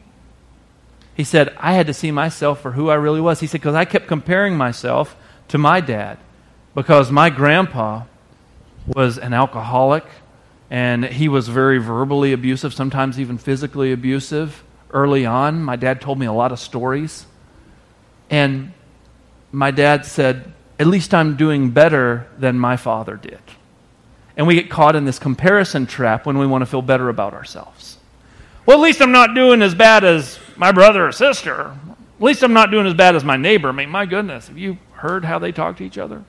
He 1.16 1.24
said, 1.24 1.56
I 1.58 1.74
had 1.74 1.88
to 1.88 1.94
see 1.94 2.12
myself 2.12 2.62
for 2.62 2.72
who 2.72 2.90
I 2.90 2.96
really 2.96 3.22
was. 3.22 3.40
He 3.40 3.48
said, 3.48 3.62
Because 3.62 3.76
I 3.76 3.86
kept 3.86 4.08
comparing 4.08 4.56
myself 4.56 5.16
to 5.48 5.58
my 5.58 5.82
dad, 5.82 6.18
because 6.76 7.12
my 7.12 7.30
grandpa 7.30 8.04
was 8.88 9.18
an 9.18 9.34
alcoholic, 9.34 10.06
and 10.70 11.06
he 11.06 11.28
was 11.28 11.48
very 11.48 11.78
verbally 11.78 12.34
abusive, 12.34 12.74
sometimes 12.74 13.20
even 13.20 13.38
physically 13.38 13.92
abusive 13.92 14.64
early 14.92 15.26
on. 15.26 15.64
My 15.64 15.76
dad 15.76 16.02
told 16.02 16.20
me 16.20 16.26
a 16.26 16.34
lot 16.34 16.52
of 16.52 16.60
stories. 16.60 17.26
And 18.30 18.74
my 19.52 19.72
dad 19.72 20.06
said, 20.06 20.54
At 20.80 20.88
least 20.88 21.14
I'm 21.14 21.36
doing 21.36 21.72
better 21.72 22.28
than 22.38 22.60
my 22.60 22.78
father 22.78 23.16
did. 23.18 23.40
And 24.38 24.48
we 24.48 24.56
get 24.56 24.70
caught 24.70 24.96
in 24.96 25.06
this 25.06 25.20
comparison 25.20 25.86
trap 25.86 26.26
when 26.26 26.38
we 26.38 26.48
want 26.48 26.62
to 26.62 26.66
feel 26.66 26.82
better 26.82 27.10
about 27.10 27.34
ourselves. 27.34 27.98
Well, 28.66 28.78
at 28.78 28.84
least 28.84 29.02
I'm 29.02 29.12
not 29.12 29.36
doing 29.36 29.62
as 29.62 29.76
bad 29.76 30.04
as 30.04 30.40
my 30.58 30.72
brother 30.72 31.08
or 31.08 31.12
sister. 31.12 31.78
At 32.18 32.24
least 32.24 32.44
I'm 32.44 32.54
not 32.54 32.72
doing 32.72 32.88
as 32.88 32.94
bad 32.94 33.16
as 33.16 33.24
my 33.24 33.38
neighbor. 33.38 33.70
I 33.70 33.72
mean, 33.72 33.90
my 33.90 34.06
goodness, 34.06 34.48
have 34.48 34.58
you 34.58 34.78
heard 34.94 35.24
how 35.24 35.40
they 35.40 35.52
talk 35.52 35.78
to 35.78 35.84
each 35.84 35.98
other? 35.98 36.24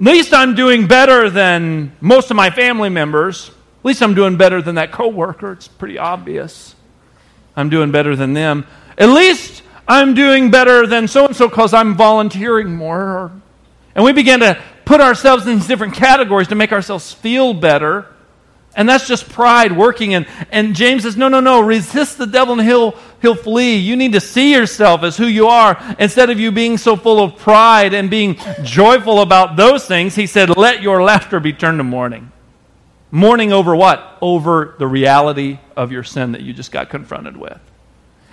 At 0.00 0.04
least 0.04 0.32
I'm 0.32 0.54
doing 0.54 0.86
better 0.86 1.28
than 1.28 1.92
most 2.00 2.30
of 2.30 2.36
my 2.36 2.50
family 2.50 2.88
members. 2.88 3.48
At 3.48 3.84
least 3.84 4.00
I'm 4.00 4.14
doing 4.14 4.36
better 4.36 4.62
than 4.62 4.76
that 4.76 4.92
coworker. 4.92 5.52
It's 5.52 5.66
pretty 5.66 5.98
obvious. 5.98 6.76
I'm 7.56 7.68
doing 7.68 7.90
better 7.90 8.14
than 8.14 8.32
them. 8.32 8.64
At 8.96 9.08
least 9.08 9.62
I'm 9.88 10.14
doing 10.14 10.52
better 10.52 10.86
than 10.86 11.08
so 11.08 11.26
and 11.26 11.34
so 11.34 11.48
because 11.48 11.74
I'm 11.74 11.96
volunteering 11.96 12.76
more. 12.76 13.32
And 13.96 14.04
we 14.04 14.12
begin 14.12 14.38
to 14.40 14.62
put 14.84 15.00
ourselves 15.00 15.46
in 15.48 15.56
these 15.58 15.66
different 15.66 15.94
categories 15.94 16.46
to 16.48 16.54
make 16.54 16.70
ourselves 16.70 17.12
feel 17.12 17.52
better. 17.52 18.06
And 18.78 18.88
that's 18.88 19.08
just 19.08 19.28
pride 19.28 19.76
working. 19.76 20.14
And, 20.14 20.24
and 20.52 20.76
James 20.76 21.02
says, 21.02 21.16
no, 21.16 21.26
no, 21.26 21.40
no, 21.40 21.60
resist 21.60 22.16
the 22.16 22.28
devil 22.28 22.58
and 22.58 22.62
he'll, 22.66 22.92
he'll 23.20 23.34
flee. 23.34 23.76
You 23.76 23.96
need 23.96 24.12
to 24.12 24.20
see 24.20 24.54
yourself 24.54 25.02
as 25.02 25.16
who 25.16 25.26
you 25.26 25.48
are. 25.48 25.76
Instead 25.98 26.30
of 26.30 26.38
you 26.38 26.52
being 26.52 26.78
so 26.78 26.94
full 26.94 27.20
of 27.20 27.36
pride 27.36 27.92
and 27.92 28.08
being 28.08 28.38
joyful 28.62 29.20
about 29.20 29.56
those 29.56 29.84
things, 29.84 30.14
he 30.14 30.28
said, 30.28 30.56
let 30.56 30.80
your 30.80 31.02
laughter 31.02 31.40
be 31.40 31.52
turned 31.52 31.80
to 31.80 31.84
mourning. 31.84 32.30
Mourning 33.10 33.52
over 33.52 33.74
what? 33.74 34.16
Over 34.22 34.76
the 34.78 34.86
reality 34.86 35.58
of 35.76 35.90
your 35.90 36.04
sin 36.04 36.30
that 36.32 36.42
you 36.42 36.52
just 36.52 36.70
got 36.70 36.88
confronted 36.88 37.36
with. 37.36 37.58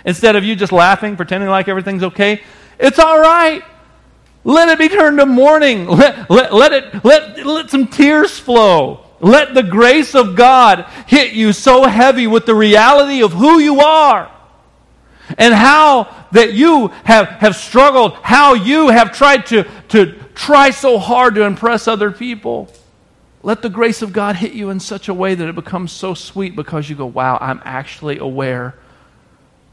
Instead 0.04 0.36
of 0.36 0.44
you 0.44 0.54
just 0.54 0.70
laughing, 0.70 1.16
pretending 1.16 1.50
like 1.50 1.66
everything's 1.66 2.04
okay, 2.04 2.40
it's 2.78 3.00
all 3.00 3.18
right. 3.18 3.64
Let 4.44 4.68
it 4.68 4.78
be 4.78 4.88
turned 4.88 5.18
to 5.18 5.26
mourning. 5.26 5.88
Let, 5.88 6.30
let, 6.30 6.54
let, 6.54 6.72
it, 6.72 7.04
let, 7.04 7.44
let 7.44 7.68
some 7.68 7.88
tears 7.88 8.38
flow. 8.38 9.05
Let 9.20 9.54
the 9.54 9.62
grace 9.62 10.14
of 10.14 10.36
God 10.36 10.86
hit 11.06 11.32
you 11.32 11.52
so 11.52 11.84
heavy 11.84 12.26
with 12.26 12.46
the 12.46 12.54
reality 12.54 13.22
of 13.22 13.32
who 13.32 13.58
you 13.58 13.80
are 13.80 14.30
and 15.38 15.54
how 15.54 16.14
that 16.32 16.52
you 16.52 16.88
have, 17.04 17.28
have 17.28 17.56
struggled, 17.56 18.14
how 18.22 18.54
you 18.54 18.88
have 18.88 19.12
tried 19.12 19.46
to, 19.46 19.64
to 19.88 20.12
try 20.34 20.70
so 20.70 20.98
hard 20.98 21.34
to 21.36 21.42
impress 21.42 21.88
other 21.88 22.10
people. 22.10 22.70
Let 23.42 23.62
the 23.62 23.68
grace 23.70 24.02
of 24.02 24.12
God 24.12 24.36
hit 24.36 24.52
you 24.52 24.70
in 24.70 24.80
such 24.80 25.08
a 25.08 25.14
way 25.14 25.34
that 25.34 25.48
it 25.48 25.54
becomes 25.54 25.92
so 25.92 26.14
sweet 26.14 26.54
because 26.54 26.90
you 26.90 26.96
go, 26.96 27.06
wow, 27.06 27.38
I'm 27.40 27.62
actually 27.64 28.18
aware. 28.18 28.74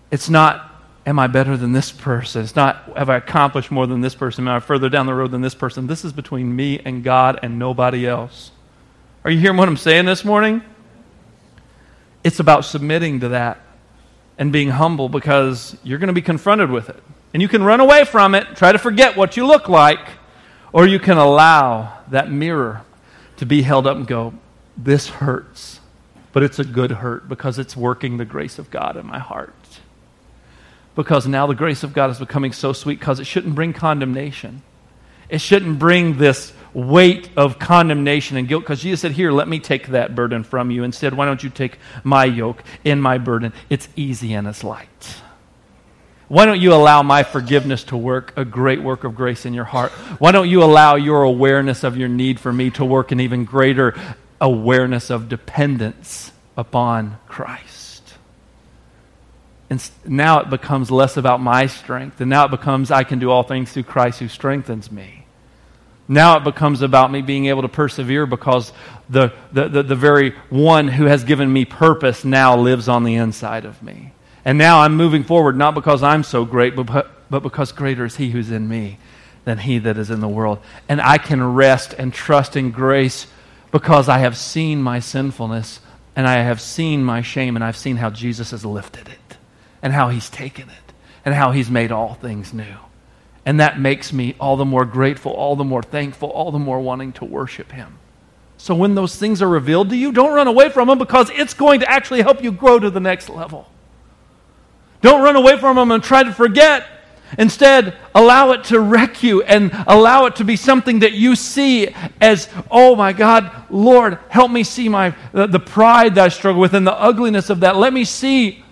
It's 0.10 0.30
not, 0.30 0.72
am 1.06 1.20
I 1.20 1.28
better 1.28 1.58
than 1.58 1.74
this 1.74 1.92
person? 1.92 2.44
It's 2.44 2.56
not, 2.56 2.98
have 2.98 3.10
I 3.10 3.18
accomplished 3.18 3.72
more 3.72 3.88
than 3.88 4.02
this 4.02 4.16
person? 4.16 4.48
Am 4.48 4.56
I 4.56 4.60
further 4.60 4.90
down 4.90 5.06
the 5.06 5.14
road 5.14 5.32
than 5.32 5.42
this 5.42 5.56
person? 5.56 5.88
This 5.88 6.06
is 6.06 6.14
between 6.14 6.56
me 6.56 6.80
and 6.80 7.04
God 7.04 7.40
and 7.44 7.60
nobody 7.60 8.08
else. 8.08 8.52
Are 9.26 9.32
you 9.32 9.40
hearing 9.40 9.56
what 9.56 9.70
I'm 9.70 9.78
saying 9.78 10.06
this 10.06 10.26
morning? 10.26 10.62
It's 12.26 12.42
about 12.42 12.66
submitting 12.66 13.22
to 13.22 13.30
that 13.30 13.60
and 14.38 14.52
being 14.52 14.70
humble 14.70 15.08
because 15.08 15.78
you're 15.82 15.98
going 15.98 16.08
to 16.08 16.14
be 16.14 16.22
confronted 16.22 16.70
with 16.70 16.90
it. 16.90 17.02
And 17.34 17.42
you 17.42 17.48
can 17.48 17.64
run 17.64 17.80
away 17.80 18.04
from 18.04 18.36
it, 18.36 18.58
try 18.58 18.74
to 18.74 18.78
forget 18.78 19.16
what 19.16 19.38
you 19.38 19.48
look 19.48 19.70
like, 19.70 20.00
Or 20.74 20.88
you 20.88 21.00
can 21.00 21.18
allow 21.18 22.00
that 22.10 22.32
mirror 22.32 22.82
to 23.38 23.46
be 23.46 23.62
held 23.62 23.88
up 23.88 23.96
and 23.96 24.08
go, 24.08 24.34
This 24.76 25.08
hurts, 25.08 25.80
but 26.34 26.44
it's 26.44 26.60
a 26.60 26.66
good 26.66 26.92
hurt 26.92 27.30
because 27.30 27.60
it's 27.60 27.78
working 27.78 28.18
the 28.18 28.26
grace 28.26 28.60
of 28.60 28.72
God 28.72 28.98
in 28.98 29.06
my 29.06 29.20
heart. 29.20 29.54
Because 30.96 31.28
now 31.28 31.48
the 31.48 31.56
grace 31.56 31.84
of 31.84 31.94
God 31.94 32.10
is 32.10 32.20
becoming 32.20 32.52
so 32.52 32.74
sweet 32.74 33.00
because 33.00 33.20
it 33.20 33.26
shouldn't 33.26 33.56
bring 33.56 33.72
condemnation. 33.72 34.64
It 35.30 35.40
shouldn't 35.40 35.80
bring 35.80 36.18
this 36.18 36.54
weight 36.74 37.30
of 37.38 37.60
condemnation 37.60 38.38
and 38.38 38.48
guilt 38.48 38.64
because 38.64 38.82
Jesus 38.82 39.02
said, 39.02 39.12
Here, 39.12 39.32
let 39.32 39.48
me 39.48 39.60
take 39.60 39.88
that 39.88 40.16
burden 40.16 40.44
from 40.44 40.72
you. 40.72 40.84
Instead, 40.84 41.14
why 41.14 41.26
don't 41.26 41.44
you 41.44 41.50
take 41.50 41.78
my 42.04 42.26
yoke 42.26 42.64
and 42.84 43.02
my 43.02 43.18
burden? 43.18 43.54
It's 43.70 43.88
easy 43.96 44.34
and 44.34 44.48
it's 44.48 44.64
light. 44.64 45.18
Why 46.28 46.46
don't 46.46 46.62
you 46.62 46.74
allow 46.74 47.04
my 47.04 47.24
forgiveness 47.24 47.84
to 47.86 47.98
work 47.98 48.34
a 48.36 48.46
great 48.46 48.82
work 48.82 49.04
of 49.04 49.16
grace 49.16 49.46
in 49.46 49.54
your 49.54 49.66
heart? 49.66 49.92
Why 50.20 50.32
don't 50.32 50.50
you 50.50 50.64
allow 50.64 50.96
your 50.96 51.24
awareness 51.24 51.84
of 51.84 51.98
your 51.98 52.08
need 52.10 52.40
for 52.40 52.52
me 52.52 52.72
to 52.72 52.86
work 52.86 53.12
an 53.12 53.20
even 53.20 53.46
greater 53.46 53.94
awareness 54.42 55.12
of 55.12 55.30
dependence 55.30 56.32
upon 56.58 57.18
Christ? 57.28 58.16
And 59.70 59.90
now 60.06 60.40
it 60.40 60.50
becomes 60.50 60.92
less 60.92 61.18
about 61.18 61.40
my 61.40 61.68
strength, 61.68 62.22
and 62.22 62.30
now 62.30 62.46
it 62.46 62.52
becomes 62.52 62.90
I 62.90 63.04
can 63.04 63.20
do 63.20 63.30
all 63.30 63.44
things 63.44 63.72
through 63.72 63.84
Christ 63.84 64.20
who 64.20 64.28
strengthens 64.28 64.92
me. 64.92 65.23
Now 66.08 66.38
it 66.38 66.44
becomes 66.44 66.82
about 66.82 67.12
me 67.12 67.22
being 67.22 67.46
able 67.46 67.62
to 67.62 67.70
persevere 67.70 68.26
because 68.26 68.74
the, 69.10 69.34
the, 69.52 69.70
the, 69.70 69.84
the 69.84 69.96
very 69.96 70.32
one 70.50 70.88
who 70.88 71.06
has 71.06 71.24
given 71.24 71.52
me 71.52 71.66
purpose 71.66 72.26
now 72.26 72.58
lives 72.58 72.90
on 72.90 73.04
the 73.04 73.16
inside 73.16 73.66
of 73.66 73.82
me. 73.82 74.14
And 74.46 74.58
now 74.58 74.82
I'm 74.82 74.96
moving 74.96 75.24
forward 75.24 75.58
not 75.58 75.76
because 75.76 76.04
I'm 76.04 76.24
so 76.24 76.44
great, 76.44 76.76
but, 76.76 77.10
but 77.30 77.40
because 77.40 77.72
greater 77.72 78.06
is 78.06 78.18
He 78.18 78.32
who's 78.32 78.52
in 78.52 78.68
me 78.68 79.00
than 79.46 79.60
He 79.60 79.80
that 79.80 79.98
is 79.98 80.10
in 80.10 80.20
the 80.20 80.28
world. 80.28 80.60
And 80.90 81.00
I 81.00 81.18
can 81.18 81.54
rest 81.54 81.94
and 81.98 82.14
trust 82.14 82.58
in 82.58 82.72
grace 82.72 83.28
because 83.72 84.10
I 84.10 84.20
have 84.20 84.38
seen 84.38 84.82
my 84.82 85.00
sinfulness 85.00 85.80
and 86.16 86.28
I 86.28 86.44
have 86.44 86.60
seen 86.60 87.04
my 87.04 87.22
shame 87.22 87.56
and 87.56 87.64
I've 87.64 87.78
seen 87.78 87.96
how 87.96 88.10
Jesus 88.10 88.52
has 88.52 88.66
lifted 88.66 89.08
it 89.08 89.38
and 89.82 89.94
how 89.94 90.10
He's 90.10 90.30
taken 90.30 90.70
it 90.70 90.94
and 91.24 91.34
how 91.34 91.52
He's 91.52 91.70
made 91.70 91.92
all 91.92 92.16
things 92.16 92.54
new. 92.54 92.76
And 93.46 93.60
that 93.60 93.80
makes 93.80 94.14
me 94.14 94.36
all 94.40 94.56
the 94.56 94.66
more 94.66 94.86
grateful, 94.86 95.32
all 95.32 95.56
the 95.56 95.64
more 95.64 95.84
thankful, 95.84 96.30
all 96.30 96.52
the 96.52 96.60
more 96.60 96.80
wanting 96.80 97.12
to 97.14 97.26
worship 97.26 97.72
Him. 97.72 98.00
So 98.58 98.74
when 98.74 98.96
those 98.96 99.18
things 99.18 99.42
are 99.42 99.48
revealed 99.48 99.90
to 99.90 99.98
you, 99.98 100.12
don't 100.14 100.34
run 100.34 100.48
away 100.48 100.70
from 100.70 100.88
them 100.88 100.98
because 100.98 101.30
it's 101.32 101.54
going 101.54 101.82
to 101.82 101.92
actually 101.92 102.22
help 102.22 102.42
you 102.42 102.52
grow 102.52 102.80
to 102.80 102.90
the 102.90 103.02
next 103.02 103.28
level. 103.28 103.68
Don't 105.02 105.22
run 105.22 105.36
away 105.36 105.60
from 105.60 105.76
them 105.76 105.92
and 105.92 106.02
try 106.02 106.24
to 106.24 106.32
forget. 106.32 106.88
Instead, 107.38 107.98
allow 108.16 108.52
it 108.52 108.64
to 108.66 108.80
wreck 108.80 109.22
you 109.22 109.42
and 109.44 109.72
allow 109.88 110.26
it 110.28 110.38
to 110.38 110.46
be 110.46 110.56
something 110.56 111.00
that 111.00 111.14
you 111.14 111.36
see 111.36 111.94
as, 112.22 112.48
oh 112.72 112.96
my 112.96 113.12
God, 113.12 113.52
Lord, 113.70 114.20
help 114.30 114.52
me 114.52 114.64
see 114.64 114.88
my, 114.88 115.14
the, 115.34 115.48
the 115.48 115.60
pride 115.60 116.16
that 116.16 116.26
I 116.26 116.30
struggle 116.30 116.62
with 116.62 116.74
and 116.74 116.88
the 116.88 116.94
ugliness 116.94 117.50
of 117.50 117.62
that. 117.62 117.76
Let 117.76 117.92
me 117.92 118.06
see 118.06 118.63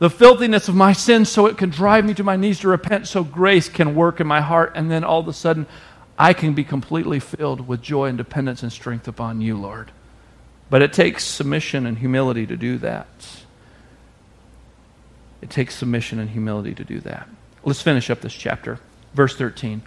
the 0.00 0.10
filthiness 0.10 0.66
of 0.68 0.74
my 0.74 0.94
sins 0.94 1.28
so 1.28 1.46
it 1.46 1.58
can 1.58 1.68
drive 1.68 2.06
me 2.06 2.14
to 2.14 2.24
my 2.24 2.34
knees 2.34 2.60
to 2.60 2.68
repent 2.68 3.06
so 3.06 3.22
grace 3.22 3.68
can 3.68 3.94
work 3.94 4.18
in 4.18 4.26
my 4.26 4.40
heart. 4.40 4.72
And 4.74 4.90
then 4.90 5.04
all 5.04 5.20
of 5.20 5.28
a 5.28 5.32
sudden, 5.32 5.66
I 6.18 6.32
can 6.32 6.54
be 6.54 6.64
completely 6.64 7.20
filled 7.20 7.68
with 7.68 7.82
joy 7.82 8.06
and 8.06 8.16
dependence 8.16 8.62
and 8.62 8.72
strength 8.72 9.06
upon 9.06 9.42
you, 9.42 9.58
Lord. 9.58 9.92
But 10.70 10.80
it 10.80 10.94
takes 10.94 11.24
submission 11.24 11.84
and 11.84 11.98
humility 11.98 12.46
to 12.46 12.56
do 12.56 12.78
that. 12.78 13.06
It 15.42 15.50
takes 15.50 15.74
submission 15.74 16.18
and 16.18 16.30
humility 16.30 16.74
to 16.74 16.84
do 16.84 17.00
that. 17.00 17.28
Let's 17.62 17.82
finish 17.82 18.08
up 18.08 18.22
this 18.22 18.32
chapter. 18.32 18.78
Verse 19.12 19.36
13. 19.36 19.82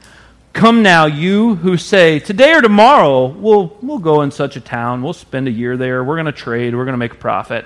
Come 0.53 0.83
now, 0.83 1.07
you 1.07 1.55
who 1.55 1.75
say, 1.75 2.19
Today 2.19 2.53
or 2.53 2.61
tomorrow, 2.61 3.25
we'll, 3.25 3.75
we'll 3.81 3.97
go 3.97 4.21
in 4.21 4.29
such 4.29 4.57
a 4.57 4.61
town, 4.61 5.01
we'll 5.01 5.13
spend 5.13 5.47
a 5.47 5.51
year 5.51 5.75
there, 5.75 6.03
we're 6.03 6.15
going 6.15 6.27
to 6.27 6.31
trade, 6.31 6.75
we're 6.75 6.85
going 6.85 6.93
to 6.93 6.99
make 6.99 7.13
a 7.13 7.17
profit. 7.17 7.65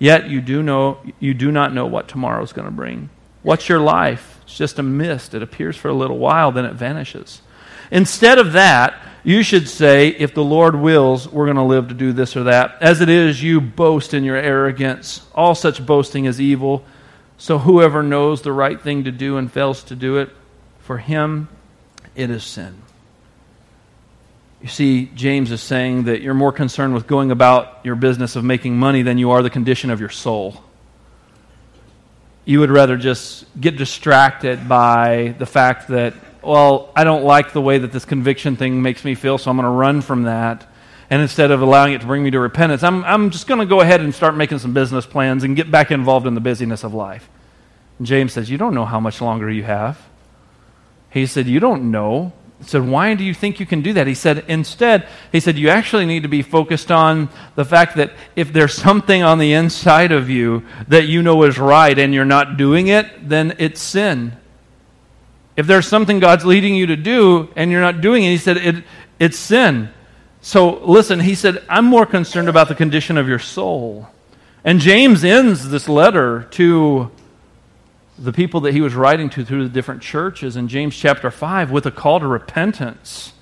Yet 0.00 0.30
you 0.30 0.40
do, 0.40 0.62
know, 0.62 0.98
you 1.20 1.34
do 1.34 1.52
not 1.52 1.74
know 1.74 1.86
what 1.86 2.08
tomorrow 2.08 2.42
is 2.42 2.54
going 2.54 2.64
to 2.64 2.72
bring. 2.72 3.10
What's 3.42 3.68
your 3.68 3.78
life? 3.78 4.40
It's 4.42 4.56
just 4.56 4.78
a 4.78 4.82
mist. 4.82 5.34
It 5.34 5.42
appears 5.42 5.76
for 5.76 5.88
a 5.88 5.94
little 5.94 6.18
while, 6.18 6.50
then 6.50 6.64
it 6.64 6.72
vanishes. 6.72 7.42
Instead 7.90 8.38
of 8.38 8.54
that, 8.54 8.98
you 9.22 9.42
should 9.42 9.68
say, 9.68 10.08
If 10.08 10.32
the 10.32 10.42
Lord 10.42 10.74
wills, 10.74 11.28
we're 11.28 11.44
going 11.44 11.56
to 11.56 11.62
live 11.62 11.88
to 11.88 11.94
do 11.94 12.12
this 12.12 12.34
or 12.34 12.44
that. 12.44 12.78
As 12.80 13.02
it 13.02 13.10
is, 13.10 13.42
you 13.42 13.60
boast 13.60 14.14
in 14.14 14.24
your 14.24 14.36
arrogance. 14.36 15.26
All 15.34 15.54
such 15.54 15.84
boasting 15.84 16.24
is 16.24 16.40
evil. 16.40 16.82
So 17.36 17.58
whoever 17.58 18.02
knows 18.02 18.40
the 18.40 18.52
right 18.52 18.80
thing 18.80 19.04
to 19.04 19.12
do 19.12 19.36
and 19.36 19.52
fails 19.52 19.82
to 19.84 19.94
do 19.94 20.16
it, 20.16 20.30
for 20.80 20.96
him 20.96 21.48
it 22.14 22.30
is 22.30 22.42
sin. 22.42 22.80
You 24.62 24.68
see, 24.68 25.06
James 25.14 25.50
is 25.50 25.62
saying 25.62 26.04
that 26.04 26.20
you're 26.20 26.34
more 26.34 26.52
concerned 26.52 26.94
with 26.94 27.06
going 27.06 27.30
about 27.30 27.80
your 27.84 27.94
business 27.94 28.36
of 28.36 28.44
making 28.44 28.76
money 28.76 29.02
than 29.02 29.16
you 29.16 29.30
are 29.30 29.42
the 29.42 29.50
condition 29.50 29.90
of 29.90 30.00
your 30.00 30.10
soul. 30.10 30.62
You 32.44 32.60
would 32.60 32.70
rather 32.70 32.96
just 32.96 33.46
get 33.58 33.76
distracted 33.76 34.68
by 34.68 35.34
the 35.38 35.46
fact 35.46 35.88
that, 35.88 36.14
well, 36.42 36.92
I 36.94 37.04
don't 37.04 37.24
like 37.24 37.52
the 37.52 37.60
way 37.60 37.78
that 37.78 37.92
this 37.92 38.04
conviction 38.04 38.56
thing 38.56 38.82
makes 38.82 39.04
me 39.04 39.14
feel, 39.14 39.38
so 39.38 39.50
I'm 39.50 39.56
going 39.56 39.64
to 39.64 39.70
run 39.70 40.02
from 40.02 40.24
that 40.24 40.66
and 41.10 41.20
instead 41.20 41.50
of 41.50 41.60
allowing 41.60 41.92
it 41.92 42.02
to 42.02 42.06
bring 42.06 42.22
me 42.22 42.30
to 42.30 42.38
repentance, 42.38 42.84
I'm, 42.84 43.04
I'm 43.04 43.30
just 43.30 43.48
going 43.48 43.58
to 43.58 43.66
go 43.66 43.80
ahead 43.80 44.00
and 44.00 44.14
start 44.14 44.36
making 44.36 44.60
some 44.60 44.72
business 44.72 45.04
plans 45.04 45.42
and 45.42 45.56
get 45.56 45.68
back 45.68 45.90
involved 45.90 46.24
in 46.28 46.34
the 46.34 46.40
busyness 46.40 46.84
of 46.84 46.94
life. 46.94 47.28
And 47.98 48.06
James 48.06 48.32
says, 48.32 48.48
You 48.48 48.56
don't 48.56 48.74
know 48.74 48.84
how 48.84 49.00
much 49.00 49.20
longer 49.20 49.50
you 49.50 49.64
have. 49.64 50.00
He 51.10 51.26
said, 51.26 51.48
You 51.48 51.58
don't 51.58 51.90
know. 51.90 52.32
Said, 52.62 52.86
Why 52.86 53.14
do 53.14 53.24
you 53.24 53.32
think 53.32 53.58
you 53.58 53.66
can 53.66 53.80
do 53.80 53.94
that? 53.94 54.06
He 54.06 54.14
said, 54.14 54.44
Instead, 54.48 55.08
he 55.32 55.40
said, 55.40 55.58
You 55.58 55.70
actually 55.70 56.06
need 56.06 56.22
to 56.24 56.28
be 56.28 56.42
focused 56.42 56.90
on 56.90 57.28
the 57.54 57.64
fact 57.64 57.96
that 57.96 58.12
if 58.36 58.52
there's 58.52 58.74
something 58.74 59.22
on 59.22 59.38
the 59.38 59.54
inside 59.54 60.12
of 60.12 60.28
you 60.28 60.64
that 60.88 61.06
you 61.06 61.22
know 61.22 61.42
is 61.44 61.58
right 61.58 61.98
and 61.98 62.12
you're 62.12 62.24
not 62.24 62.56
doing 62.56 62.88
it, 62.88 63.28
then 63.28 63.56
it's 63.58 63.80
sin. 63.80 64.36
If 65.56 65.66
there's 65.66 65.86
something 65.86 66.20
God's 66.20 66.44
leading 66.44 66.74
you 66.74 66.86
to 66.86 66.96
do 66.96 67.48
and 67.56 67.70
you're 67.70 67.80
not 67.80 68.00
doing 68.00 68.24
it, 68.24 68.30
he 68.30 68.38
said, 68.38 68.56
it, 68.58 68.84
It's 69.18 69.38
sin. 69.38 69.90
So 70.42 70.84
listen, 70.84 71.20
he 71.20 71.34
said, 71.34 71.62
I'm 71.68 71.84
more 71.84 72.06
concerned 72.06 72.48
about 72.48 72.68
the 72.68 72.74
condition 72.74 73.18
of 73.18 73.28
your 73.28 73.38
soul. 73.38 74.08
And 74.64 74.80
James 74.80 75.24
ends 75.24 75.70
this 75.70 75.88
letter 75.88 76.42
to 76.52 77.10
the 78.20 78.32
people 78.32 78.60
that 78.60 78.74
he 78.74 78.80
was 78.80 78.94
writing 78.94 79.30
to 79.30 79.44
through 79.44 79.64
the 79.64 79.70
different 79.70 80.02
churches 80.02 80.54
in 80.54 80.68
James 80.68 80.94
chapter 80.94 81.30
5 81.30 81.70
with 81.70 81.86
a 81.86 81.90
call 81.90 82.20
to 82.20 82.26
repentance. 82.26 83.32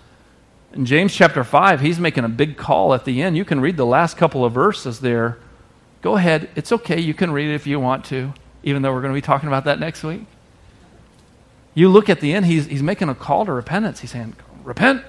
In 0.73 0.87
James 0.87 1.13
chapter 1.13 1.43
5, 1.43 1.81
he's 1.81 1.99
making 1.99 2.25
a 2.25 2.29
big 2.29 2.57
call 2.57 2.95
at 2.95 3.05
the 3.05 3.21
end. 3.21 3.37
You 3.37 3.45
can 3.45 3.61
read 3.61 3.77
the 3.77 3.87
last 3.87 4.17
couple 4.17 4.45
of 4.45 4.53
verses 4.53 5.01
there. 5.01 5.39
Go 6.01 6.17
ahead. 6.17 6.49
It's 6.55 6.71
okay. 6.71 7.01
You 7.01 7.13
can 7.13 7.33
read 7.33 7.51
it 7.51 7.55
if 7.55 7.67
you 7.67 7.81
want 7.81 8.05
to, 8.07 8.33
even 8.63 8.83
though 8.83 8.93
we're 8.93 9.01
going 9.01 9.13
to 9.13 9.19
be 9.19 9.25
talking 9.25 9.49
about 9.49 9.65
that 9.65 9.81
next 9.81 10.05
week. 10.05 10.23
You 11.75 11.89
look 11.89 12.09
at 12.09 12.21
the 12.21 12.33
end, 12.33 12.47
he's, 12.47 12.67
he's 12.67 12.83
making 12.83 13.09
a 13.09 13.15
call 13.15 13.47
to 13.47 13.53
repentance. 13.53 14.01
He's 14.01 14.13
saying, 14.13 14.37
Repent 14.63 15.03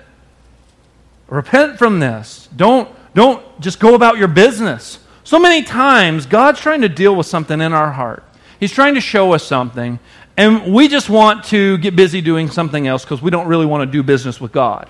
Repent 1.30 1.78
from 1.78 2.00
this. 2.00 2.50
Don't, 2.56 2.90
don't 3.14 3.44
just 3.62 3.80
go 3.80 3.94
about 3.94 4.18
your 4.18 4.28
business. 4.28 5.00
So 5.24 5.40
many 5.40 5.64
times, 5.64 6.26
God's 6.26 6.60
trying 6.60 6.82
to 6.82 6.90
deal 6.90 7.16
with 7.16 7.28
something 7.28 7.62
in 7.62 7.72
our 7.72 7.92
heart. 7.92 8.24
He's 8.60 8.72
trying 8.72 8.96
to 8.96 9.02
show 9.02 9.32
us 9.34 9.44
something, 9.44 10.00
and 10.36 10.74
we 10.74 10.88
just 10.88 11.10
want 11.10 11.46
to 11.46 11.78
get 11.78 11.96
busy 11.96 12.22
doing 12.22 12.50
something 12.50 12.88
else 12.88 13.04
because 13.04 13.22
we 13.22 13.32
don't 13.32 13.48
really 13.48 13.66
want 13.66 13.82
to 13.82 13.92
do 13.92 14.04
business 14.04 14.42
with 14.42 14.52
God. 14.52 14.90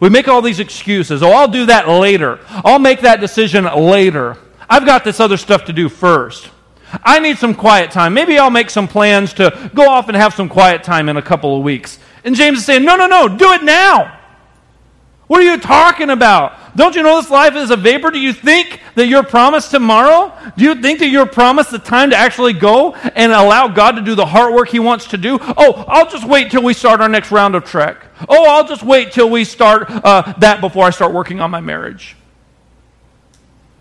We 0.00 0.08
make 0.08 0.28
all 0.28 0.42
these 0.42 0.60
excuses. 0.60 1.22
Oh, 1.22 1.30
I'll 1.30 1.48
do 1.48 1.66
that 1.66 1.88
later. 1.88 2.40
I'll 2.48 2.78
make 2.78 3.00
that 3.02 3.20
decision 3.20 3.64
later. 3.64 4.36
I've 4.68 4.86
got 4.86 5.04
this 5.04 5.20
other 5.20 5.36
stuff 5.36 5.66
to 5.66 5.72
do 5.72 5.88
first. 5.88 6.50
I 7.04 7.20
need 7.20 7.38
some 7.38 7.54
quiet 7.54 7.90
time. 7.90 8.14
Maybe 8.14 8.38
I'll 8.38 8.50
make 8.50 8.70
some 8.70 8.88
plans 8.88 9.32
to 9.34 9.70
go 9.74 9.88
off 9.88 10.08
and 10.08 10.16
have 10.16 10.34
some 10.34 10.48
quiet 10.48 10.82
time 10.82 11.08
in 11.08 11.16
a 11.16 11.22
couple 11.22 11.56
of 11.56 11.62
weeks. 11.62 11.98
And 12.24 12.34
James 12.34 12.58
is 12.58 12.64
saying, 12.64 12.84
no, 12.84 12.96
no, 12.96 13.06
no, 13.06 13.28
do 13.28 13.52
it 13.52 13.62
now. 13.62 14.18
What 15.32 15.40
are 15.40 15.50
you 15.50 15.56
talking 15.56 16.10
about? 16.10 16.76
Don't 16.76 16.94
you 16.94 17.02
know 17.02 17.18
this 17.18 17.30
life 17.30 17.54
is 17.54 17.70
a 17.70 17.76
vapor? 17.78 18.10
Do 18.10 18.20
you 18.20 18.34
think 18.34 18.82
that 18.96 19.06
you're 19.06 19.22
promised 19.22 19.70
tomorrow? 19.70 20.30
Do 20.58 20.64
you 20.64 20.74
think 20.74 20.98
that 20.98 21.08
you're 21.08 21.24
promised 21.24 21.70
the 21.70 21.78
time 21.78 22.10
to 22.10 22.16
actually 22.16 22.52
go 22.52 22.92
and 22.92 23.32
allow 23.32 23.66
God 23.68 23.92
to 23.92 24.02
do 24.02 24.14
the 24.14 24.26
hard 24.26 24.52
work 24.52 24.68
He 24.68 24.78
wants 24.78 25.06
to 25.06 25.16
do? 25.16 25.38
Oh, 25.40 25.86
I'll 25.88 26.10
just 26.10 26.28
wait 26.28 26.50
till 26.50 26.62
we 26.62 26.74
start 26.74 27.00
our 27.00 27.08
next 27.08 27.30
round 27.30 27.54
of 27.54 27.64
trek. 27.64 28.04
Oh, 28.28 28.44
I'll 28.46 28.68
just 28.68 28.82
wait 28.82 29.12
till 29.12 29.30
we 29.30 29.44
start 29.44 29.86
uh, 29.88 30.34
that 30.36 30.60
before 30.60 30.84
I 30.84 30.90
start 30.90 31.14
working 31.14 31.40
on 31.40 31.50
my 31.50 31.62
marriage. 31.62 32.14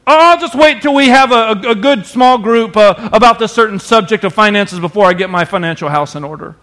I'll 0.08 0.40
just 0.40 0.56
wait 0.56 0.82
till 0.82 0.96
we 0.96 1.10
have 1.10 1.34
a, 1.34 1.68
a, 1.68 1.72
a 1.72 1.76
good 1.76 2.06
small 2.06 2.38
group 2.38 2.78
uh, 2.78 3.10
about 3.12 3.40
this 3.40 3.52
certain 3.52 3.78
subject 3.78 4.24
of 4.24 4.34
finances 4.34 4.80
before 4.80 5.06
I 5.06 5.12
get 5.12 5.30
my 5.30 5.44
financial 5.44 5.90
house 5.90 6.16
in 6.16 6.24
order. 6.24 6.56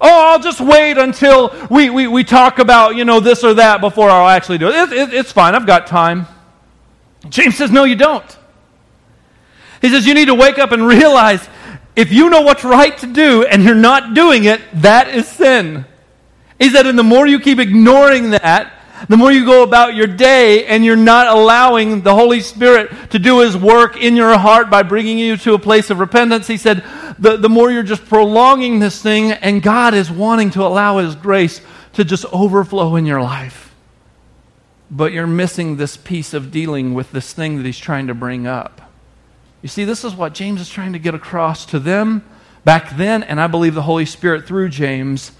Oh, 0.00 0.30
I'll 0.32 0.40
just 0.40 0.60
wait 0.60 0.98
until 0.98 1.54
we, 1.70 1.90
we, 1.90 2.06
we 2.06 2.24
talk 2.24 2.58
about, 2.58 2.96
you 2.96 3.04
know, 3.04 3.20
this 3.20 3.42
or 3.42 3.54
that 3.54 3.80
before 3.80 4.10
I'll 4.10 4.28
actually 4.28 4.58
do 4.58 4.68
it. 4.68 4.74
It, 4.74 4.92
it. 4.92 5.14
It's 5.14 5.32
fine. 5.32 5.54
I've 5.54 5.66
got 5.66 5.86
time. 5.86 6.26
James 7.28 7.56
says, 7.56 7.70
no, 7.70 7.84
you 7.84 7.96
don't. 7.96 8.38
He 9.80 9.88
says, 9.88 10.06
you 10.06 10.14
need 10.14 10.26
to 10.26 10.34
wake 10.34 10.58
up 10.58 10.72
and 10.72 10.86
realize 10.86 11.48
if 11.94 12.12
you 12.12 12.30
know 12.30 12.42
what's 12.42 12.64
right 12.64 12.96
to 12.98 13.06
do 13.06 13.44
and 13.44 13.62
you're 13.62 13.74
not 13.74 14.14
doing 14.14 14.44
it, 14.44 14.60
that 14.74 15.08
is 15.08 15.26
sin. 15.26 15.86
He 16.58 16.70
said, 16.70 16.86
and 16.86 16.98
the 16.98 17.02
more 17.02 17.26
you 17.26 17.40
keep 17.40 17.58
ignoring 17.58 18.30
that, 18.30 18.72
the 19.08 19.16
more 19.16 19.30
you 19.30 19.44
go 19.44 19.62
about 19.62 19.94
your 19.94 20.06
day 20.06 20.66
and 20.66 20.84
you're 20.84 20.96
not 20.96 21.26
allowing 21.26 22.02
the 22.02 22.14
Holy 22.14 22.40
Spirit 22.40 23.10
to 23.10 23.18
do 23.18 23.40
His 23.40 23.56
work 23.56 23.96
in 23.96 24.16
your 24.16 24.36
heart 24.38 24.70
by 24.70 24.82
bringing 24.82 25.18
you 25.18 25.36
to 25.38 25.54
a 25.54 25.58
place 25.58 25.90
of 25.90 25.98
repentance, 25.98 26.46
He 26.46 26.56
said, 26.56 26.84
the, 27.18 27.36
the 27.36 27.48
more 27.48 27.70
you're 27.70 27.82
just 27.82 28.06
prolonging 28.06 28.78
this 28.78 29.00
thing, 29.00 29.32
and 29.32 29.62
God 29.62 29.94
is 29.94 30.10
wanting 30.10 30.50
to 30.52 30.62
allow 30.62 30.98
His 30.98 31.14
grace 31.14 31.60
to 31.94 32.04
just 32.04 32.24
overflow 32.26 32.96
in 32.96 33.06
your 33.06 33.22
life. 33.22 33.74
But 34.90 35.12
you're 35.12 35.26
missing 35.26 35.76
this 35.76 35.96
piece 35.96 36.32
of 36.32 36.50
dealing 36.50 36.94
with 36.94 37.12
this 37.12 37.32
thing 37.32 37.56
that 37.56 37.66
He's 37.66 37.78
trying 37.78 38.06
to 38.06 38.14
bring 38.14 38.46
up. 38.46 38.80
You 39.62 39.68
see, 39.68 39.84
this 39.84 40.04
is 40.04 40.14
what 40.14 40.32
James 40.32 40.60
is 40.60 40.68
trying 40.68 40.92
to 40.92 40.98
get 40.98 41.14
across 41.14 41.66
to 41.66 41.78
them 41.78 42.24
back 42.64 42.96
then, 42.96 43.22
and 43.22 43.40
I 43.40 43.46
believe 43.46 43.74
the 43.74 43.82
Holy 43.82 44.06
Spirit 44.06 44.46
through 44.46 44.68
James 44.70 45.32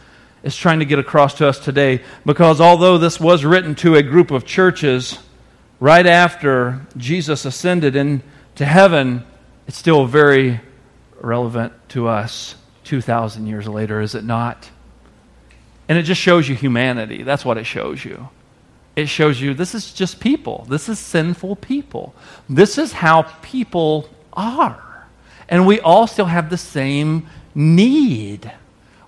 is 0.46 0.56
trying 0.56 0.78
to 0.78 0.84
get 0.84 1.00
across 1.00 1.34
to 1.34 1.48
us 1.48 1.58
today. 1.58 2.00
Because 2.24 2.60
although 2.60 2.98
this 2.98 3.18
was 3.18 3.44
written 3.44 3.74
to 3.74 3.96
a 3.96 4.02
group 4.02 4.30
of 4.30 4.46
churches 4.46 5.18
right 5.80 6.06
after 6.06 6.86
Jesus 6.96 7.44
ascended 7.44 7.96
into 7.96 8.64
heaven, 8.64 9.24
it's 9.66 9.76
still 9.76 10.06
very 10.06 10.60
relevant 11.20 11.72
to 11.88 12.06
us 12.06 12.54
2,000 12.84 13.48
years 13.48 13.66
later, 13.66 14.00
is 14.00 14.14
it 14.14 14.22
not? 14.22 14.70
And 15.88 15.98
it 15.98 16.04
just 16.04 16.20
shows 16.20 16.48
you 16.48 16.54
humanity. 16.54 17.24
That's 17.24 17.44
what 17.44 17.58
it 17.58 17.64
shows 17.64 18.04
you. 18.04 18.28
It 18.94 19.08
shows 19.08 19.40
you 19.40 19.52
this 19.52 19.74
is 19.74 19.92
just 19.92 20.20
people. 20.20 20.64
This 20.68 20.88
is 20.88 21.00
sinful 21.00 21.56
people. 21.56 22.14
This 22.48 22.78
is 22.78 22.92
how 22.92 23.22
people 23.42 24.08
are. 24.32 25.08
And 25.48 25.66
we 25.66 25.80
all 25.80 26.06
still 26.06 26.26
have 26.26 26.50
the 26.50 26.56
same 26.56 27.26
need. 27.52 28.52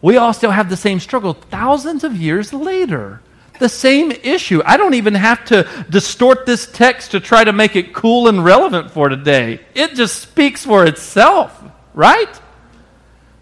We 0.01 0.16
all 0.16 0.32
still 0.32 0.51
have 0.51 0.70
the 0.70 0.76
same 0.76 1.01
struggle 1.01 1.34
thousands 1.34 2.05
of 2.05 2.16
years 2.16 2.53
later. 2.53 3.20
The 3.59 3.68
same 3.68 4.12
issue. 4.12 4.62
I 4.64 4.76
don't 4.76 4.94
even 4.94 5.14
have 5.14 5.44
to 5.46 5.68
distort 5.90 6.46
this 6.46 6.70
text 6.70 7.11
to 7.11 7.20
try 7.20 7.42
to 7.42 7.53
make 7.53 7.74
it 7.74 7.92
cool 7.92 8.28
and 8.28 8.44
relevant 8.44 8.92
for 8.92 9.09
today. 9.09 9.61
It 9.74 9.96
just 9.96 10.22
speaks 10.22 10.64
for 10.64 10.86
itself, 10.86 11.61
right? 11.92 12.40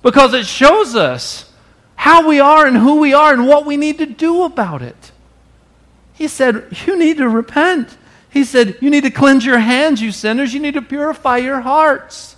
Because 0.02 0.32
it 0.32 0.46
shows 0.46 0.96
us 0.96 1.52
how 1.96 2.26
we 2.26 2.40
are 2.40 2.66
and 2.66 2.76
who 2.76 3.00
we 3.00 3.12
are 3.12 3.32
and 3.32 3.46
what 3.46 3.66
we 3.66 3.76
need 3.76 3.98
to 3.98 4.06
do 4.06 4.44
about 4.44 4.80
it. 4.80 5.12
He 6.14 6.28
said, 6.28 6.66
You 6.86 6.98
need 6.98 7.18
to 7.18 7.28
repent. 7.28 7.96
He 8.30 8.44
said, 8.44 8.78
You 8.80 8.88
need 8.88 9.04
to 9.04 9.10
cleanse 9.10 9.44
your 9.44 9.58
hands, 9.58 10.00
you 10.00 10.12
sinners. 10.12 10.54
You 10.54 10.60
need 10.60 10.74
to 10.74 10.82
purify 10.82 11.38
your 11.38 11.60
hearts. 11.60 12.35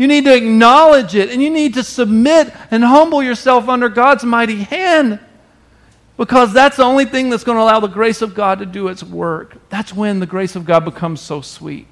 You 0.00 0.06
need 0.06 0.24
to 0.24 0.34
acknowledge 0.34 1.14
it 1.14 1.28
and 1.28 1.42
you 1.42 1.50
need 1.50 1.74
to 1.74 1.84
submit 1.84 2.50
and 2.70 2.82
humble 2.82 3.22
yourself 3.22 3.68
under 3.68 3.90
God's 3.90 4.24
mighty 4.24 4.62
hand 4.62 5.18
because 6.16 6.54
that's 6.54 6.78
the 6.78 6.84
only 6.84 7.04
thing 7.04 7.28
that's 7.28 7.44
going 7.44 7.58
to 7.58 7.62
allow 7.62 7.80
the 7.80 7.86
grace 7.86 8.22
of 8.22 8.34
God 8.34 8.60
to 8.60 8.64
do 8.64 8.88
its 8.88 9.02
work. 9.02 9.58
That's 9.68 9.92
when 9.92 10.18
the 10.18 10.24
grace 10.24 10.56
of 10.56 10.64
God 10.64 10.86
becomes 10.86 11.20
so 11.20 11.42
sweet. 11.42 11.86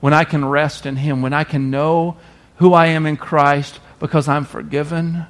When 0.00 0.12
I 0.12 0.24
can 0.24 0.44
rest 0.44 0.84
in 0.84 0.96
Him, 0.96 1.22
when 1.22 1.32
I 1.32 1.44
can 1.44 1.70
know 1.70 2.18
who 2.56 2.74
I 2.74 2.88
am 2.88 3.06
in 3.06 3.16
Christ 3.16 3.80
because 4.00 4.28
I'm 4.28 4.44
forgiven 4.44 5.24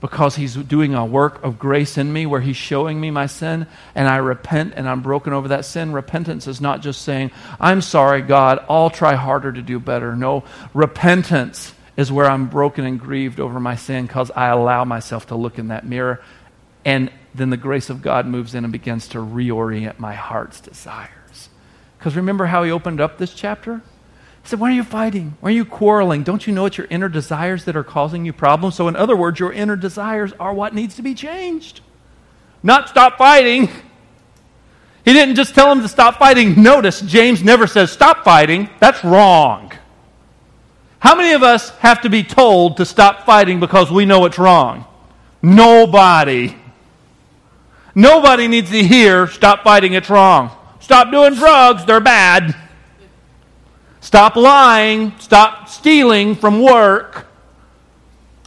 because 0.00 0.36
he's 0.36 0.54
doing 0.54 0.94
a 0.94 1.04
work 1.04 1.42
of 1.44 1.58
grace 1.58 1.98
in 1.98 2.12
me 2.12 2.24
where 2.26 2.40
he's 2.40 2.56
showing 2.56 3.00
me 3.00 3.10
my 3.10 3.26
sin 3.26 3.66
and 3.94 4.08
I 4.08 4.16
repent 4.16 4.74
and 4.76 4.88
I'm 4.88 5.02
broken 5.02 5.32
over 5.32 5.48
that 5.48 5.64
sin. 5.64 5.92
Repentance 5.92 6.46
is 6.46 6.60
not 6.60 6.80
just 6.80 7.02
saying, 7.02 7.30
I'm 7.60 7.82
sorry, 7.82 8.22
God, 8.22 8.64
I'll 8.68 8.90
try 8.90 9.14
harder 9.14 9.52
to 9.52 9.62
do 9.62 9.78
better. 9.78 10.16
No, 10.16 10.44
repentance 10.72 11.74
is 11.96 12.10
where 12.10 12.30
I'm 12.30 12.46
broken 12.46 12.86
and 12.86 12.98
grieved 12.98 13.40
over 13.40 13.60
my 13.60 13.76
sin 13.76 14.06
because 14.06 14.30
I 14.30 14.48
allow 14.48 14.84
myself 14.84 15.26
to 15.26 15.36
look 15.36 15.58
in 15.58 15.68
that 15.68 15.86
mirror. 15.86 16.22
And 16.84 17.12
then 17.34 17.50
the 17.50 17.58
grace 17.58 17.90
of 17.90 18.00
God 18.00 18.26
moves 18.26 18.54
in 18.54 18.64
and 18.64 18.72
begins 18.72 19.08
to 19.08 19.18
reorient 19.18 19.98
my 19.98 20.14
heart's 20.14 20.60
desires. 20.60 21.50
Because 21.98 22.16
remember 22.16 22.46
how 22.46 22.62
he 22.62 22.70
opened 22.70 23.00
up 23.00 23.18
this 23.18 23.34
chapter? 23.34 23.82
He 24.42 24.48
said, 24.48 24.60
Why 24.60 24.70
are 24.70 24.74
you 24.74 24.84
fighting? 24.84 25.36
Why 25.40 25.50
are 25.50 25.52
you 25.52 25.64
quarreling? 25.64 26.22
Don't 26.22 26.46
you 26.46 26.52
know 26.52 26.66
it's 26.66 26.78
your 26.78 26.86
inner 26.90 27.08
desires 27.08 27.64
that 27.64 27.76
are 27.76 27.84
causing 27.84 28.24
you 28.24 28.32
problems? 28.32 28.74
So, 28.74 28.88
in 28.88 28.96
other 28.96 29.16
words, 29.16 29.40
your 29.40 29.52
inner 29.52 29.76
desires 29.76 30.32
are 30.40 30.54
what 30.54 30.74
needs 30.74 30.96
to 30.96 31.02
be 31.02 31.14
changed. 31.14 31.80
Not 32.62 32.88
stop 32.88 33.18
fighting. 33.18 33.68
He 35.04 35.12
didn't 35.12 35.36
just 35.36 35.54
tell 35.54 35.72
him 35.72 35.80
to 35.80 35.88
stop 35.88 36.18
fighting. 36.18 36.62
Notice, 36.62 37.00
James 37.00 37.42
never 37.42 37.66
says 37.66 37.90
stop 37.90 38.24
fighting. 38.24 38.68
That's 38.80 39.02
wrong. 39.02 39.72
How 40.98 41.16
many 41.16 41.32
of 41.32 41.42
us 41.42 41.70
have 41.78 42.02
to 42.02 42.10
be 42.10 42.22
told 42.22 42.76
to 42.76 42.84
stop 42.84 43.24
fighting 43.24 43.58
because 43.58 43.90
we 43.90 44.04
know 44.04 44.26
it's 44.26 44.38
wrong? 44.38 44.84
Nobody. 45.42 46.54
Nobody 47.94 48.48
needs 48.48 48.70
to 48.70 48.84
hear 48.84 49.26
stop 49.26 49.64
fighting, 49.64 49.94
it's 49.94 50.10
wrong. 50.10 50.50
Stop 50.80 51.10
doing 51.10 51.34
drugs, 51.34 51.84
they're 51.86 52.00
bad. 52.00 52.54
Stop 54.00 54.36
lying. 54.36 55.12
Stop 55.18 55.68
stealing 55.68 56.34
from 56.34 56.62
work. 56.62 57.26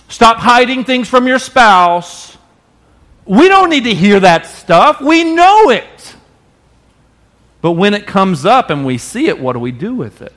Stop 0.10 0.38
hiding 0.38 0.84
things 0.84 1.08
from 1.08 1.28
your 1.28 1.40
spouse. 1.40 2.38
We 3.26 3.48
don't 3.48 3.70
need 3.70 3.86
to 3.86 3.94
hear 3.94 4.20
that 4.20 4.46
stuff. 4.46 5.02
We 5.02 5.24
know 5.24 5.70
it. 5.70 6.16
But 7.62 7.72
when 7.72 7.94
it 7.94 8.06
comes 8.06 8.46
up 8.46 8.70
and 8.70 8.86
we 8.86 8.98
see 8.98 9.28
it, 9.28 9.40
what 9.40 9.54
do 9.54 9.60
we 9.60 9.72
do 9.72 9.96
with 9.96 10.22
it? 10.22 10.34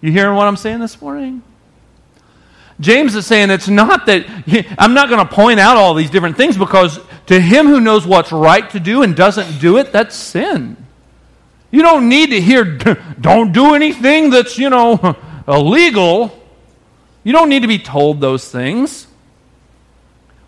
You 0.00 0.12
hearing 0.12 0.36
what 0.36 0.46
I'm 0.46 0.56
saying 0.56 0.78
this 0.78 1.02
morning? 1.02 1.42
James 2.80 3.16
is 3.16 3.26
saying 3.26 3.50
it's 3.50 3.68
not 3.68 4.06
that 4.06 4.24
I'm 4.78 4.94
not 4.94 5.08
going 5.08 5.26
to 5.26 5.34
point 5.34 5.58
out 5.58 5.76
all 5.76 5.94
these 5.94 6.10
different 6.10 6.36
things 6.36 6.56
because 6.56 7.00
to 7.26 7.40
him 7.40 7.66
who 7.66 7.80
knows 7.80 8.06
what's 8.06 8.30
right 8.30 8.70
to 8.70 8.78
do 8.78 9.02
and 9.02 9.16
doesn't 9.16 9.60
do 9.60 9.78
it, 9.78 9.90
that's 9.90 10.14
sin. 10.14 10.76
You 11.70 11.82
don't 11.82 12.08
need 12.08 12.30
to 12.30 12.40
hear, 12.40 12.64
don't 13.20 13.52
do 13.52 13.74
anything 13.74 14.30
that's, 14.30 14.58
you 14.58 14.70
know, 14.70 15.16
illegal. 15.48 16.32
You 17.24 17.32
don't 17.32 17.48
need 17.48 17.62
to 17.62 17.68
be 17.68 17.78
told 17.78 18.20
those 18.20 18.50
things. 18.50 19.06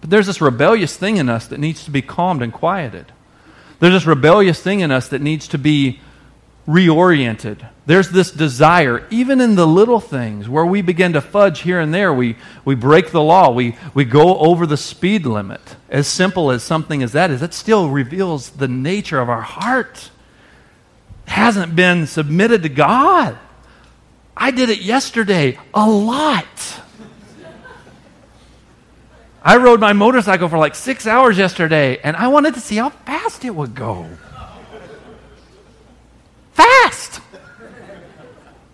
But 0.01 0.11
there's 0.11 0.27
this 0.27 0.41
rebellious 0.41 0.97
thing 0.97 1.19
in 1.19 1.29
us 1.29 1.47
that 1.49 1.61
needs 1.61 1.85
to 1.85 1.91
be 1.91 2.01
calmed 2.01 2.43
and 2.43 2.53
quieted. 2.53 3.13
There's 3.81 3.93
this 3.93 4.07
rebellious 4.07 4.63
thing 4.63 4.81
in 4.81 4.91
us 4.91 5.09
that 5.09 5.21
needs 5.21 5.49
to 5.49 5.59
be 5.59 6.01
reoriented. 6.67 7.69
There's 7.85 8.11
this 8.11 8.31
desire, 8.31 9.07
even 9.11 9.41
in 9.41 9.57
the 9.57 9.67
little 9.67 10.01
things, 10.01 10.49
where 10.49 10.65
we 10.65 10.81
begin 10.81 11.15
to 11.15 11.21
fudge 11.21 11.61
here 11.63 11.81
and 11.81 11.93
there. 11.93 12.15
We, 12.15 12.37
we 12.65 12.75
break 12.75 13.11
the 13.11 13.23
law. 13.23 13.51
We, 13.51 13.77
we 13.93 14.05
go 14.05 14.39
over 14.39 14.67
the 14.67 14.77
speed 14.77 15.27
limit. 15.27 15.77
As 15.89 16.07
simple 16.07 16.51
as 16.51 16.63
something 16.63 17.03
as 17.03 17.13
that 17.13 17.31
is, 17.31 17.41
that 17.41 17.53
still 17.53 17.91
reveals 17.91 18.51
the 18.51 18.69
nature 18.69 19.21
of 19.21 19.29
our 19.29 19.43
heart 19.43 20.11
hasn't 21.31 21.77
been 21.77 22.07
submitted 22.07 22.65
to 22.65 22.69
God. 22.69 23.39
I 24.37 24.51
did 24.51 24.69
it 24.69 24.81
yesterday 24.81 25.59
a 25.73 25.89
lot. 25.89 26.47
I 29.43 29.57
rode 29.57 29.81
my 29.81 29.93
motorcycle 29.93 30.49
for 30.49 30.59
like 30.59 30.75
six 30.75 31.07
hours 31.07 31.39
yesterday, 31.39 31.99
and 32.03 32.17
I 32.17 32.29
wanted 32.29 32.55
to 32.55 32.61
see 32.61 32.77
how 32.77 32.91
fast 32.91 33.45
it 33.45 33.55
would 33.55 33.75
go. 33.75 34.07
Fast! 36.53 37.21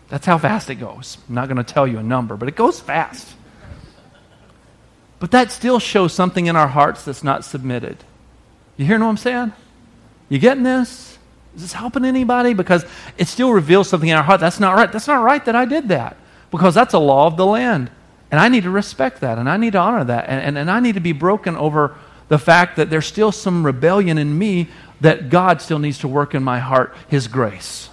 That's 0.09 0.27
how 0.27 0.39
fast 0.39 0.71
it 0.71 0.77
goes. 0.77 1.19
I'm 1.29 1.35
not 1.35 1.49
going 1.49 1.59
to 1.59 1.65
tell 1.65 1.87
you 1.87 1.99
a 1.99 2.03
number, 2.03 2.37
but 2.37 2.49
it 2.49 2.57
goes 2.57 2.81
fast. 2.81 3.35
But 5.19 5.31
that 5.31 5.53
still 5.53 5.79
shows 5.79 6.13
something 6.13 6.47
in 6.47 6.57
our 6.57 6.69
hearts 6.69 7.05
that's 7.05 7.23
not 7.23 7.45
submitted. 7.45 7.99
You 8.77 8.87
hearing 8.87 9.03
what 9.03 9.09
I'm 9.09 9.17
saying? 9.17 9.53
You 10.29 10.39
getting 10.39 10.65
this? 10.65 11.06
Is 11.57 11.63
this 11.63 11.73
helping 11.73 12.05
anybody? 12.05 12.53
Because 12.53 12.85
it 13.17 13.29
still 13.29 13.51
reveals 13.51 13.89
something 13.89 14.09
in 14.09 14.17
our 14.17 14.23
heart. 14.23 14.41
That's 14.41 14.61
not 14.61 14.77
right. 14.77 14.93
That's 14.93 15.09
not 15.09 15.23
right 15.23 15.43
that 15.47 15.57
I 15.57 15.65
did 15.65 15.89
that. 15.89 16.19
Because 16.51 16.75
that's 16.75 16.93
a 16.93 16.99
law 16.99 17.27
of 17.27 17.39
the 17.39 17.47
land. 17.47 17.91
And 18.31 18.39
I 18.39 18.49
need 18.49 18.65
to 18.65 18.71
respect 18.71 19.23
that. 19.23 19.39
And 19.39 19.49
I 19.49 19.57
need 19.57 19.73
to 19.73 19.79
honor 19.79 20.05
that. 20.05 20.29
And, 20.29 20.43
and, 20.43 20.59
and 20.59 20.71
I 20.71 20.81
need 20.81 20.95
to 20.95 21.01
be 21.01 21.13
broken 21.13 21.57
over 21.57 21.97
the 22.29 22.39
fact 22.39 22.77
that 22.77 22.91
there's 22.91 23.07
still 23.07 23.33
some 23.33 23.65
rebellion 23.65 24.19
in 24.19 24.37
me 24.37 24.69
that 25.01 25.31
God 25.31 25.63
still 25.63 25.79
needs 25.79 25.99
to 25.99 26.09
work 26.09 26.35
in 26.35 26.43
my 26.43 26.59
heart, 26.59 26.95
His 27.09 27.27
grace. 27.27 27.89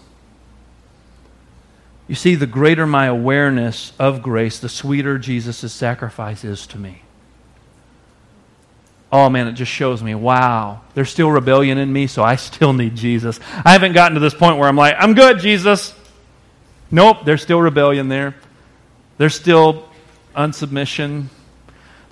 You 2.07 2.15
see, 2.15 2.35
the 2.35 2.47
greater 2.47 2.85
my 2.85 3.05
awareness 3.05 3.93
of 3.97 4.21
grace, 4.21 4.59
the 4.59 4.67
sweeter 4.67 5.17
Jesus' 5.17 5.71
sacrifice 5.71 6.43
is 6.43 6.67
to 6.67 6.77
me 6.77 7.02
oh 9.13 9.29
man, 9.29 9.47
it 9.47 9.53
just 9.53 9.71
shows 9.71 10.01
me, 10.01 10.15
wow, 10.15 10.81
there's 10.95 11.09
still 11.09 11.29
rebellion 11.29 11.77
in 11.77 11.93
me, 11.93 12.07
so 12.07 12.23
I 12.23 12.35
still 12.35 12.73
need 12.73 12.95
Jesus. 12.95 13.39
I 13.63 13.73
haven't 13.73 13.93
gotten 13.93 14.15
to 14.15 14.19
this 14.19 14.33
point 14.33 14.57
where 14.57 14.67
I'm 14.67 14.75
like, 14.75 14.95
I'm 14.97 15.13
good, 15.13 15.37
Jesus. 15.37 15.93
Nope, 16.89 17.17
there's 17.23 17.43
still 17.43 17.61
rebellion 17.61 18.09
there. 18.09 18.35
There's 19.19 19.35
still 19.35 19.87
unsubmission. 20.35 21.27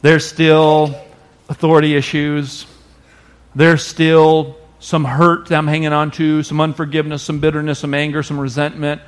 There's 0.04 0.28
still 0.28 0.95
authority 1.49 1.95
issues. 1.95 2.68
There's 3.56 3.84
still 3.84 4.58
some 4.80 5.04
hurt 5.04 5.47
that 5.47 5.58
I'm 5.58 5.68
hanging 5.68 5.93
on 5.93 6.12
to, 6.12 6.43
some 6.43 6.62
unforgiveness, 6.62 7.24
some 7.24 7.39
bitterness, 7.39 7.80
some 7.80 7.95
anger, 7.95 8.22
some 8.22 8.39
resentment. 8.39 9.02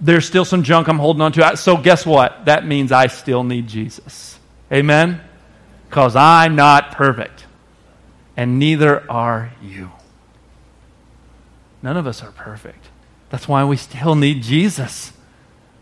There's 0.00 0.26
still 0.26 0.46
some 0.46 0.62
junk 0.62 0.88
I'm 0.88 0.98
holding 0.98 1.20
on 1.20 1.32
to. 1.32 1.56
So, 1.58 1.76
guess 1.76 2.06
what? 2.06 2.46
That 2.46 2.66
means 2.66 2.92
I 2.92 3.08
still 3.08 3.44
need 3.44 3.68
Jesus. 3.68 4.38
Amen? 4.72 5.20
Because 5.90 6.14
I'm 6.14 6.54
not 6.54 6.92
perfect. 6.92 7.46
and 8.36 8.60
neither 8.60 9.10
are 9.10 9.52
you. 9.60 9.90
None 11.82 11.96
of 11.96 12.06
us 12.06 12.22
are 12.22 12.30
perfect. 12.30 12.86
That's 13.28 13.48
why 13.48 13.64
we 13.64 13.76
still 13.76 14.14
need 14.14 14.44
Jesus. 14.44 15.12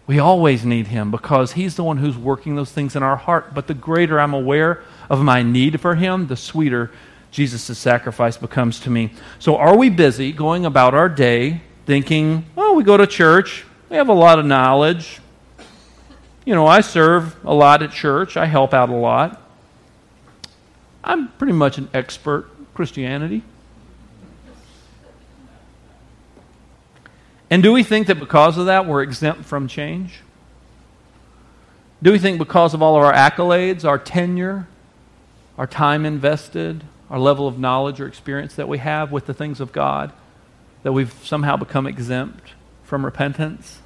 We 0.07 0.19
always 0.19 0.65
need 0.65 0.87
him 0.87 1.11
because 1.11 1.53
he's 1.53 1.77
the 1.77 1.85
one 1.85 1.99
who's 1.99 2.17
working 2.17 2.57
those 2.57 2.73
things 2.73 2.97
in 2.97 3.03
our 3.03 3.17
heart. 3.17 3.53
But 3.53 3.67
the 3.67 3.75
greater 3.75 4.19
I'm 4.19 4.33
aware 4.33 4.83
of 5.11 5.21
my 5.23 5.43
need 5.43 5.79
for 5.79 5.95
him, 5.95 6.27
the 6.27 6.37
sweeter 6.37 6.91
Jesus' 7.31 7.79
sacrifice 7.79 8.39
becomes 8.39 8.81
to 8.81 8.91
me. 8.91 9.13
So, 9.39 9.57
are 9.57 9.77
we 9.77 9.91
busy 9.91 10.33
going 10.33 10.65
about 10.65 10.95
our 10.95 11.11
day 11.11 11.61
thinking, 11.85 12.47
oh, 12.57 12.73
we 12.73 12.83
go 12.83 12.97
to 12.97 13.07
church, 13.07 13.67
we 13.91 13.99
have 13.99 14.09
a 14.09 14.15
lot 14.15 14.39
of 14.39 14.47
knowledge. 14.47 15.21
You 16.47 16.55
know, 16.55 16.67
I 16.67 16.81
serve 16.81 17.37
a 17.45 17.53
lot 17.53 17.83
at 17.83 17.93
church, 17.93 18.39
I 18.39 18.47
help 18.47 18.73
out 18.73 18.89
a 18.89 18.97
lot. 18.97 19.45
I'm 21.09 21.29
pretty 21.33 21.55
much 21.55 21.79
an 21.79 21.89
expert 21.95 22.49
Christianity. 22.75 23.43
And 27.51 27.63
do 27.63 27.73
we 27.73 27.83
think 27.83 28.09
that 28.09 28.21
because 28.21 28.59
of 28.59 28.67
that 28.67 28.87
we're 28.87 29.03
exempt 29.03 29.47
from 29.47 29.69
change? 29.69 30.21
Do 32.03 32.13
we 32.13 32.19
think 32.19 32.39
because 32.39 32.75
of 32.75 32.83
all 32.83 32.97
of 32.97 33.03
our 33.03 33.13
accolades, 33.13 33.85
our 33.85 33.99
tenure, 33.99 34.69
our 35.57 35.67
time 35.67 36.05
invested, 36.05 36.85
our 37.11 37.19
level 37.19 37.49
of 37.49 37.59
knowledge 37.59 38.01
or 38.01 38.07
experience 38.07 38.55
that 38.57 38.69
we 38.69 38.79
have 38.79 39.11
with 39.11 39.25
the 39.27 39.35
things 39.35 39.61
of 39.61 39.73
God, 39.73 40.13
that 40.83 40.93
we've 40.93 41.13
somehow 41.25 41.57
become 41.57 41.87
exempt 41.87 42.53
from 42.85 43.05
repentance? 43.05 43.81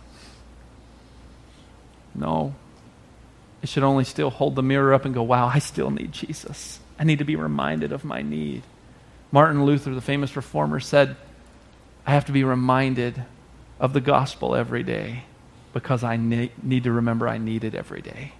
No. 2.14 2.54
It 3.62 3.68
should 3.68 3.84
only 3.84 4.04
still 4.04 4.28
hold 4.28 4.56
the 4.56 4.62
mirror 4.62 4.92
up 4.92 5.04
and 5.04 5.14
go, 5.14 5.22
wow, 5.22 5.46
I 5.46 5.60
still 5.60 5.90
need 5.90 6.10
Jesus. 6.10 6.80
I 6.98 7.04
need 7.04 7.18
to 7.18 7.24
be 7.24 7.36
reminded 7.36 7.92
of 7.92 8.04
my 8.04 8.22
need. 8.22 8.62
Martin 9.30 9.64
Luther, 9.64 9.94
the 9.94 10.00
famous 10.00 10.36
reformer, 10.36 10.78
said, 10.78 11.16
I 12.06 12.12
have 12.12 12.26
to 12.26 12.32
be 12.32 12.44
reminded 12.44 13.24
of 13.80 13.92
the 13.92 14.00
gospel 14.00 14.54
every 14.54 14.82
day 14.82 15.24
because 15.72 16.04
I 16.04 16.16
ne- 16.16 16.52
need 16.62 16.84
to 16.84 16.92
remember 16.92 17.26
I 17.28 17.38
need 17.38 17.64
it 17.64 17.74
every 17.74 18.02
day. 18.02 18.32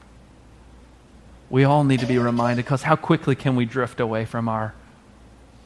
We 1.51 1.65
all 1.65 1.85
need 1.85 2.01
to 2.01 2.07
be 2.07 2.19
reminded 2.19 2.65
because 2.65 2.83
how 2.83 2.97
quickly 2.97 3.35
can 3.35 3.57
we 3.57 3.65
drift 3.65 4.01
away 4.01 4.25
from 4.25 4.49
our 4.49 4.75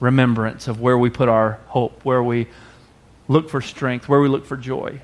remembrance 0.00 0.68
of 0.68 0.80
where 0.80 0.98
we 0.98 1.10
put 1.10 1.28
our 1.28 1.58
hope, 1.68 2.04
where 2.04 2.22
we 2.22 2.48
look 3.28 3.48
for 3.48 3.60
strength, 3.60 4.08
where 4.08 4.20
we 4.20 4.28
look 4.28 4.46
for 4.46 4.56
joy, 4.56 5.00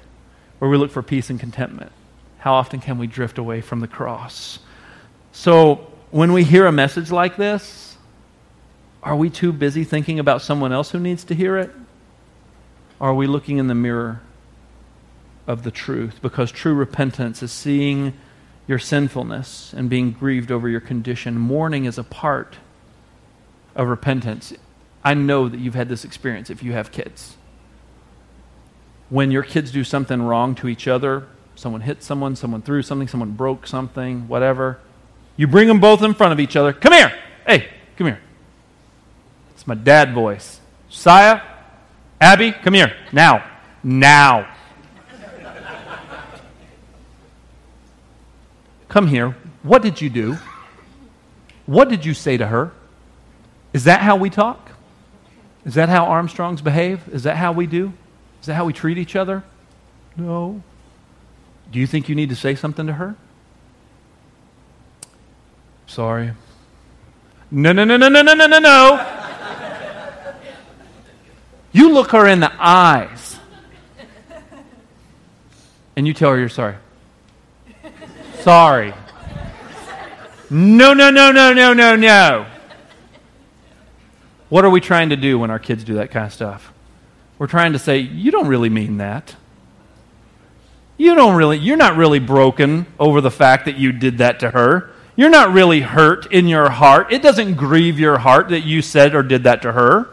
where 0.58 0.70
we 0.70 0.76
look 0.76 0.90
for 0.90 1.02
peace 1.02 1.30
and 1.30 1.38
contentment? 1.38 1.92
How 2.38 2.54
often 2.54 2.80
can 2.80 2.98
we 2.98 3.06
drift 3.06 3.38
away 3.38 3.60
from 3.60 3.80
the 3.80 3.86
cross? 3.86 4.58
So, 5.32 5.91
when 6.12 6.32
we 6.32 6.44
hear 6.44 6.66
a 6.66 6.72
message 6.72 7.10
like 7.10 7.36
this, 7.36 7.96
are 9.02 9.16
we 9.16 9.28
too 9.28 9.52
busy 9.52 9.82
thinking 9.82 10.20
about 10.20 10.40
someone 10.42 10.72
else 10.72 10.92
who 10.92 11.00
needs 11.00 11.24
to 11.24 11.34
hear 11.34 11.58
it? 11.58 11.72
Are 13.00 13.12
we 13.12 13.26
looking 13.26 13.58
in 13.58 13.66
the 13.66 13.74
mirror 13.74 14.20
of 15.46 15.64
the 15.64 15.70
truth 15.70 16.20
because 16.22 16.52
true 16.52 16.74
repentance 16.74 17.42
is 17.42 17.50
seeing 17.50 18.14
your 18.66 18.78
sinfulness 18.78 19.72
and 19.72 19.90
being 19.90 20.12
grieved 20.12 20.52
over 20.52 20.68
your 20.68 20.80
condition. 20.80 21.38
Mourning 21.38 21.84
is 21.84 21.98
a 21.98 22.04
part 22.04 22.56
of 23.74 23.88
repentance. 23.88 24.52
I 25.04 25.14
know 25.14 25.48
that 25.48 25.58
you've 25.58 25.74
had 25.74 25.88
this 25.88 26.04
experience 26.04 26.48
if 26.48 26.62
you 26.62 26.72
have 26.72 26.92
kids. 26.92 27.36
When 29.10 29.30
your 29.30 29.42
kids 29.42 29.72
do 29.72 29.84
something 29.84 30.22
wrong 30.22 30.54
to 30.56 30.68
each 30.68 30.86
other, 30.86 31.26
someone 31.54 31.82
hit 31.82 32.02
someone, 32.02 32.36
someone 32.36 32.62
threw 32.62 32.82
something, 32.82 33.08
someone 33.08 33.32
broke 33.32 33.66
something, 33.66 34.28
whatever, 34.28 34.78
you 35.36 35.46
bring 35.46 35.68
them 35.68 35.80
both 35.80 36.02
in 36.02 36.14
front 36.14 36.32
of 36.32 36.40
each 36.40 36.56
other. 36.56 36.72
Come 36.72 36.92
here. 36.92 37.12
Hey, 37.46 37.68
come 37.96 38.06
here. 38.08 38.20
It's 39.54 39.66
my 39.66 39.74
dad 39.74 40.12
voice. 40.12 40.60
Saya, 40.88 41.40
Abby, 42.20 42.52
come 42.52 42.74
here. 42.74 42.94
Now. 43.12 43.44
Now. 43.82 44.54
Come 48.88 49.06
here. 49.06 49.36
What 49.62 49.82
did 49.82 50.00
you 50.00 50.10
do? 50.10 50.36
What 51.66 51.88
did 51.88 52.04
you 52.04 52.12
say 52.12 52.36
to 52.36 52.46
her? 52.46 52.72
Is 53.72 53.84
that 53.84 54.00
how 54.00 54.16
we 54.16 54.28
talk? 54.28 54.72
Is 55.64 55.74
that 55.74 55.88
how 55.88 56.06
Armstrongs 56.06 56.62
behave? 56.62 57.08
Is 57.08 57.22
that 57.22 57.36
how 57.36 57.52
we 57.52 57.66
do? 57.66 57.92
Is 58.40 58.46
that 58.46 58.54
how 58.54 58.64
we 58.64 58.72
treat 58.72 58.98
each 58.98 59.16
other? 59.16 59.44
No. 60.16 60.62
Do 61.70 61.78
you 61.78 61.86
think 61.86 62.08
you 62.08 62.14
need 62.14 62.28
to 62.28 62.36
say 62.36 62.54
something 62.54 62.86
to 62.86 62.94
her? 62.94 63.16
Sorry. 65.92 66.32
No, 67.50 67.70
no, 67.72 67.84
no, 67.84 67.98
no, 67.98 68.08
no, 68.08 68.22
no, 68.22 68.32
no, 68.32 68.46
no, 68.46 68.58
no. 68.58 69.06
You 71.72 71.92
look 71.92 72.12
her 72.12 72.26
in 72.26 72.40
the 72.40 72.50
eyes 72.58 73.38
and 75.94 76.06
you 76.06 76.14
tell 76.14 76.30
her 76.30 76.38
you're 76.38 76.48
sorry. 76.48 76.76
Sorry. 78.40 78.94
No, 80.48 80.94
no, 80.94 81.10
no, 81.10 81.30
no, 81.30 81.52
no, 81.52 81.74
no, 81.74 81.94
no. 81.94 82.46
What 84.48 84.64
are 84.64 84.70
we 84.70 84.80
trying 84.80 85.10
to 85.10 85.16
do 85.16 85.38
when 85.38 85.50
our 85.50 85.58
kids 85.58 85.84
do 85.84 85.96
that 85.96 86.10
kind 86.10 86.24
of 86.24 86.32
stuff? 86.32 86.72
We're 87.36 87.46
trying 87.48 87.74
to 87.74 87.78
say, 87.78 87.98
you 87.98 88.30
don't 88.30 88.48
really 88.48 88.70
mean 88.70 88.96
that. 88.96 89.36
You 90.96 91.14
don't 91.14 91.36
really, 91.36 91.58
you're 91.58 91.76
not 91.76 91.98
really 91.98 92.18
broken 92.18 92.86
over 92.98 93.20
the 93.20 93.30
fact 93.30 93.66
that 93.66 93.76
you 93.76 93.92
did 93.92 94.18
that 94.18 94.40
to 94.40 94.50
her. 94.52 94.91
You're 95.22 95.30
not 95.30 95.52
really 95.52 95.82
hurt 95.82 96.32
in 96.32 96.48
your 96.48 96.68
heart. 96.68 97.12
It 97.12 97.22
doesn't 97.22 97.54
grieve 97.54 97.96
your 97.96 98.18
heart 98.18 98.48
that 98.48 98.62
you 98.62 98.82
said 98.82 99.14
or 99.14 99.22
did 99.22 99.44
that 99.44 99.62
to 99.62 99.70
her. 99.70 100.10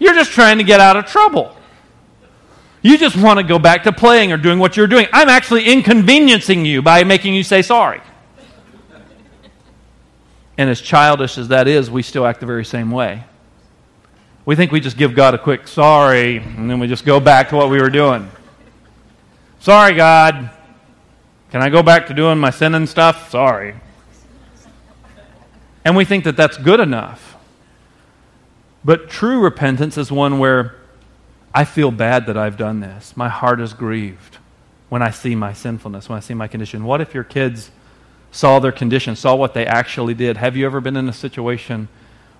You're 0.00 0.14
just 0.14 0.32
trying 0.32 0.58
to 0.58 0.64
get 0.64 0.80
out 0.80 0.96
of 0.96 1.06
trouble. 1.06 1.56
You 2.82 2.98
just 2.98 3.16
want 3.16 3.38
to 3.38 3.44
go 3.44 3.60
back 3.60 3.84
to 3.84 3.92
playing 3.92 4.32
or 4.32 4.36
doing 4.36 4.58
what 4.58 4.76
you're 4.76 4.88
doing. 4.88 5.06
I'm 5.12 5.28
actually 5.28 5.66
inconveniencing 5.66 6.64
you 6.64 6.82
by 6.82 7.04
making 7.04 7.34
you 7.34 7.44
say 7.44 7.62
sorry. 7.62 8.00
And 10.58 10.68
as 10.68 10.80
childish 10.80 11.38
as 11.38 11.46
that 11.46 11.68
is, 11.68 11.88
we 11.88 12.02
still 12.02 12.26
act 12.26 12.40
the 12.40 12.46
very 12.46 12.64
same 12.64 12.90
way. 12.90 13.22
We 14.44 14.56
think 14.56 14.72
we 14.72 14.80
just 14.80 14.96
give 14.96 15.14
God 15.14 15.34
a 15.34 15.38
quick 15.38 15.68
sorry, 15.68 16.38
and 16.38 16.68
then 16.68 16.80
we 16.80 16.88
just 16.88 17.04
go 17.04 17.20
back 17.20 17.50
to 17.50 17.54
what 17.54 17.70
we 17.70 17.80
were 17.80 17.90
doing. 17.90 18.28
Sorry, 19.60 19.94
God. 19.94 20.50
Can 21.52 21.62
I 21.62 21.68
go 21.68 21.84
back 21.84 22.08
to 22.08 22.12
doing 22.12 22.38
my 22.38 22.50
sinning 22.50 22.88
stuff? 22.88 23.30
Sorry. 23.30 23.76
And 25.84 25.96
we 25.96 26.04
think 26.04 26.24
that 26.24 26.36
that's 26.36 26.56
good 26.56 26.80
enough. 26.80 27.36
But 28.84 29.08
true 29.08 29.40
repentance 29.40 29.96
is 29.96 30.10
one 30.10 30.38
where 30.38 30.76
I 31.54 31.64
feel 31.64 31.90
bad 31.90 32.26
that 32.26 32.36
I've 32.36 32.56
done 32.56 32.80
this. 32.80 33.16
My 33.16 33.28
heart 33.28 33.60
is 33.60 33.74
grieved 33.74 34.38
when 34.88 35.02
I 35.02 35.10
see 35.10 35.34
my 35.34 35.52
sinfulness, 35.52 36.08
when 36.08 36.16
I 36.16 36.20
see 36.20 36.34
my 36.34 36.48
condition. 36.48 36.84
What 36.84 37.00
if 37.00 37.14
your 37.14 37.24
kids 37.24 37.70
saw 38.30 38.58
their 38.58 38.72
condition, 38.72 39.14
saw 39.16 39.34
what 39.34 39.54
they 39.54 39.66
actually 39.66 40.14
did? 40.14 40.36
Have 40.36 40.56
you 40.56 40.66
ever 40.66 40.80
been 40.80 40.96
in 40.96 41.08
a 41.08 41.12
situation 41.12 41.88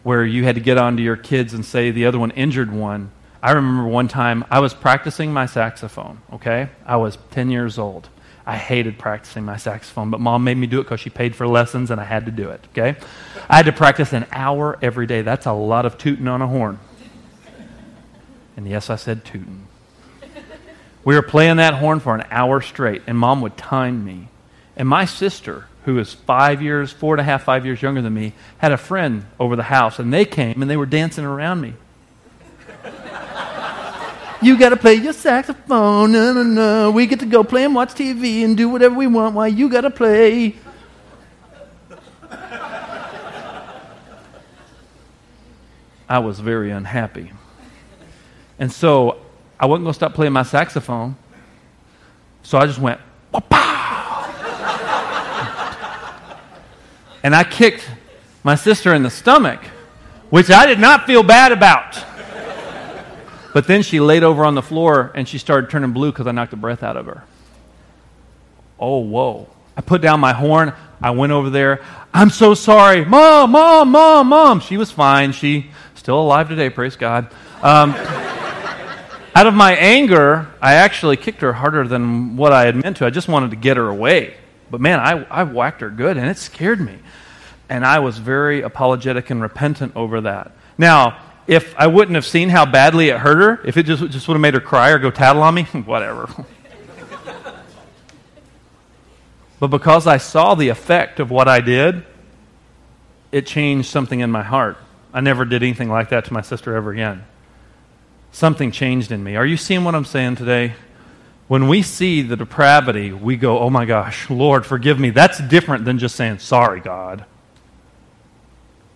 where 0.03 0.25
you 0.25 0.45
had 0.45 0.55
to 0.55 0.61
get 0.61 0.79
on 0.79 0.97
to 0.97 1.03
your 1.03 1.17
kids 1.17 1.53
and 1.55 1.65
say 1.65 1.91
the 1.91 2.07
other 2.07 2.19
one 2.19 2.31
injured 2.33 2.73
one? 2.73 3.11
I 3.43 3.53
remember 3.53 3.89
one 3.89 4.09
time 4.09 4.45
I 4.51 4.61
was 4.61 4.73
practicing 4.73 5.33
my 5.33 5.47
saxophone, 5.47 6.23
okay? 6.33 6.71
I 6.87 6.97
was 6.97 7.19
10 7.33 7.51
years 7.51 7.79
old. 7.79 8.09
I 8.45 8.57
hated 8.57 8.99
practicing 8.99 9.45
my 9.45 9.57
saxophone, 9.57 10.11
but 10.11 10.21
mom 10.21 10.45
made 10.45 10.57
me 10.57 10.67
do 10.67 10.81
it 10.81 10.85
because 10.85 11.01
she 11.01 11.11
paid 11.11 11.37
for 11.37 11.47
lessons 11.47 11.91
and 11.91 12.01
I 12.01 12.05
had 12.05 12.27
to 12.27 12.33
do 12.33 12.51
it, 12.51 12.67
okay? 12.71 12.99
I 13.49 13.57
had 13.57 13.67
to 13.67 13.73
practice 13.73 14.13
an 14.13 14.27
hour 14.33 14.79
every 14.83 15.07
day. 15.07 15.23
That's 15.23 15.47
a 15.47 15.53
lot 15.53 15.87
of 15.87 15.97
tooting 15.97 16.27
on 16.27 16.43
a 16.43 16.49
horn. 16.49 16.79
And 18.57 18.69
yes, 18.69 18.91
I 18.91 18.97
said 18.97 19.25
tooting. 19.25 19.67
We 21.05 21.15
were 21.15 21.23
playing 21.23 21.57
that 21.57 21.75
horn 21.75 22.01
for 22.01 22.15
an 22.15 22.25
hour 22.31 22.61
straight, 22.61 23.03
and 23.07 23.19
mom 23.19 23.41
would 23.41 23.57
time 23.57 24.05
me. 24.05 24.29
And 24.77 24.89
my 24.89 25.05
sister, 25.05 25.67
who 25.85 25.99
is 25.99 26.13
five 26.13 26.63
years, 26.63 26.93
four 26.93 27.15
and 27.15 27.21
a 27.21 27.25
half, 27.25 27.45
five 27.45 27.67
years 27.67 27.83
younger 27.83 28.03
than 28.03 28.15
me, 28.15 28.35
had 28.59 28.73
a 28.73 28.77
friend 28.77 29.25
over 29.41 29.57
the 29.57 29.65
house, 29.65 29.99
and 29.99 30.13
they 30.13 30.25
came 30.25 30.63
and 30.63 30.71
they 30.71 30.77
were 30.77 30.87
dancing 30.87 31.25
around 31.25 31.61
me. 31.61 31.75
You 34.43 34.59
got 34.59 34.71
to 34.71 34.77
play 34.77 34.95
your 34.95 35.13
saxophone. 35.13 36.13
No, 36.13 36.33
no, 36.33 36.43
no. 36.43 36.91
We 36.91 37.07
get 37.07 37.21
to 37.21 37.27
go 37.27 37.45
play 37.45 37.65
and 37.65 37.75
watch 37.75 37.91
TV 37.95 38.45
and 38.45 38.57
do 38.57 38.69
whatever 38.69 38.95
we 38.95 39.07
want 39.07 39.35
while 39.35 39.49
you 39.49 39.69
got 39.69 39.83
to 39.83 39.91
play. 39.91 40.57
I 46.09 46.19
was 46.19 46.41
very 46.41 46.71
unhappy. 46.71 47.33
And 48.59 48.71
so 48.71 49.19
I 49.59 49.67
wasn't 49.67 49.85
going 49.85 49.93
to 49.93 49.97
stop 49.97 50.15
playing 50.15 50.33
my 50.33 50.43
saxophone. 50.43 51.17
So 52.43 52.59
I 52.59 52.67
just 52.67 52.81
went, 52.81 53.01
and 57.23 57.35
I 57.35 57.45
kicked 57.49 57.89
my 58.43 58.57
sister 58.57 58.93
in 58.95 59.05
the 59.05 59.11
stomach, 59.11 59.61
which 60.29 60.51
I 60.51 60.67
did 60.67 60.81
not 60.81 61.07
feel 61.07 61.23
bad 61.23 61.53
about. 61.53 62.12
But 63.53 63.67
then 63.67 63.83
she 63.83 64.01
laid 64.01 64.23
over 64.23 64.45
on 64.45 64.55
the 64.55 64.63
floor 64.63 65.13
and 65.15 65.29
she 65.29 65.39
started 65.39 65.71
turning 65.71 65.93
blue 65.93 66.11
because 66.11 66.27
I 66.27 66.33
knocked 66.33 66.53
the 66.53 66.57
breath 66.57 66.83
out 66.83 66.97
of 66.97 67.07
her. 67.07 67.25
Oh, 68.79 68.99
whoa. 68.99 69.49
I 69.77 69.81
put 69.81 70.03
down 70.03 70.21
my 70.21 70.33
horn. 70.33 70.73
I 71.01 71.11
went 71.11 71.33
over 71.33 71.51
there. 71.51 71.83
I'm 72.13 72.31
so 72.31 72.55
sorry. 72.55 73.05
Mom, 73.05 73.51
mom, 73.51 73.91
mom, 73.91 74.29
mom. 74.29 74.61
She 74.61 74.77
was 74.77 74.91
fine. 74.91 75.33
She 75.33 75.71
still 75.95 76.21
alive 76.21 76.49
today, 76.49 76.71
praise 76.71 76.97
God. 76.97 77.31
Um, 77.63 77.91
out 79.35 79.47
of 79.47 79.55
my 79.55 79.75
anger, 79.77 80.49
I 80.61 80.75
actually 80.75 81.17
kicked 81.17 81.41
her 81.41 81.53
harder 81.53 81.87
than 81.87 82.37
what 82.37 82.53
I 82.53 82.67
had 82.67 82.77
meant 82.77 82.99
to. 82.99 83.07
I 83.07 83.11
just 83.11 83.29
wanted 83.29 83.51
to 83.51 83.57
get 83.57 83.77
her 83.77 83.89
away. 83.89 84.35
But 84.71 84.81
man, 84.81 85.01
I, 85.01 85.25
I 85.31 85.43
whacked 85.45 85.81
her 85.81 85.91
good, 85.91 86.17
and 86.17 86.29
it 86.29 86.39
scared 86.39 86.81
me. 86.81 86.99
And 87.69 87.85
I 87.85 88.01
was 88.01 88.19
very 88.19 88.63
apologetic 88.63 89.31
and 89.31 89.41
repentant 89.41 89.97
over 89.97 90.23
that. 90.23 90.53
Now, 90.77 91.19
if 91.47 91.75
I 91.77 91.87
wouldn't 91.87 92.15
have 92.15 92.27
seen 92.27 92.49
how 92.49 92.67
badly 92.67 93.09
it 93.09 93.19
hurt 93.19 93.39
her, 93.39 93.67
if 93.67 93.77
it 93.77 93.85
just, 93.85 94.05
just 94.11 94.29
would 94.29 94.35
have 94.35 94.41
made 94.41 94.55
her 94.55 94.61
cry 94.61 94.91
or 94.91 94.99
go 94.99 95.11
tattle 95.11 95.43
on 95.43 95.55
me, 95.55 95.63
whatever. 95.85 96.29
but 99.59 99.69
because 99.69 100.07
I 100.07 100.19
saw 100.19 100.55
the 100.55 100.69
effect 100.69 101.21
of 101.21 101.31
what 101.31 101.49
I 101.49 101.61
did, 101.61 102.05
it 103.33 103.47
changed 103.47 103.89
something 103.89 104.21
in 104.21 104.31
my 104.31 104.43
heart. 104.43 104.77
I 105.13 105.21
never 105.21 105.45
did 105.45 105.63
anything 105.63 105.89
like 105.89 106.11
that 106.11 106.27
to 106.27 106.33
my 106.33 106.43
sister 106.43 106.75
ever 106.77 106.93
again. 106.93 107.25
Something 108.31 108.71
changed 108.71 109.13
in 109.13 109.23
me. 109.23 109.37
Are 109.37 109.45
you 109.45 109.57
seeing 109.57 109.85
what 109.85 109.95
I'm 109.95 110.05
saying 110.05 110.37
today? 110.37 110.75
When 111.49 111.69
we 111.69 111.83
see 111.83 112.23
the 112.23 112.37
depravity, 112.37 113.13
we 113.13 113.37
go, 113.37 113.59
oh 113.59 113.69
my 113.69 113.85
gosh, 113.85 114.31
Lord, 114.31 114.65
forgive 114.65 114.99
me. 114.99 115.11
That's 115.11 115.39
different 115.39 115.85
than 115.85 115.99
just 115.99 116.17
saying, 116.17 116.39
sorry, 116.39 116.81
God. 116.81 117.27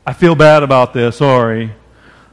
I 0.07 0.13
feel 0.15 0.35
bad 0.35 0.63
about 0.63 0.95
this, 0.95 1.17
sorry. 1.17 1.73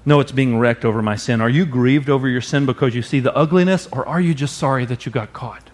No, 0.06 0.20
it's 0.20 0.32
being 0.32 0.58
wrecked 0.58 0.84
over 0.84 1.01
my 1.01 1.16
sin. 1.16 1.39
Are 1.39 1.49
you 1.49 1.66
grieved 1.66 2.10
over 2.10 2.28
your 2.28 2.41
sin 2.41 2.66
because 2.66 2.93
you 2.93 3.01
see 3.01 3.20
the 3.20 3.36
ugliness, 3.36 3.88
or 3.91 4.06
are 4.08 4.20
you 4.20 4.34
just 4.34 4.58
sorry 4.58 4.86
that 4.86 5.06
you 5.06 5.12
got 5.12 5.32
caught? 5.32 5.70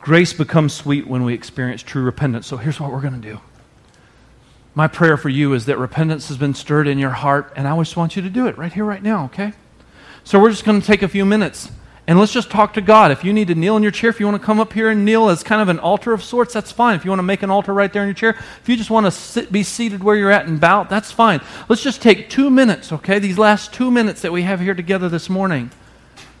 Grace 0.00 0.32
becomes 0.32 0.72
sweet 0.72 1.06
when 1.06 1.22
we 1.24 1.34
experience 1.34 1.82
true 1.82 2.02
repentance. 2.02 2.46
So 2.46 2.56
here's 2.56 2.80
what 2.80 2.90
we're 2.90 3.00
going 3.00 3.20
to 3.20 3.28
do. 3.28 3.40
My 4.74 4.88
prayer 4.88 5.16
for 5.16 5.28
you 5.28 5.54
is 5.54 5.66
that 5.66 5.78
repentance 5.78 6.28
has 6.28 6.36
been 6.36 6.54
stirred 6.54 6.88
in 6.88 6.98
your 6.98 7.10
heart, 7.10 7.52
and 7.56 7.66
I 7.66 7.76
just 7.78 7.96
want 7.96 8.16
you 8.16 8.22
to 8.22 8.30
do 8.30 8.46
it 8.46 8.56
right 8.58 8.72
here, 8.72 8.84
right 8.84 9.02
now, 9.02 9.24
okay? 9.26 9.52
So 10.24 10.40
we're 10.40 10.50
just 10.50 10.64
going 10.64 10.80
to 10.80 10.86
take 10.86 11.02
a 11.02 11.08
few 11.08 11.24
minutes 11.24 11.70
and 12.08 12.18
let's 12.18 12.32
just 12.32 12.50
talk 12.50 12.72
to 12.72 12.80
God. 12.80 13.10
If 13.10 13.22
you 13.22 13.34
need 13.34 13.48
to 13.48 13.54
kneel 13.54 13.76
in 13.76 13.82
your 13.82 13.92
chair, 13.92 14.08
if 14.08 14.18
you 14.18 14.24
want 14.24 14.40
to 14.40 14.44
come 14.44 14.60
up 14.60 14.72
here 14.72 14.88
and 14.88 15.04
kneel 15.04 15.28
as 15.28 15.42
kind 15.42 15.60
of 15.60 15.68
an 15.68 15.78
altar 15.78 16.14
of 16.14 16.24
sorts, 16.24 16.54
that's 16.54 16.72
fine. 16.72 16.96
If 16.96 17.04
you 17.04 17.10
want 17.10 17.18
to 17.18 17.24
make 17.24 17.42
an 17.42 17.50
altar 17.50 17.74
right 17.74 17.92
there 17.92 18.00
in 18.00 18.08
your 18.08 18.14
chair, 18.14 18.30
if 18.30 18.66
you 18.66 18.78
just 18.78 18.88
want 18.88 19.04
to 19.04 19.10
sit, 19.10 19.52
be 19.52 19.62
seated 19.62 20.02
where 20.02 20.16
you're 20.16 20.30
at 20.30 20.46
and 20.46 20.58
bow, 20.58 20.84
that's 20.84 21.12
fine. 21.12 21.42
Let's 21.68 21.82
just 21.82 22.00
take 22.00 22.30
two 22.30 22.48
minutes, 22.48 22.92
okay? 22.92 23.18
These 23.18 23.36
last 23.36 23.74
two 23.74 23.90
minutes 23.90 24.22
that 24.22 24.32
we 24.32 24.40
have 24.40 24.58
here 24.58 24.72
together 24.72 25.10
this 25.10 25.28
morning. 25.28 25.70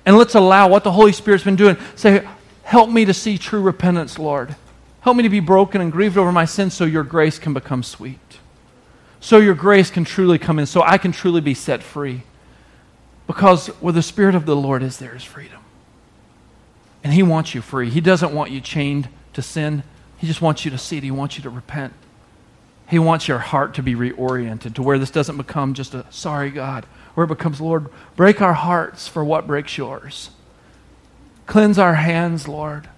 And 0.06 0.16
let's 0.16 0.34
allow 0.34 0.68
what 0.68 0.84
the 0.84 0.92
Holy 0.92 1.12
Spirit's 1.12 1.44
been 1.44 1.54
doing. 1.54 1.76
Say, 1.96 2.26
help 2.62 2.88
me 2.88 3.04
to 3.04 3.12
see 3.12 3.36
true 3.36 3.60
repentance, 3.60 4.18
Lord. 4.18 4.56
Help 5.02 5.18
me 5.18 5.22
to 5.22 5.28
be 5.28 5.40
broken 5.40 5.82
and 5.82 5.92
grieved 5.92 6.16
over 6.16 6.32
my 6.32 6.46
sins 6.46 6.72
so 6.72 6.86
your 6.86 7.04
grace 7.04 7.38
can 7.38 7.52
become 7.52 7.82
sweet. 7.82 8.38
So 9.20 9.36
your 9.36 9.54
grace 9.54 9.90
can 9.90 10.06
truly 10.06 10.38
come 10.38 10.58
in, 10.58 10.64
so 10.64 10.80
I 10.80 10.96
can 10.96 11.12
truly 11.12 11.42
be 11.42 11.52
set 11.52 11.82
free. 11.82 12.22
Because 13.26 13.66
where 13.66 13.92
the 13.92 14.00
Spirit 14.00 14.34
of 14.34 14.46
the 14.46 14.56
Lord 14.56 14.82
is, 14.82 14.96
there 14.96 15.14
is 15.14 15.22
freedom. 15.22 15.57
And 17.04 17.12
He 17.12 17.22
wants 17.22 17.54
you 17.54 17.62
free. 17.62 17.90
He 17.90 18.00
doesn't 18.00 18.34
want 18.34 18.50
you 18.50 18.60
chained 18.60 19.08
to 19.34 19.42
sin. 19.42 19.82
He 20.18 20.26
just 20.26 20.42
wants 20.42 20.64
you 20.64 20.70
to 20.70 20.78
see 20.78 20.98
it. 20.98 21.04
He 21.04 21.10
wants 21.10 21.36
you 21.36 21.42
to 21.44 21.50
repent. 21.50 21.92
He 22.88 22.98
wants 22.98 23.28
your 23.28 23.38
heart 23.38 23.74
to 23.74 23.82
be 23.82 23.94
reoriented 23.94 24.74
to 24.74 24.82
where 24.82 24.98
this 24.98 25.10
doesn't 25.10 25.36
become 25.36 25.74
just 25.74 25.94
a 25.94 26.06
sorry 26.10 26.50
God, 26.50 26.86
where 27.14 27.24
it 27.24 27.28
becomes, 27.28 27.60
Lord, 27.60 27.88
break 28.16 28.40
our 28.40 28.54
hearts 28.54 29.06
for 29.06 29.22
what 29.22 29.46
breaks 29.46 29.76
yours. 29.76 30.30
Cleanse 31.46 31.78
our 31.78 31.94
hands, 31.94 32.48
Lord. 32.48 32.88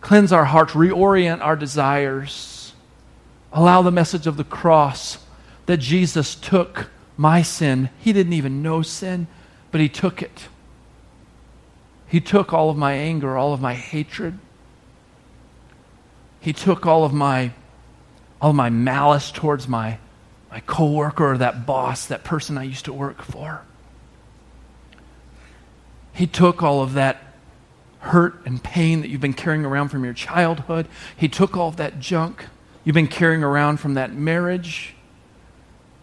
Cleanse 0.00 0.32
our 0.32 0.46
hearts, 0.46 0.72
reorient 0.72 1.42
our 1.42 1.56
desires. 1.56 2.72
Allow 3.52 3.82
the 3.82 3.90
message 3.90 4.26
of 4.26 4.36
the 4.38 4.44
cross 4.44 5.18
that 5.66 5.76
Jesus 5.76 6.34
took 6.34 6.88
my 7.16 7.42
sin. 7.42 7.90
He 7.98 8.14
didn't 8.14 8.32
even 8.32 8.62
know 8.62 8.80
sin, 8.80 9.26
but 9.70 9.80
He 9.80 9.88
took 9.90 10.22
it. 10.22 10.48
He 12.10 12.20
took 12.20 12.52
all 12.52 12.70
of 12.70 12.76
my 12.76 12.94
anger, 12.94 13.38
all 13.38 13.52
of 13.52 13.60
my 13.60 13.74
hatred. 13.74 14.38
He 16.40 16.52
took 16.52 16.84
all 16.84 17.04
of 17.04 17.12
my 17.12 17.52
all 18.40 18.50
of 18.50 18.56
my 18.56 18.70
malice 18.70 19.30
towards 19.30 19.68
my 19.68 19.98
my 20.50 20.58
coworker 20.60 21.32
or 21.32 21.38
that 21.38 21.66
boss, 21.66 22.06
that 22.06 22.24
person 22.24 22.58
I 22.58 22.64
used 22.64 22.86
to 22.86 22.92
work 22.92 23.22
for. 23.22 23.62
He 26.12 26.26
took 26.26 26.64
all 26.64 26.82
of 26.82 26.94
that 26.94 27.22
hurt 28.00 28.44
and 28.44 28.60
pain 28.60 29.02
that 29.02 29.08
you've 29.08 29.20
been 29.20 29.32
carrying 29.32 29.64
around 29.64 29.90
from 29.90 30.02
your 30.04 30.14
childhood. 30.14 30.88
He 31.16 31.28
took 31.28 31.56
all 31.56 31.68
of 31.68 31.76
that 31.76 32.00
junk 32.00 32.46
you've 32.82 32.94
been 32.94 33.06
carrying 33.06 33.44
around 33.44 33.76
from 33.76 33.94
that 33.94 34.12
marriage. 34.12 34.96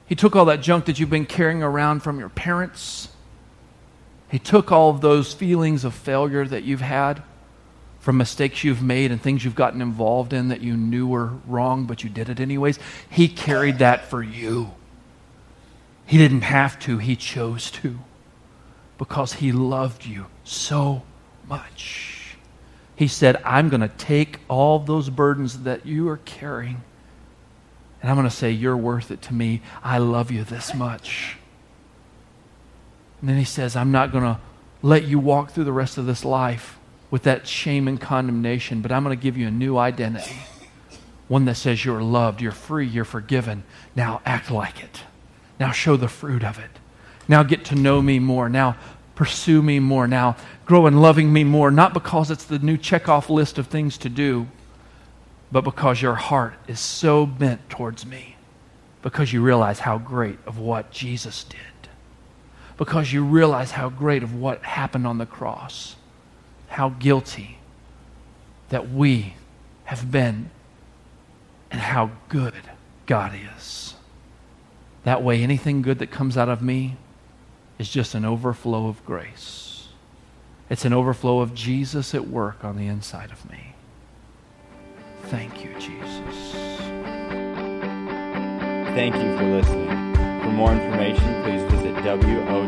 He 0.05 0.15
took 0.15 0.37
all 0.37 0.45
that 0.45 0.61
junk 0.61 0.85
that 0.85 0.99
you've 0.99 1.09
been 1.09 1.25
carrying 1.25 1.61
around 1.61 2.01
from 2.01 2.17
your 2.17 2.29
parents. 2.29 3.09
He 4.29 4.39
took 4.39 4.71
all 4.71 4.89
of 4.89 5.01
those 5.01 5.33
feelings 5.33 5.83
of 5.83 5.93
failure 5.93 6.45
that 6.45 6.63
you've 6.63 6.81
had 6.81 7.23
from 7.99 8.17
mistakes 8.17 8.63
you've 8.63 8.81
made 8.81 9.11
and 9.11 9.21
things 9.21 9.43
you've 9.43 9.55
gotten 9.55 9.81
involved 9.81 10.33
in 10.33 10.49
that 10.49 10.61
you 10.61 10.77
knew 10.77 11.07
were 11.07 11.33
wrong, 11.45 11.85
but 11.85 12.03
you 12.03 12.09
did 12.09 12.29
it 12.29 12.39
anyways. 12.39 12.79
He 13.09 13.27
carried 13.27 13.79
that 13.79 14.05
for 14.05 14.21
you. 14.21 14.71
He 16.05 16.17
didn't 16.17 16.41
have 16.41 16.79
to, 16.79 16.97
He 16.97 17.15
chose 17.15 17.69
to 17.71 17.99
because 18.97 19.33
He 19.33 19.51
loved 19.51 20.05
you 20.05 20.27
so 20.43 21.03
much. 21.47 22.37
He 22.95 23.07
said, 23.07 23.41
I'm 23.43 23.69
going 23.69 23.81
to 23.81 23.89
take 23.89 24.39
all 24.47 24.79
those 24.79 25.09
burdens 25.09 25.63
that 25.63 25.85
you 25.85 26.07
are 26.09 26.17
carrying, 26.17 26.81
and 28.01 28.09
I'm 28.09 28.15
going 28.15 28.27
to 28.27 28.35
say, 28.35 28.51
You're 28.51 28.77
worth 28.77 29.11
it 29.11 29.21
to 29.23 29.33
me. 29.33 29.61
I 29.83 29.97
love 29.97 30.31
you 30.31 30.43
this 30.43 30.73
much. 30.73 31.37
And 33.19 33.29
then 33.29 33.37
he 33.37 33.43
says, 33.43 33.75
I'm 33.75 33.91
not 33.91 34.11
going 34.11 34.23
to 34.23 34.39
let 34.81 35.05
you 35.05 35.19
walk 35.19 35.51
through 35.51 35.63
the 35.63 35.71
rest 35.71 35.97
of 35.97 36.05
this 36.05 36.23
life 36.23 36.77
with 37.09 37.23
that 37.23 37.47
shame 37.47 37.87
and 37.87 37.99
condemnation, 37.99 38.81
but 38.81 38.91
I'm 38.91 39.03
going 39.03 39.17
to 39.17 39.21
give 39.21 39.37
you 39.37 39.47
a 39.47 39.51
new 39.51 39.77
identity. 39.77 40.37
One 41.27 41.45
that 41.45 41.55
says 41.55 41.83
you're 41.83 42.01
loved, 42.01 42.41
you're 42.41 42.51
free, 42.51 42.87
you're 42.87 43.05
forgiven. 43.05 43.63
Now 43.95 44.21
act 44.25 44.51
like 44.51 44.83
it. 44.83 45.01
Now 45.59 45.71
show 45.71 45.97
the 45.97 46.07
fruit 46.07 46.43
of 46.43 46.59
it. 46.59 46.69
Now 47.27 47.43
get 47.43 47.65
to 47.65 47.75
know 47.75 48.01
me 48.01 48.19
more. 48.19 48.49
Now 48.49 48.77
pursue 49.15 49.61
me 49.61 49.79
more. 49.79 50.07
Now 50.07 50.37
grow 50.65 50.85
in 50.85 51.01
loving 51.01 51.33
me 51.33 51.43
more, 51.43 51.71
not 51.71 51.93
because 51.93 52.29
it's 52.29 52.45
the 52.45 52.59
new 52.59 52.77
checkoff 52.77 53.29
list 53.29 53.57
of 53.57 53.67
things 53.67 53.97
to 53.99 54.09
do, 54.09 54.47
but 55.51 55.61
because 55.61 56.01
your 56.01 56.15
heart 56.15 56.53
is 56.67 56.79
so 56.79 57.25
bent 57.25 57.69
towards 57.69 58.05
me, 58.05 58.35
because 59.01 59.33
you 59.33 59.41
realize 59.41 59.79
how 59.79 59.97
great 59.97 60.37
of 60.45 60.59
what 60.59 60.91
Jesus 60.91 61.43
did 61.45 61.59
because 62.77 63.11
you 63.11 63.23
realize 63.23 63.71
how 63.71 63.89
great 63.89 64.23
of 64.23 64.33
what 64.33 64.63
happened 64.63 65.07
on 65.07 65.17
the 65.17 65.25
cross, 65.25 65.95
how 66.69 66.89
guilty 66.89 67.57
that 68.69 68.89
we 68.89 69.33
have 69.85 70.11
been, 70.11 70.49
and 71.71 71.81
how 71.81 72.11
good 72.29 72.53
God 73.05 73.33
is. 73.55 73.95
That 75.03 75.23
way, 75.23 75.41
anything 75.41 75.81
good 75.81 75.99
that 75.99 76.11
comes 76.11 76.37
out 76.37 76.49
of 76.49 76.61
me 76.61 76.97
is 77.79 77.89
just 77.89 78.13
an 78.13 78.25
overflow 78.25 78.87
of 78.87 79.03
grace. 79.05 79.87
It's 80.69 80.85
an 80.85 80.93
overflow 80.93 81.39
of 81.39 81.53
Jesus 81.53 82.13
at 82.13 82.27
work 82.27 82.63
on 82.63 82.77
the 82.77 82.87
inside 82.87 83.31
of 83.31 83.49
me. 83.49 83.73
Thank 85.23 85.63
you, 85.63 85.73
Jesus. 85.79 86.57
Thank 88.95 89.15
you 89.15 89.37
for 89.37 89.43
listening. 89.45 90.06
For 90.47 90.53
more 90.53 90.71
information, 90.71 91.43
please 91.43 91.61
visit 91.63 91.93
WOGCC.com. 91.95 92.67